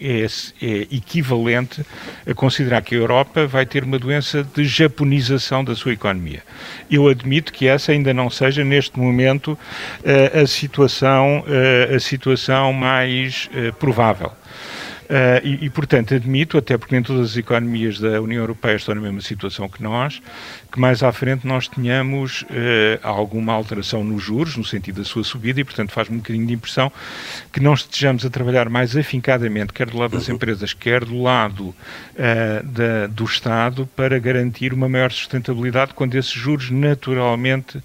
é, 0.00 0.26
é, 0.62 0.66
equivalente 0.90 1.84
a 2.26 2.32
considerar 2.32 2.80
que 2.80 2.94
a 2.94 2.98
Europa 2.98 3.46
vai 3.46 3.66
ter 3.66 3.84
uma 3.84 3.98
doença 3.98 4.42
de 4.42 4.64
japonização 4.64 5.62
da 5.62 5.76
sua 5.76 5.92
economia. 5.92 6.42
Eu 6.90 7.08
admito 7.08 7.52
que 7.52 7.66
essa 7.66 7.92
ainda 7.92 8.14
não 8.14 8.30
seja, 8.30 8.64
neste 8.64 8.98
momento, 8.98 9.52
uh, 9.52 10.42
a, 10.42 10.46
situação, 10.46 11.44
a 11.94 12.00
situação 12.00 12.72
mais 12.72 13.50
provável. 13.78 14.32
Uh, 15.08 15.40
e, 15.42 15.64
e, 15.64 15.70
portanto, 15.70 16.14
admito, 16.14 16.58
até 16.58 16.76
porque 16.76 16.94
nem 16.94 17.02
todas 17.02 17.30
as 17.30 17.36
economias 17.38 17.98
da 17.98 18.20
União 18.20 18.42
Europeia 18.42 18.76
estão 18.76 18.94
na 18.94 19.00
mesma 19.00 19.22
situação 19.22 19.66
que 19.66 19.82
nós, 19.82 20.20
que 20.70 20.78
mais 20.78 21.02
à 21.02 21.10
frente 21.12 21.46
nós 21.46 21.66
tenhamos 21.66 22.42
uh, 22.42 22.46
alguma 23.02 23.52
alteração 23.52 24.04
nos 24.04 24.22
juros, 24.22 24.56
no 24.56 24.64
sentido 24.64 24.96
da 24.96 25.04
sua 25.04 25.24
subida, 25.24 25.60
e 25.60 25.64
portanto 25.64 25.92
faz-me 25.92 26.16
um 26.16 26.18
bocadinho 26.18 26.46
de 26.46 26.52
impressão 26.52 26.92
que 27.52 27.60
não 27.60 27.72
estejamos 27.74 28.24
a 28.24 28.30
trabalhar 28.30 28.68
mais 28.68 28.96
afincadamente, 28.96 29.72
quer 29.72 29.88
do 29.88 29.98
lado 29.98 30.12
das 30.12 30.28
empresas, 30.28 30.72
quer 30.74 31.04
do 31.04 31.22
lado 31.22 31.68
uh, 31.68 31.74
da, 32.64 33.06
do 33.06 33.24
Estado, 33.24 33.88
para 33.96 34.18
garantir 34.18 34.74
uma 34.74 34.88
maior 34.88 35.10
sustentabilidade 35.10 35.94
quando 35.94 36.14
esses 36.14 36.32
juros 36.32 36.70
naturalmente 36.70 37.78
uh, 37.78 37.82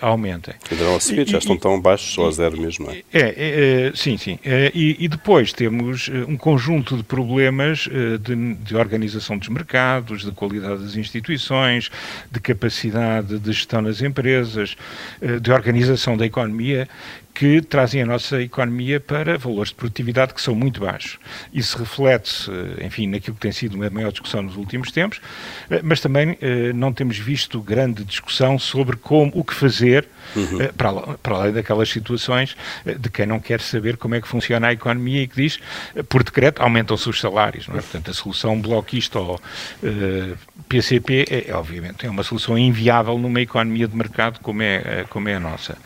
aumentem. 0.00 0.54
Subir, 1.00 1.28
já 1.28 1.38
estão 1.38 1.56
tão 1.56 1.80
baixos, 1.80 2.16
ou 2.18 2.28
a 2.28 2.30
zero 2.30 2.60
mesmo, 2.60 2.90
é? 2.90 3.02
É, 3.12 3.88
é 3.90 3.92
sim, 3.94 4.16
sim. 4.16 4.38
E, 4.74 4.96
e, 5.00 5.08
depois 5.08 5.52
temos 5.52 6.08
um 6.28 6.36
conjunto 6.36 6.96
de 6.96 7.02
problemas 7.02 7.88
de, 8.20 8.54
de 8.54 8.76
organização 8.76 9.36
dos 9.36 9.48
mercados, 9.48 10.24
de 10.24 10.30
qualidade 10.30 10.82
das 10.82 10.96
instituições, 10.96 11.90
de 12.30 12.40
capacidade 12.40 13.38
de 13.38 13.52
gestão 13.52 13.82
nas 13.82 14.02
empresas, 14.02 14.76
eh, 15.20 15.38
de 15.38 15.50
organização 15.52 16.16
da 16.16 16.26
economia, 16.26 16.88
que 17.36 17.60
trazem 17.60 18.00
a 18.00 18.06
nossa 18.06 18.40
economia 18.40 18.98
para 18.98 19.36
valores 19.36 19.68
de 19.68 19.74
produtividade 19.74 20.32
que 20.32 20.40
são 20.40 20.54
muito 20.54 20.80
baixos. 20.80 21.18
Isso 21.52 21.76
reflete-se, 21.76 22.50
enfim, 22.82 23.06
naquilo 23.06 23.34
que 23.34 23.42
tem 23.42 23.52
sido 23.52 23.74
uma 23.74 23.90
maior 23.90 24.10
discussão 24.10 24.40
nos 24.40 24.56
últimos 24.56 24.90
tempos, 24.90 25.20
eh, 25.68 25.82
mas 25.84 26.00
também 26.00 26.38
eh, 26.40 26.72
não 26.72 26.94
temos 26.94 27.18
visto 27.18 27.60
grande 27.60 28.04
discussão 28.04 28.58
sobre 28.58 28.96
como, 28.96 29.30
o 29.34 29.44
que 29.44 29.52
fazer, 29.52 30.08
uhum. 30.34 30.62
Eh, 30.62 30.72
para, 30.74 30.92
para 31.18 31.36
além 31.36 31.52
daquelas 31.52 31.90
situações 31.90 32.56
de 32.86 33.10
quem 33.10 33.26
não 33.26 33.38
quer 33.38 33.60
saber 33.60 33.98
como 33.98 34.14
é 34.14 34.20
que 34.22 34.26
funciona 34.26 34.68
a 34.68 34.72
economia 34.72 35.22
e 35.22 35.28
que 35.28 35.36
diz, 35.36 35.60
por 36.08 36.24
decreto, 36.24 36.62
aumentam-se 36.62 37.06
os 37.06 37.20
salários. 37.20 37.68
É? 37.68 37.72
Portanto, 37.72 38.10
a 38.10 38.14
solução 38.14 38.58
bloquista 38.58 39.18
ou 39.18 39.34
uh, 39.34 40.38
PCP 40.70 41.26
é, 41.30 41.54
obviamente, 41.54 42.06
é 42.06 42.10
uma 42.10 42.22
solução 42.22 42.56
inviável 42.56 43.18
numa 43.18 43.42
economia 43.42 43.86
de 43.86 43.94
mercado 43.94 44.40
como 44.40 44.62
é, 44.62 45.04
como 45.10 45.28
é 45.28 45.34
a 45.34 45.40
nossa. 45.40 45.76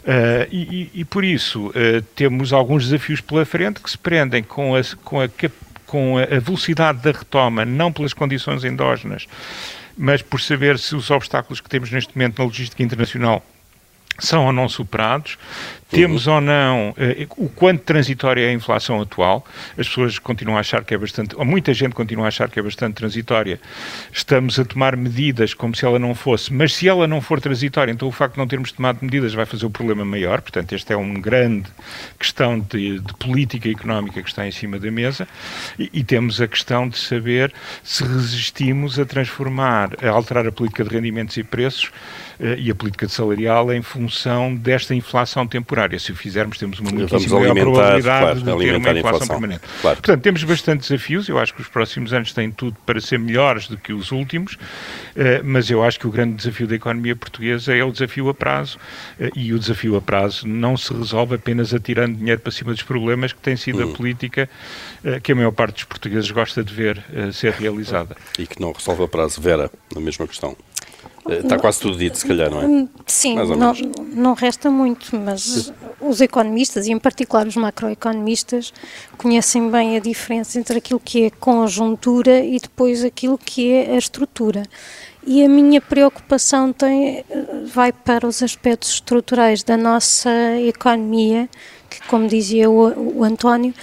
Uh, 0.00 0.48
e, 0.50 0.90
e, 0.94 1.04
por 1.04 1.22
isso 1.24 1.68
uh, 1.68 2.02
temos 2.14 2.54
alguns 2.54 2.84
desafios 2.88 3.20
pela 3.20 3.44
frente 3.44 3.80
que 3.80 3.90
se 3.90 3.98
prendem 3.98 4.42
com 4.42 4.74
a, 4.74 4.80
com, 5.04 5.20
a, 5.20 5.28
com 5.86 6.16
a 6.16 6.38
velocidade 6.38 7.02
da 7.02 7.10
retoma, 7.10 7.66
não 7.66 7.92
pelas 7.92 8.14
condições 8.14 8.64
endógenas, 8.64 9.26
mas 9.98 10.22
por 10.22 10.40
saber 10.40 10.78
se 10.78 10.96
os 10.96 11.10
obstáculos 11.10 11.60
que 11.60 11.68
temos 11.68 11.90
neste 11.90 12.16
momento 12.16 12.38
na 12.38 12.44
logística 12.44 12.82
internacional 12.82 13.44
são 14.20 14.46
ou 14.46 14.52
não 14.52 14.68
superados, 14.68 15.36
temos 15.90 16.28
ou 16.28 16.40
não 16.40 16.94
eh, 16.96 17.26
o 17.36 17.48
quanto 17.48 17.82
transitória 17.82 18.42
é 18.42 18.50
a 18.50 18.52
inflação 18.52 19.00
atual. 19.00 19.44
As 19.76 19.88
pessoas 19.88 20.18
continuam 20.18 20.56
a 20.56 20.60
achar 20.60 20.84
que 20.84 20.94
é 20.94 20.98
bastante, 20.98 21.34
ou 21.34 21.44
muita 21.44 21.74
gente 21.74 21.94
continua 21.94 22.26
a 22.26 22.28
achar 22.28 22.48
que 22.48 22.60
é 22.60 22.62
bastante 22.62 22.94
transitória. 22.94 23.60
Estamos 24.12 24.58
a 24.58 24.64
tomar 24.64 24.96
medidas 24.96 25.52
como 25.52 25.74
se 25.74 25.84
ela 25.84 25.98
não 25.98 26.14
fosse, 26.14 26.52
mas 26.52 26.74
se 26.74 26.88
ela 26.88 27.08
não 27.08 27.20
for 27.20 27.40
transitória, 27.40 27.90
então 27.90 28.06
o 28.06 28.12
facto 28.12 28.34
de 28.34 28.38
não 28.38 28.46
termos 28.46 28.70
tomado 28.70 28.98
medidas 29.02 29.34
vai 29.34 29.44
fazer 29.44 29.66
o 29.66 29.70
problema 29.70 30.04
maior. 30.04 30.40
Portanto, 30.40 30.72
esta 30.74 30.92
é 30.92 30.96
uma 30.96 31.18
grande 31.18 31.68
questão 32.16 32.60
de, 32.60 33.00
de 33.00 33.14
política 33.14 33.68
económica 33.68 34.22
que 34.22 34.28
está 34.28 34.46
em 34.46 34.52
cima 34.52 34.78
da 34.78 34.90
mesa. 34.90 35.26
E, 35.76 35.90
e, 35.92 36.04
temos 36.04 36.40
a 36.40 36.46
questão 36.46 36.88
de 36.88 36.98
saber 36.98 37.52
se 37.82 38.04
resistimos 38.04 38.98
a 38.98 39.04
transformar, 39.04 39.90
a 40.02 40.08
alterar 40.08 40.46
a 40.46 40.52
política 40.52 40.84
de 40.84 40.90
rendimentos 40.90 41.36
e 41.36 41.42
preços 41.42 41.90
e 42.58 42.70
a 42.70 42.74
política 42.74 43.08
salarial 43.08 43.72
em 43.72 43.82
função 43.82 44.54
desta 44.54 44.94
inflação 44.94 45.46
temporária. 45.46 45.98
Se 45.98 46.12
o 46.12 46.16
fizermos, 46.16 46.58
temos 46.58 46.78
uma 46.78 46.90
muitíssima 46.90 47.40
maior 47.40 47.54
probabilidade 47.54 48.42
claro, 48.42 48.58
de 48.58 48.64
ter 48.64 48.76
uma 48.76 48.78
inflação, 48.78 48.98
inflação. 48.98 49.28
permanente. 49.28 49.62
Claro. 49.80 49.96
Portanto, 49.96 50.22
temos 50.22 50.44
bastantes 50.44 50.88
desafios. 50.88 51.28
Eu 51.28 51.38
acho 51.38 51.54
que 51.54 51.60
os 51.60 51.68
próximos 51.68 52.12
anos 52.12 52.32
têm 52.32 52.50
tudo 52.50 52.76
para 52.86 53.00
ser 53.00 53.18
melhores 53.18 53.68
do 53.68 53.76
que 53.76 53.92
os 53.92 54.10
últimos, 54.10 54.56
eh, 55.16 55.42
mas 55.44 55.70
eu 55.70 55.82
acho 55.82 55.98
que 55.98 56.06
o 56.06 56.10
grande 56.10 56.36
desafio 56.36 56.66
da 56.66 56.74
economia 56.74 57.14
portuguesa 57.14 57.74
é 57.74 57.84
o 57.84 57.92
desafio 57.92 58.28
a 58.28 58.34
prazo 58.34 58.78
eh, 59.18 59.30
e 59.34 59.52
o 59.52 59.58
desafio 59.58 59.96
a 59.96 60.00
prazo 60.00 60.46
não 60.46 60.76
se 60.76 60.92
resolve 60.92 61.34
apenas 61.34 61.74
atirando 61.74 62.16
dinheiro 62.16 62.40
para 62.40 62.52
cima 62.52 62.72
dos 62.72 62.82
problemas, 62.82 63.32
que 63.32 63.40
tem 63.40 63.56
sido 63.56 63.84
hum. 63.84 63.92
a 63.92 63.96
política 63.96 64.48
eh, 65.04 65.20
que 65.20 65.32
a 65.32 65.34
maior 65.34 65.52
parte 65.52 65.74
dos 65.74 65.84
portugueses 65.84 66.30
gosta 66.30 66.64
de 66.64 66.72
ver 66.72 67.02
ser 67.32 67.52
realizada. 67.52 68.16
E 68.38 68.46
que 68.46 68.60
não 68.60 68.72
resolve 68.72 69.04
a 69.04 69.08
prazo. 69.08 69.40
Vera, 69.40 69.70
a 69.94 70.00
mesma 70.00 70.26
questão. 70.26 70.56
Está 71.28 71.58
quase 71.58 71.80
tudo 71.80 71.98
dito, 71.98 72.18
se 72.18 72.26
calhar, 72.26 72.50
não 72.50 72.62
é? 72.62 72.66
Hum, 72.66 72.88
sim, 73.06 73.34
não, 73.34 73.74
não 74.14 74.34
resta 74.34 74.70
muito, 74.70 75.14
mas 75.14 75.72
os 76.00 76.20
economistas, 76.20 76.86
e 76.86 76.92
em 76.92 76.98
particular 76.98 77.46
os 77.46 77.56
macroeconomistas, 77.56 78.72
conhecem 79.18 79.70
bem 79.70 79.96
a 79.96 80.00
diferença 80.00 80.58
entre 80.58 80.78
aquilo 80.78 80.98
que 80.98 81.24
é 81.24 81.30
conjuntura 81.30 82.40
e 82.40 82.58
depois 82.58 83.04
aquilo 83.04 83.38
que 83.38 83.70
é 83.70 83.92
a 83.92 83.98
estrutura. 83.98 84.62
E 85.26 85.44
a 85.44 85.48
minha 85.48 85.80
preocupação 85.80 86.72
tem, 86.72 87.24
vai 87.66 87.92
para 87.92 88.26
os 88.26 88.42
aspectos 88.42 88.94
estruturais 88.94 89.62
da 89.62 89.76
nossa 89.76 90.30
economia, 90.66 91.48
que, 91.90 92.00
como 92.08 92.26
dizia 92.26 92.70
o, 92.70 93.18
o 93.18 93.24
António, 93.24 93.74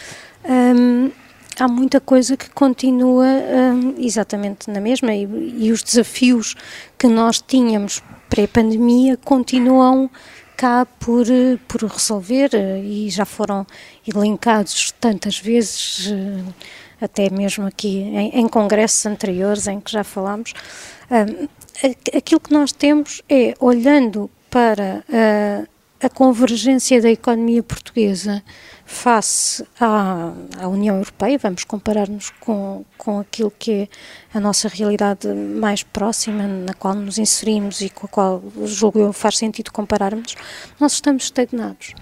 um, 0.44 1.12
há 1.60 1.68
muita 1.68 2.00
coisa 2.00 2.38
que 2.38 2.50
continua 2.50 3.26
hum, 3.26 3.96
exatamente 3.98 4.70
na 4.70 4.80
mesma 4.80 5.14
e, 5.14 5.24
e, 5.58 5.72
os 5.72 5.84
desafios 5.84 6.56
que 6.98 7.08
nós 7.08 7.42
tínhamos 7.42 8.02
pré-pandemia 8.30 9.18
continuam 9.18 10.10
cá 10.56 10.86
por, 11.00 11.26
por 11.68 11.84
resolver 11.84 12.50
e 12.84 13.10
já 13.10 13.26
foram 13.26 13.66
elencados 14.08 14.92
tantas 15.00 15.38
vezes, 15.38 16.12
eh, 16.12 16.44
até 17.00 17.30
mesmo 17.30 17.68
aqui 17.68 18.00
em, 18.00 18.40
em 18.40 18.48
congressos 18.48 19.06
anteriores 19.06 19.68
em 19.68 19.80
que 19.80 19.92
já 19.92 20.04
falámos. 20.04 20.54
Hum, 21.12 21.48
aquilo 22.16 22.40
que 22.40 22.52
nós 22.52 22.72
temos 22.72 23.22
é, 23.30 23.54
olhando 23.60 24.30
para 24.50 25.04
a, 26.02 26.06
a 26.08 26.10
convergência 26.10 27.00
da 27.02 27.10
economia 27.10 27.62
portuguesa 27.62 28.44
face 28.88 29.66
à, 29.78 30.32
à, 30.58 30.68
União 30.70 30.96
Europeia, 30.96 31.38
vamos 31.38 31.66
comparar-nos 31.66 32.30
com, 32.40 32.86
com 32.98 33.20
aquilo 33.20 33.52
que 33.52 33.72
é 33.72 33.88
a 34.34 34.40
nossa 34.40 34.70
realidade 34.70 35.28
mais 35.28 35.84
próxima, 35.84 36.48
na 36.48 36.74
qual 36.74 36.96
nos 36.96 37.18
inserimos 37.18 37.82
e 37.82 37.90
com 37.90 38.06
a 38.06 38.10
qual, 38.10 38.42
julgo 38.64 38.98
eu, 38.98 39.12
faz 39.12 39.38
sentido 39.38 39.74
compararmos, 39.74 40.36
nós 40.80 40.94
estamos 40.94 41.26
estagnados. 41.26 41.94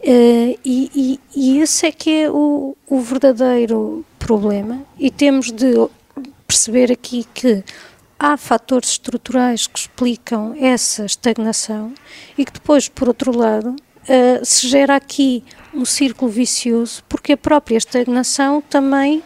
Uh, 0.00 0.58
e, 0.64 0.90
e, 0.92 1.20
e, 1.34 1.58
esse 1.60 1.86
é 1.86 1.92
que 1.92 2.24
é 2.24 2.30
o, 2.30 2.76
o 2.88 3.00
verdadeiro 3.00 4.04
problema, 4.18 4.84
e 4.98 5.12
temos 5.12 5.52
de 5.52 5.74
perceber 6.44 6.90
aqui 6.90 7.24
que 7.32 7.62
há 8.18 8.36
fatores 8.36 8.90
estruturais 8.90 9.68
que 9.68 9.78
explicam 9.78 10.56
essa 10.58 11.04
estagnação 11.04 11.94
e 12.36 12.44
que 12.44 12.52
depois, 12.52 12.88
por 12.88 13.06
outro 13.06 13.36
lado, 13.36 13.76
uh, 14.04 14.44
se 14.44 14.68
gera 14.68 14.96
aqui 14.96 15.44
um 15.74 15.84
círculo 15.84 16.30
vicioso, 16.30 17.02
porque 17.08 17.32
a 17.32 17.36
própria 17.36 17.76
estagnação 17.76 18.60
também 18.60 19.22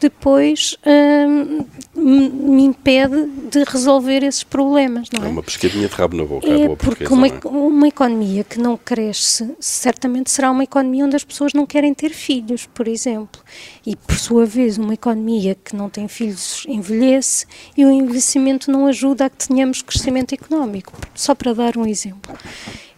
depois 0.00 0.76
hum, 0.86 1.64
me 1.94 2.64
impede 2.64 3.26
de 3.50 3.64
resolver 3.64 4.22
esses 4.22 4.44
problemas, 4.44 5.10
não 5.10 5.24
é? 5.24 5.26
É 5.26 5.30
uma 5.30 5.42
pescadinha 5.42 5.88
de 5.88 5.94
rabo 5.94 6.16
na 6.16 6.24
boca, 6.24 6.48
é 6.48 6.74
porque 6.76 7.06
uma, 7.06 7.26
é? 7.26 7.40
uma 7.44 7.88
economia 7.88 8.44
que 8.44 8.58
não 8.60 8.76
cresce 8.76 9.54
certamente 9.58 10.30
será 10.30 10.50
uma 10.50 10.64
economia 10.64 11.04
onde 11.04 11.16
as 11.16 11.24
pessoas 11.24 11.52
não 11.52 11.66
querem 11.66 11.92
ter 11.92 12.10
filhos, 12.10 12.66
por 12.66 12.86
exemplo. 12.86 13.42
E, 13.84 13.96
por 13.96 14.16
sua 14.16 14.46
vez, 14.46 14.78
uma 14.78 14.94
economia 14.94 15.56
que 15.56 15.74
não 15.74 15.88
tem 15.88 16.06
filhos 16.06 16.64
envelhece 16.68 17.46
e 17.76 17.84
o 17.84 17.90
envelhecimento 17.90 18.70
não 18.70 18.86
ajuda 18.86 19.26
a 19.26 19.30
que 19.30 19.48
tenhamos 19.48 19.82
crescimento 19.82 20.34
económico, 20.34 20.92
só 21.14 21.34
para 21.34 21.52
dar 21.52 21.76
um 21.76 21.86
exemplo. 21.86 22.36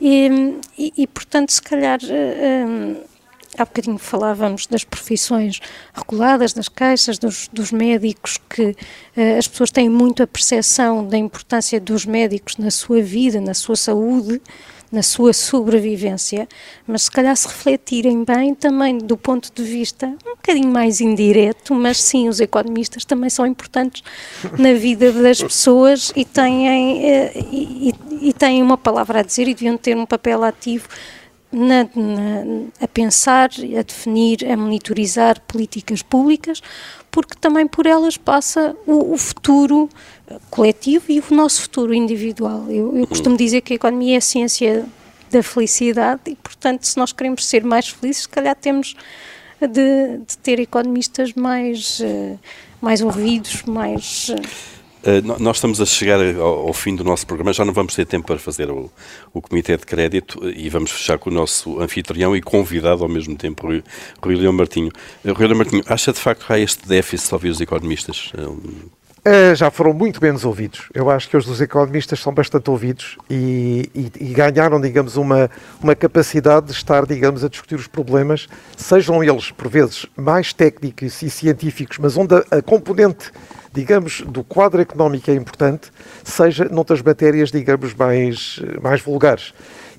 E, 0.01 0.59
e, 0.79 0.93
e 0.97 1.07
portanto, 1.07 1.51
se 1.51 1.63
calhar. 1.63 1.99
Hum, 2.03 3.10
há 3.59 3.65
bocadinho 3.65 3.99
falávamos 3.99 4.67
das 4.67 4.85
profissões 4.85 5.61
reguladas, 5.93 6.53
das 6.53 6.69
queixas, 6.69 7.19
dos, 7.19 7.49
dos 7.53 7.73
médicos, 7.73 8.39
que 8.49 8.71
uh, 8.71 9.39
as 9.39 9.49
pessoas 9.49 9.71
têm 9.71 9.89
muito 9.89 10.23
a 10.23 10.27
percepção 10.27 11.07
da 11.07 11.17
importância 11.17 11.81
dos 11.81 12.07
médicos 12.07 12.57
na 12.57 12.71
sua 12.71 13.03
vida, 13.03 13.41
na 13.41 13.55
sua 13.55 13.77
saúde, 13.77 14.41
na 14.91 15.03
sua 15.03 15.33
sobrevivência, 15.33 16.49
mas 16.85 17.03
se 17.03 17.11
calhar 17.11 17.37
se 17.37 17.47
refletirem 17.47 18.25
bem 18.25 18.55
também 18.55 18.99
do 18.99 19.17
ponto 19.17 19.51
de 19.55 19.63
vista 19.63 20.07
um 20.27 20.35
bocadinho 20.35 20.69
mais 20.69 21.01
indireto, 21.01 21.75
mas 21.75 22.01
sim, 22.01 22.29
os 22.29 22.41
economistas 22.41 23.05
também 23.05 23.31
são 23.31 23.47
importantes 23.47 24.03
na 24.59 24.73
vida 24.73 25.13
das 25.13 25.41
pessoas 25.41 26.13
e 26.17 26.25
têm, 26.25 26.99
uh, 26.99 27.31
e, 27.53 27.95
e 28.21 28.33
têm 28.33 28.63
uma 28.63 28.77
palavra 28.77 29.21
a 29.21 29.23
dizer 29.23 29.47
e 29.47 29.55
deviam 29.55 29.77
ter 29.77 29.97
um 29.97 30.07
papel 30.07 30.43
ativo 30.43 30.89
na, 31.53 31.85
na, 31.95 32.67
a 32.81 32.89
pensar, 32.89 33.51
a 33.79 33.83
definir, 33.83 34.51
a 34.51 34.57
monitorizar 34.57 35.41
políticas 35.43 36.03
públicas, 36.03 36.63
porque 37.11 37.35
também 37.41 37.67
por 37.67 37.87
elas 37.87 38.17
passa 38.17 38.77
o, 38.87 39.15
o 39.15 39.19
futuro 39.19 39.89
coletivo 40.49 41.07
e 41.09 41.19
o 41.19 41.25
nosso 41.35 41.63
futuro 41.63 41.93
individual. 41.93 42.67
Eu, 42.69 42.97
eu, 42.97 43.07
costumo 43.07 43.37
dizer 43.37 43.63
que 43.63 43.73
a 43.73 43.77
economia 43.77 44.15
é 44.15 44.19
a 44.19 44.21
ciência 44.21 44.85
da 45.31 45.43
felicidade 45.43 46.23
e, 46.27 46.37
portanto, 46.37 46.85
se 46.85 46.97
nós 46.97 47.13
queremos 47.13 47.47
ser 47.47 47.65
mais 47.65 47.89
felizes, 47.89 48.23
se 48.23 48.29
calhar 48.29 48.55
temos 48.55 48.95
de, 49.61 50.19
de 50.19 50.39
ter 50.39 50.59
economistas 50.61 51.33
mais, 51.35 52.01
eh, 52.01 52.37
mais 52.81 53.01
ouvidos, 53.01 53.63
mais 53.65 54.31
eh, 54.31 54.43
Uh, 55.03 55.41
nós 55.43 55.57
estamos 55.57 55.81
a 55.81 55.87
chegar 55.87 56.19
ao, 56.39 56.73
fim 56.75 56.95
do 56.95 57.03
nosso 57.03 57.27
programa, 57.27 57.53
já 57.53 57.65
não 57.65 57.73
vamos 57.73 57.95
ter 57.95 58.05
tempo 58.05 58.27
para 58.27 58.39
fazer 58.39 58.71
o, 58.71 58.91
o 59.33 59.41
comitê 59.41 59.77
de 59.77 59.87
crédito 59.87 60.47
e 60.49 60.69
vamos 60.69 60.91
fechar 60.91 61.19
com 61.19 61.31
o 61.31 61.33
nosso 61.33 61.81
anfitrião 61.81 62.37
e 62.37 62.43
convidado 62.43 63.03
ao 63.03 63.09
mesmo 63.09 63.35
tempo, 63.35 63.67
Rui, 63.67 63.83
Rui 64.23 64.37
Leão 64.37 64.53
Martinho. 64.53 64.91
Uh, 65.25 65.33
Rui 65.33 65.47
Leão 65.47 65.57
Martinho, 65.57 65.83
acha 65.87 66.13
de 66.13 66.19
facto 66.19 66.47
que 66.47 66.53
há 66.53 66.59
este 66.59 66.87
déficit 66.87 67.29
de 67.29 67.35
ouvir 67.35 67.49
os 67.49 67.61
economistas? 67.61 68.33
Uh, 68.37 69.55
já 69.55 69.71
foram 69.71 69.93
muito 69.93 70.23
menos 70.23 70.47
ouvidos. 70.47 70.89
Eu 70.95 71.11
acho 71.11 71.29
que 71.29 71.37
os 71.37 71.61
economistas 71.61 72.21
são 72.21 72.33
bastante 72.33 72.71
ouvidos 72.71 73.19
e, 73.29 73.91
e, 73.95 74.13
e, 74.19 74.33
ganharam, 74.33 74.81
digamos, 74.81 75.17
uma, 75.17 75.51
uma 75.83 75.95
capacidade 75.95 76.67
de 76.67 76.73
estar, 76.73 77.05
digamos, 77.05 77.45
a 77.45 77.49
discutir 77.49 77.75
os 77.75 77.87
problemas, 77.87 78.49
sejam 78.79 79.23
eles, 79.23 79.51
por 79.51 79.69
vezes, 79.69 80.07
mais 80.17 80.55
técnicos 80.55 81.21
e 81.23 81.29
científicos, 81.29 81.99
mas 81.99 82.17
onde 82.17 82.35
a, 82.35 82.45
a 82.51 82.63
componente 82.63 83.31
digamos, 83.73 84.23
do 84.23 84.43
quadro 84.43 84.81
económico 84.81 85.31
é 85.31 85.35
importante, 85.35 85.91
seja 86.25 86.65
noutras 86.65 87.03
matérias, 87.03 87.51
digamos, 87.51 87.95
mais, 87.95 88.61
mais 88.81 89.01
vulgares. 89.01 89.53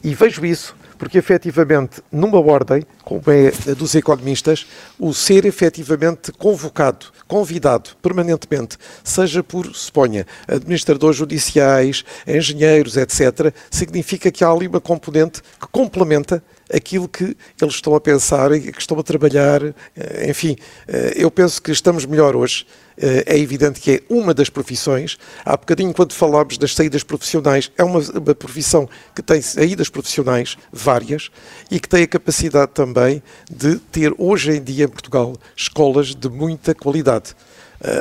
E 0.03 0.15
vejo 0.15 0.45
isso 0.45 0.75
porque, 1.01 1.17
efetivamente, 1.17 1.99
numa 2.11 2.39
ordem, 2.39 2.85
como 3.03 3.23
é 3.25 3.71
a 3.71 3.73
dos 3.73 3.95
economistas, 3.95 4.67
o 4.99 5.15
ser 5.15 5.45
efetivamente 5.45 6.31
convocado, 6.31 7.07
convidado 7.27 7.89
permanentemente, 8.03 8.77
seja 9.03 9.41
por, 9.41 9.75
suponha, 9.75 10.27
administradores 10.47 11.17
judiciais, 11.17 12.05
engenheiros, 12.27 12.97
etc., 12.97 13.51
significa 13.71 14.31
que 14.31 14.43
há 14.43 14.51
ali 14.51 14.67
uma 14.67 14.79
componente 14.79 15.41
que 15.59 15.67
complementa 15.71 16.43
aquilo 16.73 17.07
que 17.07 17.35
eles 17.61 17.75
estão 17.75 17.95
a 17.95 18.01
pensar 18.01 18.51
e 18.51 18.71
que 18.71 18.79
estão 18.79 18.97
a 18.97 19.03
trabalhar. 19.03 19.63
Eh, 19.63 20.29
enfim, 20.29 20.55
eh, 20.87 21.13
eu 21.15 21.29
penso 21.29 21.61
que 21.61 21.71
estamos 21.71 22.05
melhor 22.05 22.35
hoje 22.35 22.65
eh, 22.97 23.23
é 23.25 23.37
evidente 23.37 23.79
que 23.79 23.91
é 23.91 24.01
uma 24.09 24.33
das 24.33 24.49
profissões. 24.49 25.17
Há 25.43 25.57
bocadinho, 25.57 25.93
quando 25.93 26.13
falámos 26.13 26.57
das 26.57 26.73
saídas 26.73 27.03
profissionais, 27.03 27.71
é 27.77 27.83
uma, 27.83 27.99
uma 27.99 28.35
profissão 28.35 28.87
que 29.15 29.21
tem 29.21 29.41
saídas 29.41 29.89
profissionais 29.89 30.57
várias 30.71 31.29
e 31.69 31.79
que 31.79 31.89
tem 31.89 32.03
a 32.03 32.07
capacidade 32.07 32.71
também 32.73 33.21
de 33.49 33.75
ter, 33.77 34.13
hoje 34.17 34.51
em 34.51 34.63
dia, 34.63 34.85
em 34.85 34.89
Portugal, 34.89 35.35
escolas 35.55 36.15
de 36.15 36.29
muita 36.29 36.73
qualidade 36.75 37.35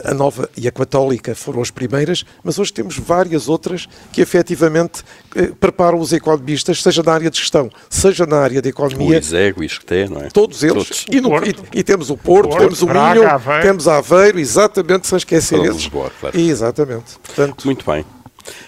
a 0.05 0.15
Nova 0.15 0.49
e 0.57 0.69
a 0.69 0.73
Católica 0.73 1.35
foram 1.35 1.63
as 1.63 1.71
primeiras, 1.71 2.25
mas 2.45 2.59
hoje 2.59 2.73
temos 2.73 2.99
várias 2.99 3.49
outras 3.49 3.89
que 4.13 4.21
efetivamente 4.21 5.03
eh, 5.35 5.53
preparam 5.59 5.99
os 5.99 6.13
economistas, 6.13 6.83
seja 6.83 7.03
na 7.03 7.13
área 7.13 7.31
de 7.31 7.39
gestão, 7.39 7.71
seja 7.89 8.27
na 8.27 8.39
área 8.39 8.61
de 8.61 8.69
economia. 8.69 9.19
O 9.19 9.21
ISEG, 9.21 9.59
o 9.59 9.65
ISCTE, 9.65 10.09
não 10.11 10.21
é? 10.21 10.29
Todos 10.29 10.63
eles. 10.63 10.89
Todos. 10.89 11.07
E, 11.11 11.21
no, 11.21 11.31
e, 11.39 11.81
e, 11.81 11.83
temos 11.83 12.11
o 12.11 12.17
Porto, 12.17 12.51
Porto 12.51 12.63
temos 12.63 12.83
o 12.83 12.87
Minho, 12.87 13.63
temos 13.63 13.89
Aveiro, 13.89 14.39
exatamente, 14.39 15.07
sem 15.07 15.17
esquecer 15.17 15.61
esses. 15.61 15.83
Lisboa, 15.83 16.11
claro. 16.21 16.39
Exatamente. 16.39 17.19
Portanto, 17.23 17.65
Muito 17.65 17.85
bem. 17.91 18.05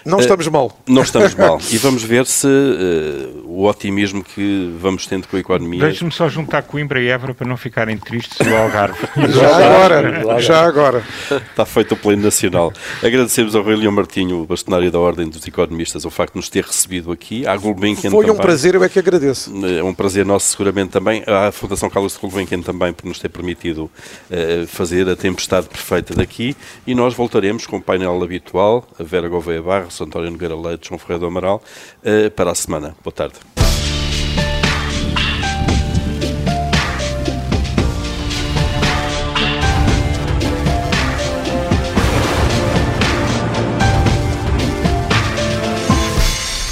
Não 0.05 0.19
estamos 0.19 0.47
mal. 0.47 0.77
Não 0.87 1.01
estamos 1.01 1.33
mal. 1.35 1.59
E 1.73 1.77
vamos 1.77 2.03
ver 2.03 2.25
se 2.25 2.47
uh, 2.47 3.43
o 3.45 3.65
otimismo 3.67 4.23
que 4.23 4.75
vamos 4.79 5.07
tendo 5.07 5.27
com 5.27 5.37
a 5.37 5.39
economia. 5.39 5.81
Deixe-me 5.81 6.11
só 6.11 6.29
juntar 6.29 6.61
Coimbra 6.63 7.01
e 7.01 7.07
Évora 7.07 7.33
para 7.33 7.47
não 7.47 7.57
ficarem 7.57 7.97
tristes 7.97 8.37
e 8.45 8.49
o 8.49 8.55
Algarve. 8.55 8.99
já 9.33 9.55
agora, 9.55 10.39
já 10.39 10.65
agora. 10.65 11.03
Está 11.31 11.65
feito 11.65 11.93
o 11.93 11.97
pleno 11.97 12.21
nacional. 12.21 12.71
Agradecemos 13.01 13.55
ao 13.55 13.63
Rui 13.63 13.75
Leão 13.75 13.91
Martinho, 13.91 14.45
bastonário 14.45 14.91
da 14.91 14.99
Ordem 14.99 15.27
dos 15.27 15.45
Economistas, 15.47 16.05
o 16.05 16.11
facto 16.11 16.33
de 16.33 16.37
nos 16.37 16.49
ter 16.49 16.63
recebido 16.63 17.11
aqui. 17.11 17.47
À 17.47 17.55
Gulbenkian 17.57 18.11
Foi 18.11 18.29
um 18.29 18.35
prazer, 18.35 18.75
eu 18.75 18.83
é 18.83 18.89
que 18.89 18.99
agradeço. 18.99 19.51
É 19.65 19.83
um 19.83 19.93
prazer 19.93 20.25
nosso, 20.25 20.51
seguramente 20.51 20.91
também. 20.91 21.23
À 21.25 21.51
Fundação 21.51 21.89
Carlos 21.89 22.13
de 22.13 22.19
Gulbenkian 22.19 22.61
também, 22.61 22.93
por 22.93 23.07
nos 23.07 23.19
ter 23.19 23.29
permitido 23.29 23.89
uh, 24.29 24.67
fazer 24.67 25.09
a 25.09 25.15
tempestade 25.15 25.67
perfeita 25.67 26.13
daqui. 26.13 26.55
E 26.85 26.93
nós 26.93 27.13
voltaremos 27.13 27.65
com 27.65 27.77
o 27.77 27.81
painel 27.81 28.21
habitual, 28.21 28.87
a 28.99 29.03
Vera 29.03 29.27
Gouveia 29.27 29.61
Barros, 29.63 29.99
António 30.01 30.31
Nogueira 30.31 30.55
Leite, 30.55 30.89
João 30.89 30.99
Ferreira 30.99 31.19
do 31.19 31.25
Amaral, 31.27 31.61
uh, 32.03 32.31
para 32.31 32.51
a 32.51 32.55
semana. 32.55 32.95
Boa 33.03 33.13
tarde. 33.13 33.35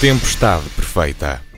Tempestade 0.02 0.68
perfeita. 0.76 1.51